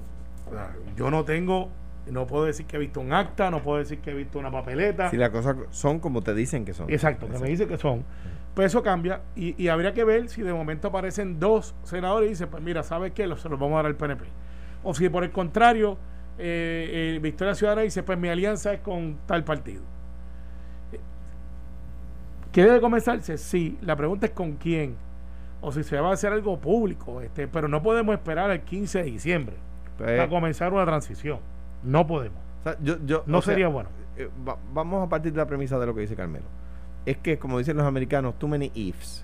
yo 0.95 1.09
no 1.11 1.23
tengo, 1.25 1.69
no 2.09 2.27
puedo 2.27 2.45
decir 2.45 2.65
que 2.65 2.75
he 2.77 2.79
visto 2.79 2.99
un 3.01 3.13
acta, 3.13 3.49
no 3.51 3.61
puedo 3.61 3.79
decir 3.79 3.99
que 3.99 4.11
he 4.11 4.13
visto 4.13 4.39
una 4.39 4.51
papeleta. 4.51 5.09
Si 5.09 5.17
las 5.17 5.29
cosas 5.29 5.55
son 5.71 5.99
como 5.99 6.21
te 6.21 6.33
dicen 6.33 6.65
que 6.65 6.73
son. 6.73 6.89
Exacto, 6.89 7.27
que 7.29 7.37
me 7.39 7.47
dice 7.49 7.67
que 7.67 7.77
son. 7.77 8.03
Pues 8.53 8.67
eso 8.67 8.81
cambia 8.83 9.21
y, 9.35 9.61
y 9.61 9.67
habría 9.67 9.93
que 9.93 10.03
ver 10.05 10.29
si 10.29 10.41
de 10.41 10.53
momento 10.53 10.87
aparecen 10.87 11.39
dos 11.39 11.75
senadores 11.83 12.27
y 12.27 12.29
dice, 12.31 12.47
pues 12.47 12.63
mira, 12.63 12.83
¿sabes 12.83 13.11
qué? 13.11 13.27
Los- 13.27 13.41
Se 13.41 13.49
los 13.49 13.59
vamos 13.59 13.73
a 13.73 13.77
dar 13.77 13.85
al 13.87 13.95
PNP. 13.95 14.23
O 14.83 14.93
si 14.93 15.09
por 15.09 15.23
el 15.25 15.31
contrario, 15.31 15.97
eh, 16.37 17.15
eh, 17.15 17.19
Victoria 17.21 17.53
Ciudadana 17.55 17.81
dice, 17.81 18.03
pues 18.03 18.17
mi 18.17 18.29
alianza 18.29 18.71
es 18.71 18.79
con 18.79 19.17
tal 19.25 19.43
partido. 19.43 19.81
Eh, 20.93 20.99
¿Qué 22.51 22.63
debe 22.63 22.79
comenzarse? 22.79 23.37
Sí, 23.37 23.77
la 23.81 23.95
pregunta 23.95 24.27
es 24.27 24.31
con 24.31 24.53
quién. 24.53 24.95
O 25.61 25.71
si 25.71 25.83
se 25.83 25.99
va 25.99 26.11
a 26.11 26.13
hacer 26.13 26.31
algo 26.31 26.59
público, 26.59 27.19
este, 27.21 27.47
pero 27.47 27.67
no 27.67 27.81
podemos 27.81 28.13
esperar 28.15 28.51
al 28.51 28.61
15 28.61 28.99
de 28.99 29.05
diciembre 29.05 29.55
Pues, 29.97 30.17
para 30.17 30.29
comenzar 30.29 30.73
una 30.73 30.85
transición. 30.85 31.39
No 31.83 32.05
podemos. 32.07 32.37
o 32.61 32.63
sea, 32.69 32.77
yo- 32.81 32.97
yo- 33.05 33.23
No 33.27 33.41
sea, 33.41 33.53
sería 33.53 33.67
bueno. 33.67 33.89
eh, 34.17 34.29
va- 34.47 34.57
vamos 34.73 35.05
a 35.05 35.09
partir 35.09 35.31
de 35.31 35.37
la 35.37 35.45
premisa 35.45 35.77
de 35.77 35.85
lo 35.85 35.93
que 35.93 36.01
dice 36.01 36.15
Carmelo. 36.15 36.45
Es 37.05 37.17
que, 37.17 37.37
como 37.37 37.59
dicen 37.59 37.77
los 37.77 37.85
americanos, 37.85 38.33
too 38.39 38.47
many 38.47 38.71
ifs. 38.73 39.23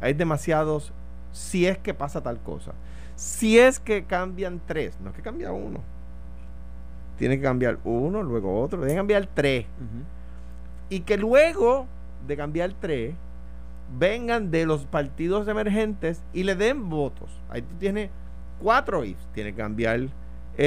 Hay 0.00 0.12
demasiados 0.12 0.92
si 1.32 1.66
es 1.66 1.78
que 1.78 1.94
pasa 1.94 2.22
tal 2.22 2.38
cosa. 2.40 2.72
Si 3.14 3.58
es 3.58 3.80
que 3.80 4.04
cambian 4.04 4.60
tres, 4.66 4.98
no 5.00 5.08
es 5.10 5.16
que 5.16 5.22
cambia 5.22 5.52
uno. 5.52 5.80
Tiene 7.18 7.36
que 7.38 7.42
cambiar 7.44 7.78
uno, 7.84 8.22
luego 8.22 8.60
otro, 8.60 8.78
tiene 8.78 8.92
que 8.92 8.98
cambiar 8.98 9.26
tres. 9.32 9.64
Y 10.90 11.00
que 11.00 11.16
luego 11.16 11.86
de 12.26 12.36
cambiar 12.36 12.72
tres, 12.78 13.14
vengan 13.98 14.50
de 14.50 14.66
los 14.66 14.84
partidos 14.84 15.48
emergentes 15.48 16.22
y 16.34 16.42
le 16.42 16.54
den 16.56 16.90
votos. 16.90 17.30
Ahí 17.48 17.62
tú 17.62 17.74
tienes 17.78 18.10
cuatro 18.60 19.04
ifs. 19.04 19.26
Tiene 19.34 19.52
que 19.52 19.58
cambiar 19.58 20.00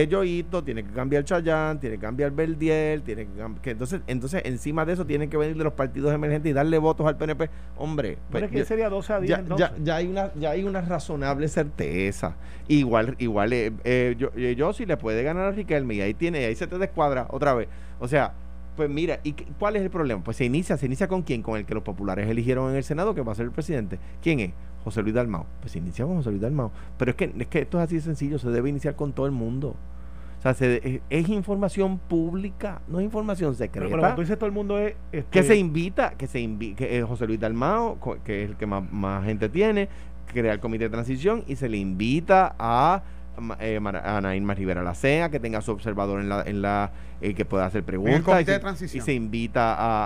Yoito, 0.08 0.64
tiene 0.64 0.84
que 0.84 0.92
cambiar 0.92 1.24
Chayán, 1.24 1.80
tiene 1.80 1.96
que 1.96 2.02
cambiar 2.02 2.30
Verdiel, 2.32 3.02
tiene 3.02 3.26
que, 3.26 3.42
cam- 3.42 3.60
que 3.60 3.72
entonces, 3.72 4.02
entonces 4.06 4.44
encima 4.46 4.86
de 4.86 4.94
eso 4.94 5.04
tienen 5.04 5.32
que 5.32 5.38
venir 5.38 5.58
de 5.58 5.64
los 5.64 5.74
partidos 5.74 6.14
emergentes 6.14 6.52
y 6.52 6.54
darle 6.54 6.78
votos 6.78 7.08
al 7.08 7.18
PNP. 7.18 7.50
Hombre, 7.76 8.20
Pero 8.32 8.32
pues, 8.32 8.44
es 8.44 8.52
que 8.52 8.58
ya- 8.60 8.66
sería 8.66 8.90
12 8.90 9.14
a 9.14 9.20
10 9.20 9.30
ya, 9.30 9.38
entonces. 9.40 9.70
ya, 9.78 9.84
ya 9.84 9.96
hay 9.96 10.08
una 10.08 10.32
ya 10.36 10.52
hay 10.52 10.64
una 10.64 10.82
razonable 10.82 11.48
certeza 11.48 12.36
igual 12.68 13.16
igual 13.18 13.52
eh, 13.52 13.72
eh, 13.84 14.16
yo, 14.16 14.30
eh, 14.36 14.54
yo 14.56 14.74
sí 14.74 14.86
le 14.86 14.96
puede 14.96 15.24
ganar 15.24 15.46
a 15.46 15.52
Riquelme 15.54 15.96
y 15.96 16.02
ahí 16.02 16.14
tiene 16.14 16.46
ahí 16.46 16.56
se 16.56 16.68
te 16.68 16.78
descuadra 16.78 17.26
otra 17.32 17.56
vez 17.56 17.68
o 18.00 18.08
sea 18.08 18.34
pues 18.76 18.92
mira 18.92 19.20
y 19.24 19.34
cuál 19.58 19.76
es 19.76 19.82
el 19.82 19.90
problema 19.90 20.24
pues 20.24 20.38
se 20.38 20.46
inicia 20.46 20.78
se 20.78 20.86
inicia 20.86 21.08
con 21.08 21.24
quién 21.24 21.42
con 21.42 21.58
el 21.58 21.66
que 21.66 21.74
los 21.74 21.82
populares 21.84 22.30
eligieron 22.30 22.70
en 22.70 22.76
el 22.78 22.84
senado 22.84 23.16
que 23.16 23.22
va 23.22 23.32
a 23.32 23.36
ser 23.36 23.46
el 23.46 23.52
presidente 23.52 23.98
quién 24.22 24.40
es 24.40 24.52
José 24.90 25.02
Luis 25.04 25.16
Dalmau 25.16 25.46
pues 25.62 25.76
inicia 25.76 26.06
con 26.06 26.16
José 26.18 26.30
Luis 26.32 26.42
Dalmau 26.42 26.72
pero 26.98 27.12
es 27.12 27.18
que 27.18 27.34
es 27.38 27.48
que 27.48 27.60
esto 27.62 27.78
es 27.80 27.84
así 27.86 27.96
de 27.96 28.02
sencillo 28.02 28.38
se 28.40 28.50
debe 28.50 28.70
iniciar 28.70 28.96
con 28.96 29.14
todo 29.14 29.26
el 29.26 29.32
mundo 29.32 29.76
o 30.38 30.42
sea, 30.42 30.54
se- 30.54 30.78
es, 30.88 31.02
es 31.10 31.28
información 31.30 31.98
pública, 32.00 32.82
no 32.88 33.00
es 33.00 33.04
información 33.06 33.50
Pero, 33.52 33.58
secreta 33.58 33.88
pero 33.88 34.00
cuando 34.00 34.16
tú 34.16 34.22
dices 34.22 34.38
todo 34.38 34.46
el 34.48 34.54
mundo 34.54 34.78
es... 34.80 34.94
este, 35.12 35.30
que 35.30 35.44
se 35.44 35.56
invita, 35.58 36.12
que 36.12 36.28
se 36.28 36.40
invi 36.40 36.76
que 36.76 36.98
eh, 36.98 37.04
José 37.04 37.28
Luis 37.28 37.40
Dalmao, 37.42 37.98
que 38.24 38.44
es 38.44 38.50
el 38.52 38.56
que 38.56 38.66
más, 38.66 38.90
más 38.92 39.26
gente 39.26 39.50
tiene, 39.50 39.90
crea 40.32 40.54
el 40.54 40.62
comité 40.62 40.86
de 40.86 40.92
transición 40.92 41.44
y 41.46 41.58
se 41.58 41.68
le 41.68 41.76
invita 41.76 42.56
a 42.58 43.04
eh, 43.60 43.82
Mara- 43.82 44.00
a 44.00 44.18
Anaín 44.18 44.46
Mar 44.46 44.58
Rivera 44.58 44.82
Lacea, 44.82 45.30
que 45.30 45.42
tenga 45.42 45.60
su 45.62 45.72
observador 45.72 46.22
en 46.22 46.30
la, 46.30 46.42
en 46.44 46.62
la 46.62 46.92
eh, 47.20 47.34
que 47.34 47.44
pueda 47.44 47.66
hacer 47.66 47.84
preguntas. 47.84 48.22
comité 48.22 48.42
y 48.44 48.46
se, 48.46 48.52
de 48.54 48.60
transición. 48.60 49.02
Y 49.02 49.06
se 49.06 49.14
invita 49.14 49.74
a, 49.76 50.06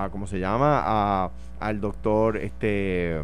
a, 0.00 0.04
a- 0.04 0.10
¿cómo 0.10 0.26
se 0.26 0.38
llama? 0.38 0.80
A, 0.84 1.30
al 1.60 1.78
doctor, 1.80 2.38
este... 2.38 3.20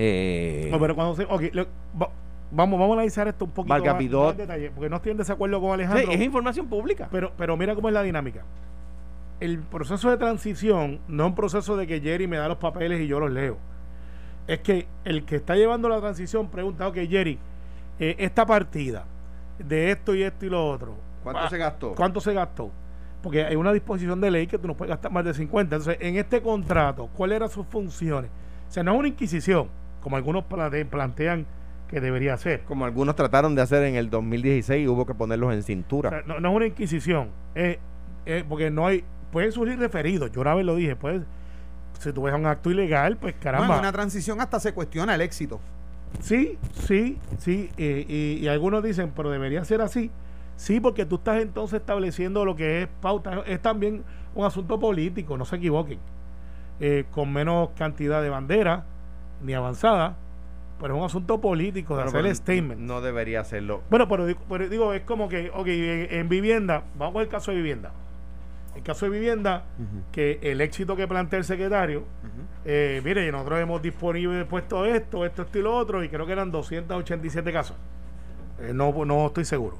Eh, 0.00 0.68
No, 0.70 0.78
pero 0.78 0.94
cuando 0.94 1.14
se, 1.16 1.24
ok, 1.24 1.42
lo- 1.52 1.66
va- 2.00 2.10
vamos, 2.52 2.78
vamos 2.78 2.90
a 2.90 3.00
analizar 3.00 3.26
esto 3.26 3.44
un 3.44 3.50
poquito 3.50 3.74
más, 3.74 3.82
más 3.84 4.00
en 4.00 4.36
detalle, 4.36 4.70
porque 4.70 4.88
no 4.88 4.96
estoy 4.96 5.10
en 5.12 5.18
desacuerdo 5.18 5.60
con 5.60 5.70
sí, 5.70 5.74
Alejandro. 5.74 6.12
es 6.12 6.20
información 6.20 6.66
pública. 6.68 7.08
pero, 7.10 7.32
pero 7.36 7.56
mira 7.56 7.74
cómo 7.74 7.88
es 7.88 7.94
la 7.94 8.02
dinámica. 8.02 8.44
El 9.40 9.58
proceso 9.58 10.08
de 10.10 10.16
transición 10.16 11.00
no 11.08 11.24
es 11.24 11.28
un 11.30 11.34
proceso 11.34 11.76
de 11.76 11.86
que 11.86 12.00
Jerry 12.00 12.26
me 12.26 12.36
da 12.36 12.48
los 12.48 12.58
papeles 12.58 13.00
y 13.00 13.06
yo 13.06 13.18
los 13.20 13.30
leo. 13.30 13.58
Es 14.46 14.60
que 14.60 14.86
el 15.04 15.24
que 15.24 15.36
está 15.36 15.56
llevando 15.56 15.88
la 15.88 16.00
transición 16.00 16.48
pregunta, 16.48 16.88
ok, 16.88 16.96
Jerry, 17.08 17.38
eh, 17.98 18.16
esta 18.18 18.46
partida 18.46 19.04
de 19.58 19.90
esto 19.90 20.14
y 20.14 20.22
esto 20.22 20.46
y 20.46 20.48
lo 20.48 20.64
otro. 20.68 20.94
¿Cuánto 21.22 21.40
ah, 21.42 21.50
se 21.50 21.58
gastó? 21.58 21.94
¿Cuánto 21.94 22.20
se 22.20 22.32
gastó? 22.32 22.70
Porque 23.22 23.44
hay 23.44 23.56
una 23.56 23.72
disposición 23.72 24.20
de 24.20 24.30
ley 24.30 24.46
que 24.46 24.58
tú 24.58 24.68
no 24.68 24.74
puedes 24.76 24.90
gastar 24.90 25.10
más 25.10 25.24
de 25.24 25.34
50. 25.34 25.76
Entonces, 25.76 25.98
en 26.00 26.16
este 26.16 26.40
contrato, 26.40 27.08
¿cuáles 27.16 27.36
eran 27.36 27.48
sus 27.50 27.66
funciones? 27.66 28.30
O 28.68 28.72
sea, 28.72 28.82
no 28.82 28.92
es 28.94 28.98
una 29.00 29.08
inquisición, 29.08 29.68
como 30.02 30.16
algunos 30.16 30.44
plante- 30.44 30.84
plantean 30.84 31.46
que 31.88 32.00
debería 32.00 32.36
ser. 32.36 32.62
Como 32.64 32.84
algunos 32.84 33.16
trataron 33.16 33.54
de 33.54 33.62
hacer 33.62 33.82
en 33.84 33.94
el 33.94 34.10
2016 34.10 34.84
y 34.84 34.88
hubo 34.88 35.06
que 35.06 35.14
ponerlos 35.14 35.52
en 35.52 35.60
O 35.60 35.62
cintura. 35.62 36.10
sea, 36.10 36.22
no, 36.26 36.38
no 36.40 36.50
es 36.50 36.56
una 36.56 36.66
inquisición, 36.66 37.28
es, 37.54 37.78
es 38.26 38.44
porque 38.44 38.70
no 38.70 38.86
hay, 38.86 39.04
pueden 39.32 39.52
surgir 39.52 39.78
referidos, 39.78 40.30
yo 40.32 40.40
una 40.42 40.54
vez 40.54 40.64
lo 40.66 40.76
dije, 40.76 40.96
pues, 40.96 41.22
si 41.98 42.12
tú 42.12 42.22
ves 42.22 42.34
un 42.34 42.46
acto 42.46 42.70
ilegal, 42.70 43.16
pues 43.16 43.34
caramba. 43.40 43.74
en 43.74 43.80
una 43.80 43.92
transición 43.92 44.40
hasta 44.40 44.60
se 44.60 44.72
cuestiona 44.74 45.14
el 45.14 45.20
éxito. 45.22 45.60
Sí, 46.20 46.58
sí, 46.86 47.18
sí, 47.38 47.70
eh, 47.76 48.04
y, 48.08 48.44
y 48.44 48.48
algunos 48.48 48.82
dicen, 48.82 49.12
pero 49.16 49.30
debería 49.30 49.64
ser 49.64 49.80
así. 49.82 50.10
Sí, 50.56 50.80
porque 50.80 51.04
tú 51.06 51.16
estás 51.16 51.40
entonces 51.40 51.80
estableciendo 51.80 52.44
lo 52.44 52.56
que 52.56 52.82
es 52.82 52.88
pauta. 53.00 53.42
Es 53.46 53.60
también 53.62 54.02
un 54.34 54.44
asunto 54.44 54.78
político, 54.80 55.36
no 55.36 55.44
se 55.44 55.56
equivoquen. 55.56 55.98
Eh, 56.80 57.04
con 57.10 57.32
menos 57.32 57.70
cantidad 57.76 58.22
de 58.22 58.28
banderas, 58.30 58.84
ni 59.42 59.54
avanzada, 59.54 60.16
pero 60.80 60.94
es 60.94 61.00
un 61.00 61.06
asunto 61.06 61.40
político 61.40 61.94
de 61.96 62.04
Bueno, 62.04 62.08
hacer 62.10 62.22
pero 62.22 62.34
statement. 62.34 62.80
No 62.80 63.00
debería 63.00 63.40
hacerlo. 63.40 63.82
Bueno, 63.90 64.08
pero, 64.08 64.26
digo- 64.26 64.40
pero 64.48 64.68
digo, 64.68 64.92
es 64.94 65.02
como 65.02 65.28
que, 65.28 65.50
ok, 65.52 65.66
en, 65.66 66.08
en 66.18 66.28
vivienda, 66.28 66.84
vamos 66.96 67.20
al 67.20 67.28
caso 67.28 67.50
de 67.50 67.56
vivienda. 67.58 67.92
El 68.76 68.82
caso 68.84 69.06
de 69.06 69.10
vivienda, 69.10 69.64
que 70.12 70.38
el 70.40 70.60
éxito 70.60 70.94
que 70.94 71.08
plantea 71.08 71.40
el 71.40 71.44
secretario, 71.44 72.04
eh, 72.64 73.00
mire, 73.04 73.30
nosotros 73.32 73.58
hemos 73.60 73.82
disponible 73.82 74.44
puesto 74.44 74.84
esto, 74.84 75.24
esto, 75.24 75.42
esto 75.42 75.58
y 75.58 75.62
lo 75.62 75.74
otro, 75.76 76.04
y 76.04 76.08
creo 76.08 76.26
que 76.26 76.32
eran 76.32 76.52
287 76.52 77.52
casos. 77.52 77.76
Eh, 78.60 78.70
no, 78.72 78.92
no 79.04 79.26
estoy 79.26 79.44
seguro. 79.44 79.78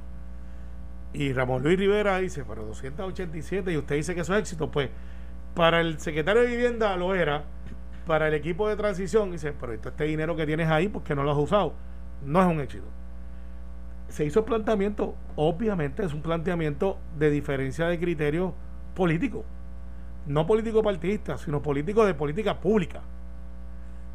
Y 1.12 1.32
Ramón 1.32 1.62
Luis 1.62 1.78
Rivera 1.78 2.18
dice, 2.18 2.44
pero 2.46 2.64
287, 2.64 3.72
y 3.72 3.76
usted 3.76 3.94
dice 3.96 4.14
que 4.16 4.22
eso 4.22 4.34
es 4.34 4.40
éxito, 4.40 4.68
pues 4.70 4.90
para 5.54 5.80
el 5.80 5.98
secretario 6.00 6.42
de 6.42 6.48
vivienda 6.48 6.96
lo 6.96 7.14
era, 7.14 7.44
para 8.08 8.26
el 8.26 8.34
equipo 8.34 8.68
de 8.68 8.74
transición, 8.74 9.30
dice, 9.30 9.52
pero 9.60 9.72
esto- 9.72 9.90
este 9.90 10.04
dinero 10.04 10.34
que 10.34 10.46
tienes 10.46 10.68
ahí, 10.68 10.88
¿por 10.88 11.04
qué 11.04 11.14
no 11.14 11.22
lo 11.22 11.30
has 11.30 11.38
usado? 11.38 11.74
No 12.24 12.40
es 12.40 12.48
un 12.48 12.60
éxito. 12.60 12.86
Se 14.08 14.24
hizo 14.24 14.40
el 14.40 14.46
planteamiento, 14.46 15.14
obviamente 15.36 16.02
es 16.04 16.12
un 16.14 16.22
planteamiento 16.22 16.98
de 17.18 17.30
diferencia 17.30 17.86
de 17.86 18.00
criterio 18.00 18.54
político, 18.96 19.44
no 20.26 20.46
político 20.46 20.82
partidista, 20.82 21.38
sino 21.38 21.62
político 21.62 22.04
de 22.04 22.14
política 22.14 22.58
pública. 22.58 23.02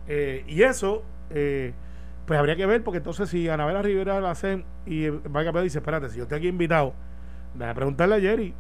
Eh, 0.08 0.44
y 0.48 0.64
eso, 0.64 1.04
eh, 1.30 1.74
pues 2.26 2.40
habría 2.40 2.56
que 2.56 2.66
ver, 2.66 2.84
porque 2.84 2.98
entonces 2.98 3.30
si 3.30 3.48
Anabela 3.48 3.82
Rivera 3.82 4.20
la 4.20 4.32
hacen 4.32 4.66
y 4.86 5.10
Vargas 5.10 5.54
Vidot 5.54 5.64
dice, 5.64 5.78
espérate, 5.80 6.10
si 6.10 6.18
yo 6.18 6.24
estoy 6.24 6.40
aquí 6.40 6.48
invitado, 6.48 6.94
déjame 7.54 7.76
preguntarle 7.76 8.16
a 8.16 8.20
Jerry, 8.20 8.54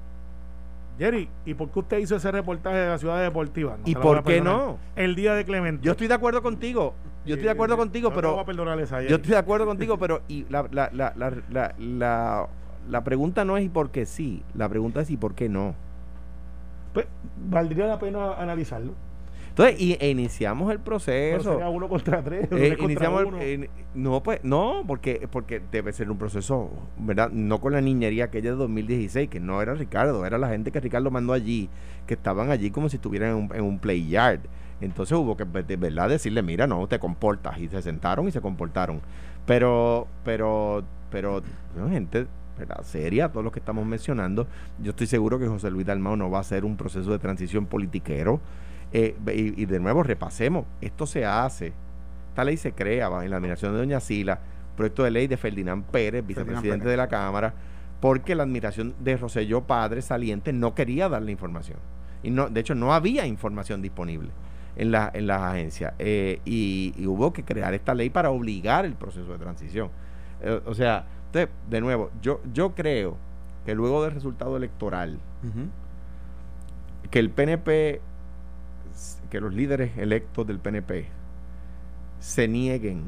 Jerry, 0.97 1.27
¿y 1.45 1.53
por 1.53 1.69
qué 1.69 1.79
usted 1.79 1.97
hizo 1.97 2.15
ese 2.15 2.32
reportaje 2.32 2.77
de 2.77 2.88
la 2.88 2.97
ciudad 2.97 3.21
deportiva? 3.21 3.77
No 3.77 3.84
¿Y 3.86 3.95
por 3.95 4.23
qué 4.23 4.41
no? 4.41 4.77
El 4.95 5.15
día 5.15 5.34
de 5.34 5.43
Clemente. 5.43 5.84
Yo 5.84 5.93
estoy 5.93 6.08
de 6.08 6.13
acuerdo 6.13 6.41
contigo. 6.41 6.93
Yo 7.25 7.36
estoy 7.36 7.45
de 7.45 7.51
acuerdo 7.51 7.77
contigo, 7.77 8.10
no 8.10 8.15
pero 8.15 8.69
a 8.69 8.82
esa, 8.82 9.01
yo 9.01 9.15
estoy 9.15 9.32
de 9.32 9.38
acuerdo 9.38 9.65
contigo, 9.65 9.97
pero 9.97 10.21
y 10.27 10.45
la, 10.49 10.67
la, 10.71 10.89
la, 10.91 11.13
la, 11.15 11.34
la, 11.49 11.73
la, 11.79 12.47
la 12.89 13.03
pregunta 13.03 13.45
no 13.45 13.56
es 13.56 13.63
y 13.63 13.69
por 13.69 13.91
qué 13.91 14.06
sí, 14.06 14.43
la 14.53 14.67
pregunta 14.67 15.01
es 15.01 15.10
y 15.10 15.15
por 15.15 15.34
qué 15.34 15.47
no. 15.47 15.73
Pues, 16.93 17.08
valdría 17.49 17.88
la 17.88 17.97
pena 17.97 18.34
analizarlo. 18.34 18.93
Entonces, 19.56 19.80
y, 19.80 19.94
e 20.00 20.10
iniciamos 20.10 20.72
el 20.72 20.78
Pero 20.80 20.84
proceso. 20.84 21.52
sería 21.52 21.70
uno 21.70 21.88
contra 21.88 22.24
tres, 22.24 22.46
Eh, 22.46 22.48
tres 22.50 22.70
contra 22.72 22.86
iniciamos 22.86 23.22
el- 23.22 23.28
uno. 23.28 23.38
eh, 23.39 23.70
no, 23.94 24.24
pues, 24.24 24.39
no, 24.44 24.84
porque, 24.88 25.28
porque 25.32 25.62
debe 25.72 25.94
ser 25.94 26.10
un 26.10 26.18
proceso, 26.18 26.72
¿verdad? 26.98 27.30
No 27.30 27.62
con 27.62 27.74
la 27.74 27.82
niñería 27.82 28.26
aquella 28.26 28.50
de 28.52 28.58
2016, 28.58 29.30
que 29.30 29.39
no 29.39 29.62
era 29.62 29.76
Ricardo, 29.76 30.26
era 30.26 30.39
la 30.39 30.50
gente 30.50 30.72
que 30.72 30.80
Ricardo 30.80 31.12
mandó 31.12 31.34
allí, 31.34 31.70
que 32.08 32.16
estaban 32.16 32.50
allí 32.50 32.72
como 32.72 32.89
si 32.89 32.96
estuvieran 32.96 33.30
en 33.30 33.36
un, 33.36 33.56
en 33.56 33.63
un 33.63 33.78
play 33.78 34.08
yard. 34.10 34.39
Entonces 34.82 35.16
hubo 35.16 35.38
que, 35.38 35.46
de 35.46 35.78
verdad, 35.78 36.10
decirle, 36.10 36.42
mira, 36.42 36.66
no, 36.66 36.88
te 36.88 36.98
comportas. 36.98 37.60
Y 37.60 37.68
se 37.70 37.82
sentaron 37.84 38.28
y 38.28 38.32
se 38.32 38.42
comportaron. 38.42 39.02
Pero, 39.46 40.08
pero, 40.26 40.84
pero, 41.12 41.44
no, 41.78 41.89
gente, 41.89 42.26
¿verdad? 42.58 42.82
Seria, 42.84 43.30
todos 43.30 43.44
los 43.44 43.54
que 43.54 43.60
estamos 43.60 43.86
mencionando. 43.86 44.48
Yo 44.82 44.89
estoy 44.89 45.06
seguro 45.08 45.38
que 45.38 45.48
José 45.48 45.70
Luis 45.70 45.86
Dalmau 45.86 46.16
no 46.18 46.32
va 46.32 46.39
a 46.39 46.42
hacer 46.42 46.66
un 46.66 46.76
proceso 46.76 47.12
de 47.12 47.20
transición 47.20 47.66
politiquero. 47.68 48.42
Eh, 48.93 49.15
y, 49.34 49.62
y 49.62 49.65
de 49.65 49.79
nuevo, 49.79 50.03
repasemos, 50.03 50.65
esto 50.79 51.06
se 51.06 51.25
hace 51.25 51.73
esta 52.34 52.43
ley 52.43 52.58
se 52.58 52.71
crea 52.71 53.10
en 53.23 53.29
la 53.29 53.38
admiración 53.38 53.73
de 53.73 53.77
Doña 53.77 53.99
Sila, 53.99 54.39
proyecto 54.75 55.03
de 55.03 55.12
ley 55.12 55.27
de 55.27 55.38
Ferdinand 55.38 55.84
Pérez, 55.84 56.25
vicepresidente 56.25 56.79
Pérez. 56.79 56.89
de 56.89 56.97
la 56.97 57.08
Cámara, 57.08 57.53
porque 58.01 58.34
la 58.34 58.41
admiración 58.41 58.95
de 59.01 59.17
Roselló 59.17 59.62
Padre 59.62 60.01
saliente 60.01 60.51
no 60.51 60.73
quería 60.73 61.08
darle 61.10 61.32
información. 61.32 61.77
Y 62.23 62.32
no, 62.32 62.49
de 62.49 62.60
hecho, 62.60 62.73
no 62.73 62.91
había 62.91 63.27
información 63.27 63.84
disponible 63.84 64.32
en, 64.75 64.89
la, 64.89 65.12
en 65.13 65.27
las 65.27 65.41
agencias. 65.43 65.93
Eh, 65.99 66.41
y, 66.43 66.95
y 66.97 67.06
hubo 67.06 67.34
que 67.34 67.43
crear 67.43 67.75
esta 67.75 67.93
ley 67.93 68.10
para 68.10 68.32
obligar 68.32 68.84
el 68.84 68.95
proceso 68.95 69.32
de 69.32 69.38
transición. 69.38 69.91
Eh, 70.41 70.60
o 70.65 70.73
sea, 70.73 71.06
de 71.69 71.82
nuevo, 71.82 72.10
yo, 72.19 72.41
yo 72.51 72.73
creo 72.73 73.15
que 73.63 73.75
luego 73.75 74.03
del 74.03 74.12
resultado 74.12 74.58
electoral, 74.58 75.19
que 77.12 77.19
el 77.19 77.29
PNP, 77.29 78.01
que 79.34 79.41
los 79.41 79.52
líderes 79.52 79.98
electos 79.98 80.46
del 80.46 80.60
PNP 80.60 81.08
se 82.19 82.48
nieguen 82.48 83.02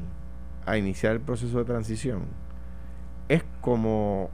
a 0.66 0.76
iniciar 0.76 1.12
el 1.12 1.20
proceso 1.20 1.58
de 1.58 1.64
transición, 1.64 2.24
es 3.28 3.44
como, 3.60 4.28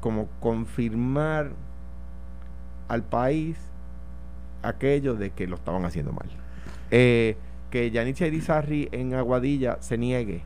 como 0.00 0.28
confirmar 0.40 1.50
al 2.88 3.02
país 3.02 3.58
aquello 4.62 5.16
de 5.16 5.32
que 5.32 5.46
lo 5.46 5.56
estaban 5.56 5.84
haciendo 5.84 6.12
mal. 6.12 6.30
Eh, 6.90 7.36
que 7.68 7.90
Yanicha 7.90 8.26
Irizarri 8.26 8.88
en 8.90 9.12
Aguadilla 9.12 9.76
se 9.80 9.98
niegue 9.98 10.40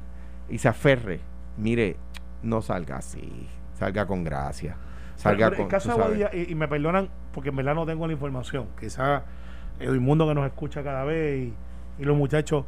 y 0.48 0.58
se 0.58 0.66
aferre, 0.66 1.20
mire, 1.56 1.94
no 2.42 2.60
salga 2.60 2.96
así, 2.96 3.46
salga 3.74 4.04
con 4.04 4.24
gracia. 4.24 4.74
Salga 5.14 5.50
Pero, 5.50 5.50
pero 5.50 5.56
con, 5.58 5.64
el 5.66 5.70
caso 5.70 5.90
tú 5.90 5.96
de 5.96 6.02
sabes. 6.02 6.22
Aguadilla, 6.24 6.44
y, 6.48 6.50
y 6.50 6.54
me 6.56 6.66
perdonan 6.66 7.08
porque 7.32 7.50
en 7.50 7.56
verdad 7.56 7.76
no 7.76 7.86
tengo 7.86 8.04
la 8.08 8.14
información, 8.14 8.66
quizás 8.80 9.22
el 9.80 10.00
mundo 10.00 10.26
que 10.28 10.34
nos 10.34 10.46
escucha 10.46 10.82
cada 10.82 11.04
vez 11.04 11.48
y, 11.48 12.02
y 12.02 12.04
los 12.04 12.16
muchachos, 12.16 12.64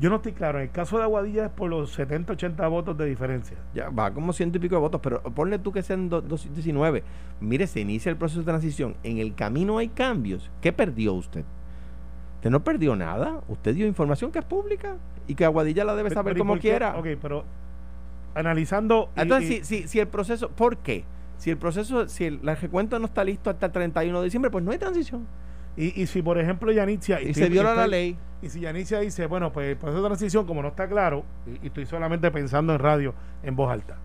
yo 0.00 0.08
no 0.08 0.16
estoy 0.16 0.32
claro, 0.32 0.58
en 0.58 0.64
el 0.64 0.70
caso 0.70 0.96
de 0.96 1.04
Aguadilla 1.04 1.44
es 1.46 1.50
por 1.50 1.68
los 1.68 1.92
70, 1.92 2.32
80 2.32 2.66
votos 2.68 2.96
de 2.96 3.04
diferencia. 3.06 3.56
Ya 3.74 3.90
va 3.90 4.10
como 4.12 4.32
ciento 4.32 4.56
y 4.56 4.60
pico 4.60 4.74
de 4.76 4.80
votos, 4.80 5.00
pero 5.02 5.22
ponle 5.22 5.58
tú 5.58 5.70
que 5.72 5.82
sean 5.82 6.08
do- 6.08 6.22
219. 6.22 7.02
Mire, 7.40 7.66
se 7.66 7.80
inicia 7.80 8.08
el 8.10 8.16
proceso 8.16 8.40
de 8.40 8.46
transición. 8.46 8.96
En 9.02 9.18
el 9.18 9.34
camino 9.34 9.76
hay 9.78 9.88
cambios. 9.88 10.50
¿Qué 10.62 10.72
perdió 10.72 11.12
usted? 11.12 11.44
Usted 12.36 12.50
no 12.50 12.64
perdió 12.64 12.96
nada. 12.96 13.40
Usted 13.48 13.74
dio 13.74 13.86
información 13.86 14.32
que 14.32 14.38
es 14.38 14.44
pública 14.46 14.96
y 15.28 15.34
que 15.34 15.44
Aguadilla 15.44 15.84
la 15.84 15.94
debe 15.94 16.08
Pero- 16.08 16.20
saber 16.20 16.32
pero 16.32 16.44
¿y 16.44 16.48
como 16.48 16.58
quiera. 16.60 16.96
Ok, 16.96 17.06
pero 17.20 17.44
analizando... 18.34 19.10
Entonces, 19.16 19.50
y- 19.50 19.64
si, 19.64 19.82
si, 19.82 19.88
si 19.88 20.00
el 20.00 20.08
proceso, 20.08 20.48
¿por 20.50 20.78
qué? 20.78 21.04
Si 21.36 21.50
el 21.50 21.56
proceso, 21.58 22.08
si 22.08 22.24
el, 22.24 22.40
el 22.48 22.56
recuento 22.56 22.98
no 22.98 23.06
está 23.06 23.24
listo 23.24 23.50
hasta 23.50 23.66
el 23.66 23.72
31 23.72 24.18
de 24.20 24.24
diciembre, 24.24 24.50
pues 24.50 24.64
no 24.64 24.70
hay 24.70 24.78
transición. 24.78 25.26
Y, 25.76 26.00
y 26.02 26.06
si, 26.06 26.20
por 26.22 26.38
ejemplo, 26.38 26.70
Yanitzia... 26.72 27.20
Y 27.20 27.28
estoy- 27.30 27.44
se 27.44 27.48
viola 27.48 27.74
la 27.74 27.86
ley. 27.86 28.16
Y 28.42 28.48
si 28.50 28.60
Yanitzia 28.60 28.98
dice, 29.00 29.26
bueno, 29.26 29.52
pues 29.52 29.68
el 29.70 29.76
proceso 29.76 30.02
de 30.02 30.08
transición, 30.08 30.46
como 30.46 30.62
no 30.62 30.68
está 30.68 30.88
claro, 30.88 31.24
y, 31.46 31.64
y 31.64 31.68
estoy 31.68 31.86
solamente 31.86 32.30
pensando 32.30 32.72
en 32.72 32.78
radio 32.80 33.14
en 33.42 33.54
voz 33.56 33.70
alta, 33.72 33.96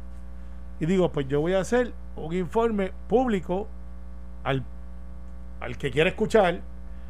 y 0.80 0.86
digo, 0.86 1.12
pues 1.12 1.27
yo 1.27 1.41
voy 1.41 1.53
a 1.53 1.60
hacer 1.60 1.91
un 2.15 2.34
informe 2.34 2.91
público 3.08 3.67
al, 4.43 4.63
al 5.60 5.77
que 5.77 5.89
quiera 5.91 6.10
escuchar, 6.10 6.62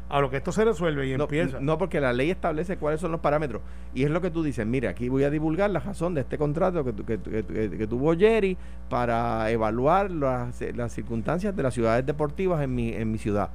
a 0.08 0.20
lo 0.22 0.30
que 0.30 0.38
esto 0.38 0.52
se 0.52 0.64
resuelve 0.64 1.06
y 1.06 1.16
No, 1.18 1.24
empieza. 1.24 1.60
no, 1.60 1.76
porque 1.76 2.00
la 2.00 2.14
ley 2.14 2.30
establece 2.30 2.78
cuáles 2.78 2.98
son 2.98 3.12
los 3.12 3.20
parámetros. 3.20 3.60
Y 3.94 4.04
es 4.04 4.10
lo 4.10 4.22
que 4.22 4.30
tú 4.30 4.42
dices, 4.42 4.66
mira, 4.66 4.88
aquí 4.88 5.10
voy 5.10 5.22
a 5.24 5.28
divulgar 5.30 5.68
la 5.68 5.80
razón 5.80 6.14
de 6.14 6.22
este 6.22 6.38
contrato 6.38 6.82
que, 6.82 6.94
que, 6.94 7.18
tu- 7.18 7.30
que, 7.30 7.42
tu- 7.42 7.52
que- 7.52 7.70
que 7.76 7.86
tuvo 7.86 8.16
Jerry 8.16 8.56
para 8.88 9.50
evaluar 9.50 10.10
las, 10.10 10.58
las 10.74 10.92
circunstancias 10.94 11.54
de 11.54 11.62
las 11.62 11.74
ciudades 11.74 12.06
deportivas 12.06 12.62
en 12.62 12.74
mi, 12.74 12.94
en 12.94 13.12
mi 13.12 13.18
ciudad. 13.18 13.50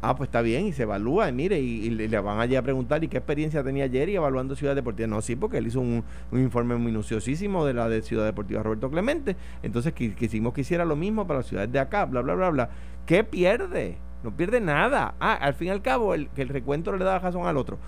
Ah, 0.00 0.14
pues 0.14 0.28
está 0.28 0.42
bien, 0.42 0.64
y 0.66 0.72
se 0.72 0.84
evalúa, 0.84 1.28
y 1.28 1.32
mire, 1.32 1.58
y, 1.58 1.84
y 1.86 1.90
le 1.90 2.20
van 2.20 2.38
allí 2.38 2.54
a 2.54 2.62
preguntar, 2.62 3.02
¿y 3.02 3.08
qué 3.08 3.16
experiencia 3.16 3.64
tenía 3.64 3.88
Jerry 3.88 4.14
evaluando 4.14 4.54
ciudades 4.54 4.76
deportivas? 4.76 5.10
No, 5.10 5.20
sí, 5.20 5.34
porque 5.34 5.58
él 5.58 5.66
hizo 5.66 5.80
un, 5.80 6.04
informe 6.30 6.76
minuciosísimo 6.78 7.64
de 7.66 7.74
la 7.74 7.88
de 7.88 8.02
Ciudad 8.02 8.24
Deportiva 8.24 8.62
Roberto 8.62 8.88
Clemente. 8.90 9.34
Entonces 9.64 9.92
qui- 9.92 10.14
quisimos 10.14 10.52
que 10.52 10.60
hiciera 10.60 10.84
lo 10.84 10.94
mismo 10.94 11.26
para 11.26 11.40
las 11.40 11.48
ciudades 11.48 11.72
de 11.72 11.80
acá, 11.80 12.04
bla, 12.04 12.20
bla, 12.22 12.34
bla, 12.36 12.50
bla. 12.50 12.70
¿Qué 13.06 13.24
pierde? 13.24 13.98
No 14.22 14.36
pierde 14.36 14.60
nada. 14.60 15.14
Ah, 15.18 15.34
al 15.34 15.54
fin 15.54 15.66
y 15.68 15.70
al 15.70 15.82
cabo, 15.82 16.14
el, 16.14 16.28
el 16.36 16.48
recuento 16.48 16.92
le 16.96 17.04
da 17.04 17.18
razón 17.18 17.46
al 17.48 17.56
otro. 17.56 17.78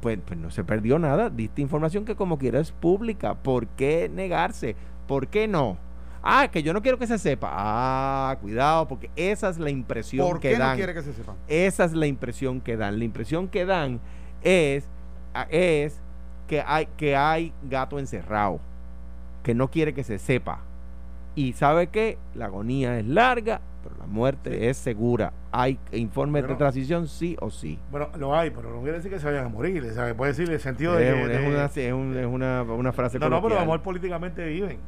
Pues, 0.00 0.18
pues 0.24 0.38
no 0.40 0.50
se 0.50 0.64
perdió 0.64 0.98
nada. 0.98 1.28
Diste 1.28 1.60
información 1.60 2.06
que 2.06 2.14
como 2.14 2.38
quiera 2.38 2.60
es 2.60 2.72
pública. 2.72 3.34
¿Por 3.34 3.66
qué 3.66 4.10
negarse? 4.12 4.76
¿Por 5.06 5.28
qué 5.28 5.46
no? 5.46 5.76
Ah, 6.22 6.48
que 6.52 6.62
yo 6.62 6.72
no 6.72 6.82
quiero 6.82 6.98
que 6.98 7.06
se 7.06 7.18
sepa. 7.18 7.48
Ah, 7.52 8.36
cuidado, 8.40 8.86
porque 8.88 9.10
esa 9.16 9.48
es 9.48 9.58
la 9.58 9.70
impresión 9.70 10.26
¿Por 10.28 10.38
que 10.40 10.50
qué 10.50 10.58
no 10.58 10.64
dan. 10.64 10.76
quiere 10.76 10.92
que 10.94 11.02
se 11.02 11.12
sepa? 11.14 11.34
Esa 11.48 11.84
es 11.84 11.92
la 11.92 12.06
impresión 12.06 12.60
que 12.60 12.76
dan. 12.76 12.98
La 12.98 13.04
impresión 13.04 13.48
que 13.48 13.64
dan 13.64 14.00
es, 14.42 14.86
a- 15.32 15.46
es 15.50 16.00
que, 16.46 16.62
hay, 16.66 16.86
que 16.96 17.16
hay 17.16 17.52
gato 17.70 17.98
encerrado, 17.98 18.60
que 19.42 19.54
no 19.54 19.70
quiere 19.70 19.94
que 19.94 20.04
se 20.04 20.18
sepa. 20.18 20.60
Y 21.34 21.52
sabe 21.54 21.86
que 21.86 22.18
la 22.34 22.46
agonía 22.46 22.98
es 22.98 23.06
larga, 23.06 23.60
pero 23.82 23.96
la 23.98 24.06
muerte 24.06 24.50
Sí. 24.58 24.66
es 24.66 24.76
segura. 24.76 25.32
Hay 25.52 25.78
informes 25.92 26.46
de 26.46 26.54
transición 26.54 27.08
sí 27.08 27.36
o 27.40 27.50
sí. 27.50 27.78
Bueno, 27.90 28.08
lo 28.18 28.36
hay, 28.36 28.50
pero 28.50 28.70
no 28.74 28.82
quiere 28.82 28.98
decir 28.98 29.10
que 29.10 29.18
se 29.18 29.26
vayan 29.26 29.46
a 29.46 29.48
morir. 29.48 29.82
sea, 29.94 30.14
puede 30.14 30.32
decir 30.32 30.50
el 30.50 30.60
sentido 30.60 30.94
de 30.96 31.08
Es, 31.08 31.14
de- 31.28 31.34
es 31.34 31.48
una, 31.48 31.64
es 31.64 31.92
un- 31.94 32.16
es 32.18 32.26
una, 32.26 32.62
una 32.64 32.92
frase 32.92 33.18
no, 33.18 33.26
no, 33.26 33.36
pero 33.36 33.42
coloquial. 33.42 33.62
amor 33.62 33.80
políticamente 33.82 34.44
viven. 34.44 34.78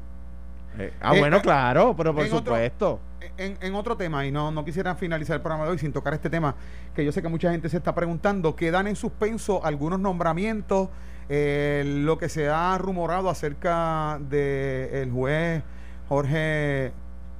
Eh, 0.78 0.92
ah, 1.00 1.14
Eh, 1.14 1.18
bueno, 1.20 1.36
eh, 1.38 1.42
claro, 1.42 1.94
pero 1.96 2.14
por 2.14 2.24
en 2.24 2.32
otro- 2.32 2.54
supuesto. 2.54 3.00
En, 3.36 3.56
en 3.60 3.74
otro 3.74 3.96
tema, 3.96 4.26
y 4.26 4.32
no, 4.32 4.50
no 4.50 4.64
quisiera 4.64 4.94
finalizar 4.96 5.36
el 5.36 5.42
programa 5.42 5.64
de 5.64 5.70
hoy 5.70 5.78
sin 5.78 5.92
tocar 5.92 6.12
este 6.14 6.28
tema, 6.28 6.54
que 6.94 7.04
yo 7.04 7.12
sé 7.12 7.22
que 7.22 7.28
mucha 7.28 7.50
gente 7.52 7.68
se 7.68 7.76
está 7.76 7.94
preguntando, 7.94 8.56
quedan 8.56 8.86
en 8.88 8.96
suspenso 8.96 9.64
algunos 9.64 10.00
nombramientos, 10.00 10.88
eh, 11.28 11.84
lo 11.86 12.18
que 12.18 12.28
se 12.28 12.48
ha 12.48 12.76
rumorado 12.78 13.30
acerca 13.30 14.18
del 14.28 15.10
juez 15.12 15.62
Jorge 16.08 16.92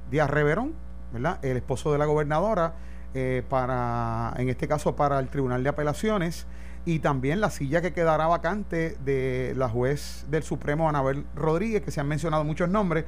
Díaz 0.09 0.29
Reverón, 0.29 0.73
¿verdad? 1.11 1.37
El 1.43 1.57
esposo 1.57 1.91
de 1.91 1.97
la 1.99 2.05
gobernadora, 2.05 2.73
eh, 3.13 3.43
para, 3.49 4.33
en 4.37 4.49
este 4.49 4.67
caso, 4.67 4.95
para 4.95 5.19
el 5.19 5.27
Tribunal 5.27 5.63
de 5.63 5.69
Apelaciones, 5.69 6.47
y 6.85 6.99
también 6.99 7.39
la 7.41 7.49
silla 7.49 7.81
que 7.81 7.93
quedará 7.93 8.27
vacante 8.27 8.97
de 9.05 9.53
la 9.55 9.69
juez 9.69 10.25
del 10.29 10.43
Supremo, 10.43 10.89
Anabel 10.89 11.25
Rodríguez, 11.35 11.81
que 11.81 11.91
se 11.91 12.01
han 12.01 12.07
mencionado 12.07 12.43
muchos 12.43 12.69
nombres, 12.69 13.05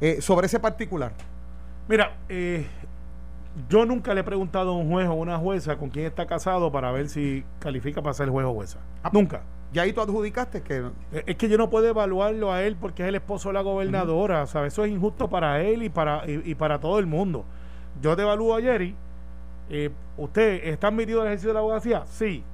eh, 0.00 0.20
sobre 0.20 0.46
ese 0.46 0.60
particular. 0.60 1.12
Mira, 1.88 2.16
eh, 2.28 2.66
yo 3.68 3.84
nunca 3.86 4.12
le 4.14 4.20
he 4.20 4.24
preguntado 4.24 4.70
a 4.72 4.76
un 4.76 4.90
juez 4.90 5.08
o 5.08 5.14
una 5.14 5.38
jueza 5.38 5.76
con 5.76 5.90
quién 5.90 6.06
está 6.06 6.26
casado 6.26 6.70
para 6.70 6.90
ver 6.92 7.08
si 7.08 7.44
califica 7.58 8.02
para 8.02 8.14
ser 8.14 8.28
juez 8.28 8.46
o 8.46 8.52
jueza. 8.54 8.78
Ah, 9.02 9.10
nunca. 9.12 9.42
Y 9.72 9.78
ahí 9.78 9.92
tú 9.92 10.00
adjudicaste 10.00 10.62
que 10.62 10.84
Eh, 11.12 11.24
Es 11.26 11.36
que 11.36 11.48
yo 11.48 11.58
no 11.58 11.68
puedo 11.70 11.86
evaluarlo 11.88 12.52
a 12.52 12.62
él 12.62 12.76
porque 12.80 13.02
es 13.02 13.08
el 13.08 13.14
esposo 13.16 13.48
de 13.48 13.54
la 13.54 13.62
gobernadora, 13.62 14.46
¿sabes? 14.46 14.72
Eso 14.72 14.84
es 14.84 14.92
injusto 14.92 15.28
para 15.28 15.60
él 15.62 15.82
y 15.82 15.88
para, 15.88 16.22
y, 16.30 16.42
y 16.44 16.54
para 16.54 16.78
todo 16.78 16.98
el 16.98 17.06
mundo. 17.06 17.44
Yo 18.00 18.14
te 18.14 18.22
evalúo 18.22 18.54
a 18.56 18.60
Jerry. 18.60 18.94
eh, 19.70 19.90
¿Usted 20.16 20.60
está 20.68 20.88
admitido 20.88 21.20
al 21.22 21.26
ejercicio 21.28 21.50
de 21.50 21.54
la 21.54 21.60
abogacía? 21.60 22.04
Sí. 22.06 22.44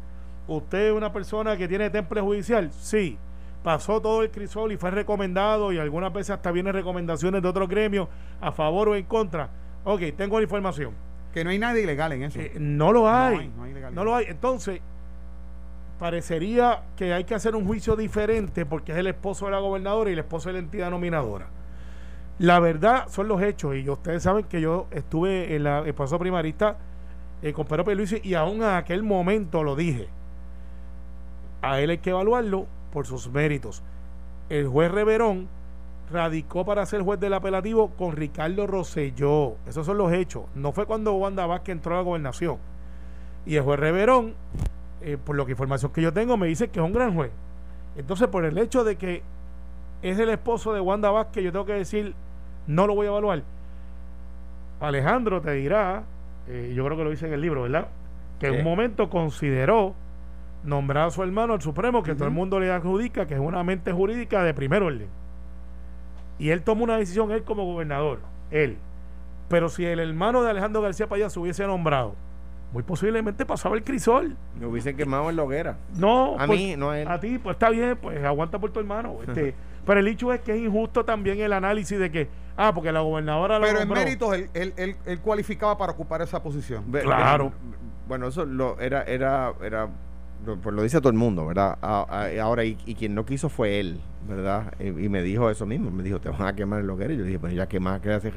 ¿Usted 0.47 0.89
es 0.89 0.93
una 0.93 1.13
persona 1.13 1.57
que 1.57 1.69
tiene 1.69 1.91
temple 1.91 2.21
judicial? 2.21 2.71
Sí. 2.73 3.19
Pasó 3.63 4.01
todo 4.01 4.23
el 4.23 4.31
crisol 4.31 4.73
y 4.73 4.77
fue 4.77 4.91
recomendado 4.91 5.73
y 5.73 5.79
algunas 5.79 6.13
veces 6.13 6.31
hasta 6.31 6.51
vienen 6.51 6.73
recomendaciones 6.73 7.43
de 7.43 7.49
otros 7.49 7.69
gremios 7.69 8.09
a 8.41 8.51
favor 8.51 8.89
o 8.89 8.97
en 8.97 9.05
contra. 9.05 9.51
Ok, 9.85 10.01
tengo 10.17 10.39
la 10.39 10.43
información. 10.43 10.95
que 11.33 11.45
no 11.45 11.51
hay 11.51 11.59
nada 11.59 11.79
ilegal 11.79 12.13
en 12.13 12.25
eso. 12.25 12.41
Eh, 12.41 12.53
no 12.59 12.93
lo 12.93 13.09
hay. 13.09 13.49
No 13.57 13.63
hay, 13.63 13.73
no 13.73 13.87
hay. 13.87 13.95
No 13.95 14.05
lo 14.05 14.15
hay. 14.15 14.27
Entonces, 14.29 14.81
parecería 15.99 16.83
que 16.97 17.13
hay 17.13 17.25
que 17.25 17.35
hacer 17.35 17.55
un 17.55 17.65
juicio 17.65 17.95
diferente 17.95 18.67
porque 18.67 18.93
es 18.93 18.99
el 18.99 19.07
esposo 19.07 19.47
de 19.47 19.53
la 19.53 19.61
gobernadora 19.61 20.11
y 20.11 20.15
el 20.15 20.19
esposo 20.19 20.49
de 20.49 20.55
la 20.55 20.59
entidad 20.59 20.91
nominadora. 20.91 21.47
La 22.39 22.59
verdad 22.59 23.07
son 23.09 23.29
los 23.29 23.41
hechos 23.41 23.77
y 23.77 23.89
ustedes 23.89 24.25
saben 24.25 24.45
que 24.47 24.61
yo 24.61 24.89
estuve 24.91 25.55
en 25.55 25.63
la, 25.63 25.85
el 25.87 25.95
primarista 25.95 26.77
eh, 27.41 27.53
con 27.53 27.67
Pedro 27.67 27.85
Pierluisi 27.85 28.21
y 28.25 28.35
aún 28.35 28.65
a 28.65 28.79
aquel 28.79 29.05
momento 29.05 29.63
lo 29.63 29.77
dije. 29.77 30.09
A 31.63 31.81
él 31.81 31.91
hay 31.91 31.99
que 31.99 32.11
evaluarlo 32.11 32.67
por 32.93 33.07
sus 33.07 33.31
méritos. 33.31 33.83
El 34.49 34.69
juez 34.69 34.91
Reverón 34.91 35.49
radicó 36.11 36.65
para 36.65 36.85
ser 36.85 37.03
juez 37.03 37.19
del 37.19 37.33
apelativo 37.33 37.91
con 37.97 38.13
Ricardo 38.13 38.67
Rosselló. 38.67 39.57
Esos 39.67 39.87
son 39.87 39.97
los 39.97 40.13
hechos. 40.13 40.45
No 40.55 40.73
fue 40.73 40.85
cuando 40.85 41.15
Wanda 41.15 41.47
Vázquez 41.47 41.73
entró 41.75 41.95
a 41.95 41.99
la 41.99 42.03
gobernación. 42.03 42.59
Y 43.47 43.57
el 43.57 43.63
juez 43.63 43.81
Reverón 43.81 44.35
eh, 45.05 45.19
por 45.23 45.35
lo 45.35 45.45
que 45.45 45.53
información 45.53 45.93
que 45.93 46.01
yo 46.01 46.13
tengo, 46.13 46.37
me 46.37 46.47
dice 46.47 46.69
que 46.69 46.79
es 46.79 46.87
un 46.87 46.93
gran 46.93 47.15
juez. 47.15 47.33
Entonces, 47.97 48.29
por 48.29 48.45
el 48.45 48.57
hecho 48.57 48.85
de 48.85 48.97
que 48.97 49.23
es 50.03 50.19
el 50.19 50.31
esposo 50.31 50.73
de 50.73 50.81
Wanda 50.81 51.11
Vázquez, 51.11 51.43
yo 51.43 51.53
tengo 51.53 51.67
que 51.67 51.75
decir, 51.75 52.15
no 52.67 52.87
lo 52.87 52.95
voy 52.95 53.07
a 53.07 53.11
evaluar. 53.11 53.43
Alejandro 54.81 55.41
te 55.41 55.53
dirá, 55.53 56.05
eh, 56.49 56.73
yo 56.75 56.85
creo 56.85 56.97
que 56.97 57.05
lo 57.05 57.11
dice 57.11 57.27
en 57.27 57.33
el 57.33 57.41
libro, 57.41 57.63
¿verdad? 57.63 57.89
Que 58.39 58.49
en 58.49 58.59
un 58.59 58.65
momento 58.65 59.11
consideró 59.11 59.95
nombrar 60.65 61.09
a 61.09 61.11
su 61.11 61.23
hermano 61.23 61.55
al 61.55 61.63
Supremo, 61.63 62.03
que 62.03 62.15
todo 62.15 62.27
el 62.27 62.31
mundo 62.35 62.61
le 62.61 62.71
adjudica 62.71 63.27
que 63.27 63.35
es 63.35 63.41
una 63.41 63.63
mente 63.65 63.93
jurídica 63.93 64.43
de 64.45 64.55
primer 64.55 64.83
orden. 64.83 65.09
Y 66.39 66.51
él 66.51 66.63
tomó 66.63 66.85
una 66.85 66.97
decisión, 66.97 67.31
él 67.31 67.43
como 67.45 67.65
gobernador, 67.65 68.21
él. 68.51 68.77
Pero 69.49 69.69
si 69.69 69.85
el 69.85 70.01
hermano 70.01 70.43
de 70.43 70.51
Alejandro 70.51 70.81
García 70.83 71.09
Payá 71.09 71.29
se 71.31 71.39
hubiese 71.39 71.67
nombrado, 71.67 72.15
muy 72.73 72.83
posiblemente 72.83 73.45
pasaba 73.45 73.77
el 73.77 73.85
crisol. 73.85 74.35
Me 74.59 74.67
hubiesen 74.67 74.97
quemado 74.97 75.29
en 75.29 75.37
la 75.37 75.43
hoguera. 75.43 75.77
No, 75.95 76.37
A 76.39 76.47
pues, 76.47 76.59
mí, 76.59 76.75
no 76.77 76.91
a 76.91 76.99
él. 77.01 77.09
a 77.09 77.21
ti, 77.21 77.39
pues 77.39 77.55
está 77.57 77.69
bien, 77.69 77.99
pues 78.01 78.25
aguanta 78.25 78.59
por 78.59 78.71
tu 78.71 78.81
hermano. 78.81 79.17
Este, 79.27 79.55
pero 79.85 80.01
el 80.01 80.09
hecho 80.09 80.33
es 80.33 80.41
que 80.41 80.55
es 80.55 80.61
injusto 80.63 81.05
también 81.05 81.39
el 81.41 81.53
análisis 81.53 81.99
de 81.99 82.11
que, 82.11 82.29
ah, 82.57 82.73
porque 82.75 82.91
la 82.93 83.01
gobernadora 83.01 83.59
lo 83.59 83.67
Pero 83.67 83.81
en 83.81 83.89
méritos 83.91 84.35
él, 84.35 84.49
él, 84.55 84.73
él- 84.79 84.97
él 85.05 85.21
cualificaba 85.21 85.77
para 85.77 85.93
ocupar 85.93 86.23
esa 86.23 86.43
posición. 86.43 86.85
Claro. 86.91 87.53
Bueno, 88.09 88.29
eso 88.29 88.47
lo, 88.47 88.81
era, 88.81 89.03
era, 89.03 89.53
era, 89.63 89.89
pues 90.45 90.75
lo 90.75 90.83
dice 90.83 90.99
todo 91.01 91.11
el 91.11 91.19
mundo, 91.19 91.47
¿verdad? 91.47 91.79
Ahora, 91.81 92.65
y, 92.65 92.75
quien 92.77 93.15
no 93.15 93.25
quiso 93.25 93.49
fue 93.49 93.81
él, 93.81 94.01
¿verdad? 94.29 94.75
Y, 94.81 95.09
me 95.09 95.23
dijo 95.23 95.51
eso 95.51 95.67
mismo, 95.67 95.91
me 95.91 96.03
dijo, 96.03 96.21
te 96.21 96.29
van 96.29 96.43
a 96.43 96.55
quemar 96.55 96.81
el 96.81 96.87
loguero. 96.87 97.13
Y 97.15 97.19
yo 97.19 97.25
dije, 97.25 97.39
pues 97.39 97.55
ya 97.55 97.67
quema, 97.69 98.01
¿qué 98.01 98.09
le 98.09 98.15
hace, 98.15 98.33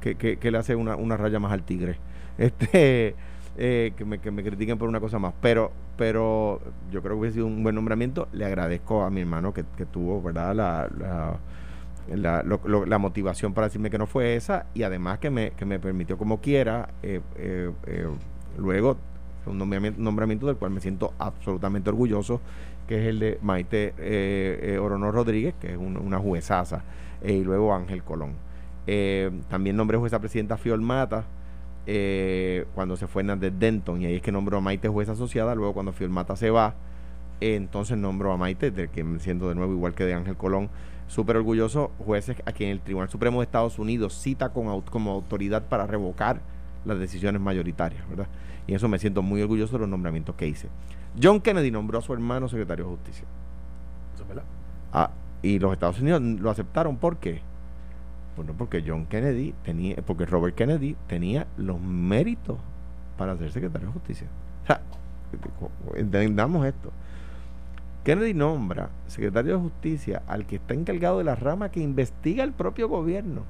que, 0.00 0.36
que- 0.38 0.50
le 0.50 0.58
hace 0.58 0.74
una, 0.74 0.96
una 0.96 1.16
raya 1.16 1.38
más 1.38 1.52
al 1.52 1.62
tigre? 1.62 1.96
Este, 2.38 3.14
eh, 3.58 3.92
que, 3.96 4.04
me, 4.06 4.18
que 4.18 4.30
me 4.30 4.42
critiquen 4.42 4.78
por 4.78 4.88
una 4.88 4.98
cosa 5.00 5.18
más. 5.18 5.34
Pero, 5.42 5.72
pero 5.98 6.60
yo 6.90 7.02
creo 7.02 7.14
que 7.16 7.20
hubiese 7.20 7.34
sido 7.34 7.46
un 7.46 7.62
buen 7.62 7.74
nombramiento. 7.74 8.28
Le 8.32 8.46
agradezco 8.46 9.02
a 9.02 9.10
mi 9.10 9.20
hermano 9.20 9.52
que, 9.52 9.64
que 9.76 9.84
tuvo, 9.84 10.22
¿verdad? 10.22 10.54
La, 10.54 10.88
la, 12.08 12.42
la 12.42 12.98
motivación 12.98 13.54
para 13.54 13.66
decirme 13.68 13.90
que 13.90 13.98
no 13.98 14.06
fue 14.06 14.34
esa 14.34 14.66
y 14.74 14.82
además 14.82 15.18
que 15.18 15.30
me, 15.30 15.50
que 15.52 15.64
me 15.64 15.78
permitió 15.78 16.18
como 16.18 16.40
quiera 16.40 16.88
eh, 17.02 17.20
eh, 17.36 17.70
eh, 17.86 18.08
luego 18.58 18.96
un 19.46 19.58
nombramiento, 19.58 20.46
del 20.46 20.56
cual 20.56 20.70
me 20.70 20.80
siento 20.80 21.12
absolutamente 21.18 21.90
orgulloso 21.90 22.40
que 22.86 23.00
es 23.02 23.06
el 23.06 23.18
de 23.20 23.38
Maite 23.42 23.94
eh, 23.98 24.60
eh, 24.74 24.78
Orono 24.78 25.10
Rodríguez 25.12 25.54
que 25.60 25.72
es 25.72 25.76
un- 25.78 25.96
una 25.96 26.18
juezaza 26.18 26.82
eh, 27.22 27.34
y 27.34 27.44
luego 27.44 27.74
Ángel 27.74 28.02
Colón. 28.02 28.32
Eh, 28.86 29.30
también 29.48 29.76
nombré 29.76 29.98
jueza 29.98 30.18
presidenta 30.18 30.56
Fiol 30.56 30.80
Mata 30.80 31.24
cuando 32.74 32.96
se 32.96 33.06
fue 33.08 33.22
Hernández 33.22 33.52
Denton 33.58 34.00
y 34.02 34.06
ahí 34.06 34.16
es 34.16 34.22
que 34.22 34.30
nombró 34.32 34.58
a 34.58 34.60
Maite 34.60 34.88
jueza 34.88 35.12
asociada 35.12 35.54
luego 35.54 35.74
cuando 35.74 35.92
Fiol 35.92 36.10
Mata 36.10 36.36
se 36.36 36.50
va 36.50 36.74
entonces 37.40 37.96
nombro 37.96 38.32
a 38.32 38.36
Maite, 38.36 38.70
del 38.70 38.90
que 38.90 39.02
me 39.02 39.18
siento 39.18 39.48
de 39.48 39.54
nuevo 39.54 39.72
igual 39.72 39.94
que 39.94 40.04
de 40.04 40.12
Ángel 40.14 40.36
Colón, 40.36 40.68
súper 41.08 41.36
orgulloso, 41.38 41.90
jueces 41.98 42.36
a 42.44 42.52
quien 42.52 42.68
el 42.70 42.80
Tribunal 42.80 43.08
Supremo 43.08 43.40
de 43.40 43.44
Estados 43.44 43.78
Unidos 43.78 44.12
cita 44.14 44.50
con, 44.50 44.82
como 44.82 45.10
autoridad 45.12 45.62
para 45.68 45.86
revocar 45.86 46.42
las 46.84 46.98
decisiones 46.98 47.40
mayoritarias, 47.40 48.08
¿verdad? 48.08 48.26
Y 48.66 48.74
eso 48.74 48.88
me 48.88 48.98
siento 48.98 49.22
muy 49.22 49.42
orgulloso 49.42 49.72
de 49.74 49.80
los 49.80 49.88
nombramientos 49.88 50.34
que 50.36 50.46
hice. 50.46 50.68
John 51.20 51.40
Kennedy 51.40 51.70
nombró 51.70 51.98
a 51.98 52.02
su 52.02 52.12
hermano 52.12 52.48
secretario 52.48 52.84
de 52.84 52.90
Justicia. 52.92 53.24
Eso 54.14 54.22
es 54.22 54.28
verdad. 54.28 54.44
Ah, 54.92 55.10
y 55.42 55.58
los 55.58 55.72
Estados 55.72 56.00
Unidos 56.00 56.20
lo 56.22 56.50
aceptaron, 56.50 56.96
¿por 56.96 57.16
qué? 57.18 57.42
Bueno, 58.36 58.54
porque 58.56 58.84
John 58.86 59.06
Kennedy 59.06 59.54
tenía, 59.64 59.96
porque 59.96 60.24
Robert 60.26 60.54
Kennedy 60.54 60.96
tenía 61.06 61.46
los 61.56 61.80
méritos 61.80 62.58
para 63.18 63.36
ser 63.36 63.50
secretario 63.50 63.88
de 63.88 63.92
justicia. 63.92 64.28
O 64.62 64.66
sea, 64.66 64.80
entendamos 65.96 66.66
esto. 66.66 66.92
Kennedy 68.04 68.34
nombra 68.34 68.90
secretario 69.06 69.54
de 69.54 69.60
justicia 69.60 70.22
al 70.26 70.46
que 70.46 70.56
está 70.56 70.74
encargado 70.74 71.18
de 71.18 71.24
la 71.24 71.34
rama 71.34 71.70
que 71.70 71.80
investiga 71.80 72.44
el 72.44 72.52
propio 72.52 72.88
gobierno. 72.88 73.44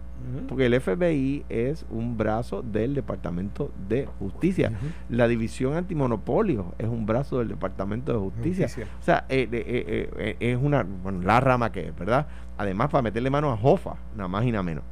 Porque 0.48 0.66
el 0.66 0.78
FBI 0.78 1.46
es 1.48 1.86
un 1.90 2.18
brazo 2.18 2.61
del 2.61 2.94
Departamento 2.94 3.72
de 3.88 4.07
Justicia. 4.18 4.72
La 5.09 5.26
división 5.28 5.76
antimonopolio 5.76 6.74
es 6.78 6.88
un 6.88 7.07
brazo 7.07 7.38
del 7.38 7.48
Departamento 7.48 8.12
de 8.12 8.18
Justicia. 8.18 8.66
Justicia. 8.66 8.92
O 9.01 9.03
sea, 9.03 9.24
eh, 9.30 9.48
eh, 9.51 10.11
eh, 10.18 10.36
es 10.38 10.59
una, 10.61 10.82
bueno, 10.82 11.22
la 11.22 11.40
rama 11.40 11.72
que 11.72 11.88
es, 11.88 11.96
¿verdad? 11.96 12.26
Además, 12.59 12.90
para 12.90 13.01
meterle 13.01 13.30
mano 13.30 13.51
a 13.51 13.57
Jofa, 13.57 13.96
nada 14.14 14.28
más 14.28 14.44
y 14.44 14.53
nada 14.53 14.62
menos. 14.62 14.84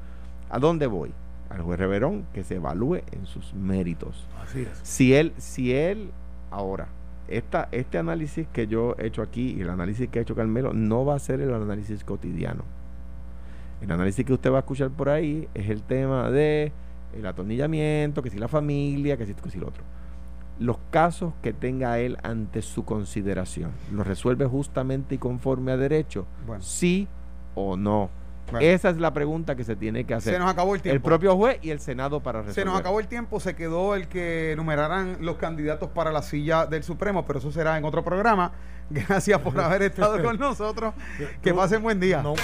¿A 0.48 0.58
dónde 0.58 0.86
voy? 0.86 1.12
Al 1.50 1.60
juez 1.60 1.78
Reverón 1.78 2.26
que 2.32 2.42
se 2.42 2.56
evalúe 2.56 3.02
en 3.12 3.26
sus 3.26 3.52
méritos. 3.52 4.26
Así 4.42 4.62
es. 4.62 4.80
Si 4.82 5.14
él, 5.14 5.34
si 5.36 5.74
él, 5.74 6.10
ahora, 6.50 6.88
esta, 7.28 7.68
este 7.72 7.98
análisis 7.98 8.46
que 8.52 8.66
yo 8.66 8.94
he 8.98 9.06
hecho 9.06 9.22
aquí 9.22 9.54
y 9.56 9.60
el 9.60 9.70
análisis 9.70 10.08
que 10.08 10.18
ha 10.18 10.22
hecho 10.22 10.34
Carmelo 10.34 10.72
no 10.72 11.04
va 11.04 11.14
a 11.14 11.18
ser 11.18 11.40
el 11.40 11.52
análisis 11.52 12.04
cotidiano. 12.04 12.64
El 13.80 13.92
análisis 13.92 14.24
que 14.24 14.32
usted 14.32 14.50
va 14.50 14.56
a 14.56 14.60
escuchar 14.60 14.90
por 14.90 15.08
ahí 15.08 15.48
es 15.54 15.68
el 15.68 15.82
tema 15.82 16.30
de 16.30 16.72
el 17.14 17.26
atornillamiento, 17.26 18.22
que 18.22 18.30
si 18.30 18.38
la 18.38 18.48
familia, 18.48 19.16
que 19.16 19.26
si 19.26 19.34
que 19.34 19.50
si 19.50 19.58
lo 19.58 19.68
otro. 19.68 19.82
Los 20.58 20.78
casos 20.90 21.34
que 21.42 21.52
tenga 21.52 21.98
él 22.00 22.18
ante 22.22 22.62
su 22.62 22.84
consideración, 22.84 23.70
¿los 23.92 24.06
resuelve 24.06 24.46
justamente 24.46 25.14
y 25.14 25.18
conforme 25.18 25.72
a 25.72 25.76
derecho? 25.76 26.26
Bueno. 26.46 26.62
¿Sí 26.62 27.06
o 27.54 27.76
no? 27.76 28.10
Bueno. 28.50 28.66
Esa 28.66 28.90
es 28.90 28.96
la 28.98 29.12
pregunta 29.12 29.54
que 29.56 29.64
se 29.64 29.76
tiene 29.76 30.04
que 30.04 30.14
hacer. 30.14 30.34
Se 30.34 30.38
nos 30.38 30.50
acabó 30.50 30.74
el 30.74 30.82
tiempo. 30.82 30.94
el 30.96 31.02
propio 31.02 31.36
juez 31.36 31.58
y 31.62 31.70
el 31.70 31.80
Senado 31.80 32.20
para 32.20 32.40
resolver. 32.40 32.54
Se 32.54 32.64
nos 32.64 32.78
acabó 32.78 33.00
el 33.00 33.06
tiempo, 33.08 33.40
se 33.40 33.54
quedó 33.54 33.94
el 33.94 34.08
que 34.08 34.54
numeraran 34.56 35.18
los 35.20 35.36
candidatos 35.36 35.90
para 35.90 36.12
la 36.12 36.22
silla 36.22 36.66
del 36.66 36.82
Supremo, 36.82 37.24
pero 37.26 37.38
eso 37.38 37.52
será 37.52 37.76
en 37.78 37.84
otro 37.84 38.02
programa. 38.04 38.52
Gracias 38.90 39.38
por 39.40 39.58
haber 39.60 39.82
estado 39.82 40.22
con 40.22 40.38
nosotros. 40.40 40.94
Que 41.42 41.52
pasen 41.52 41.82
buen 41.82 42.00
día. 42.00 42.22
No, 42.22 42.34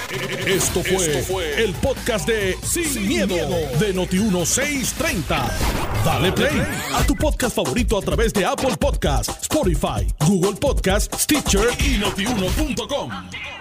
Esto 0.45 0.81
fue, 0.83 1.63
el 1.63 1.73
podcast 1.73 2.27
de 2.27 2.55
Sin, 2.61 3.07
miedo, 3.07 3.35
de 3.79 3.95
Noti1630. 3.95 5.49
Dale 6.05 6.31
play 6.31 6.61
a 6.93 7.03
tu 7.03 7.15
podcast 7.15 7.55
favorito 7.55 7.97
a 7.97 8.01
través 8.01 8.31
de 8.31 8.45
Apple 8.45 8.75
Podcasts, 8.79 9.41
Spotify, 9.41 10.07
Google 10.27 10.53
Podcasts, 10.59 11.23
Stitcher 11.23 11.67
y 11.79 11.97
notiuno.com. 11.97 13.54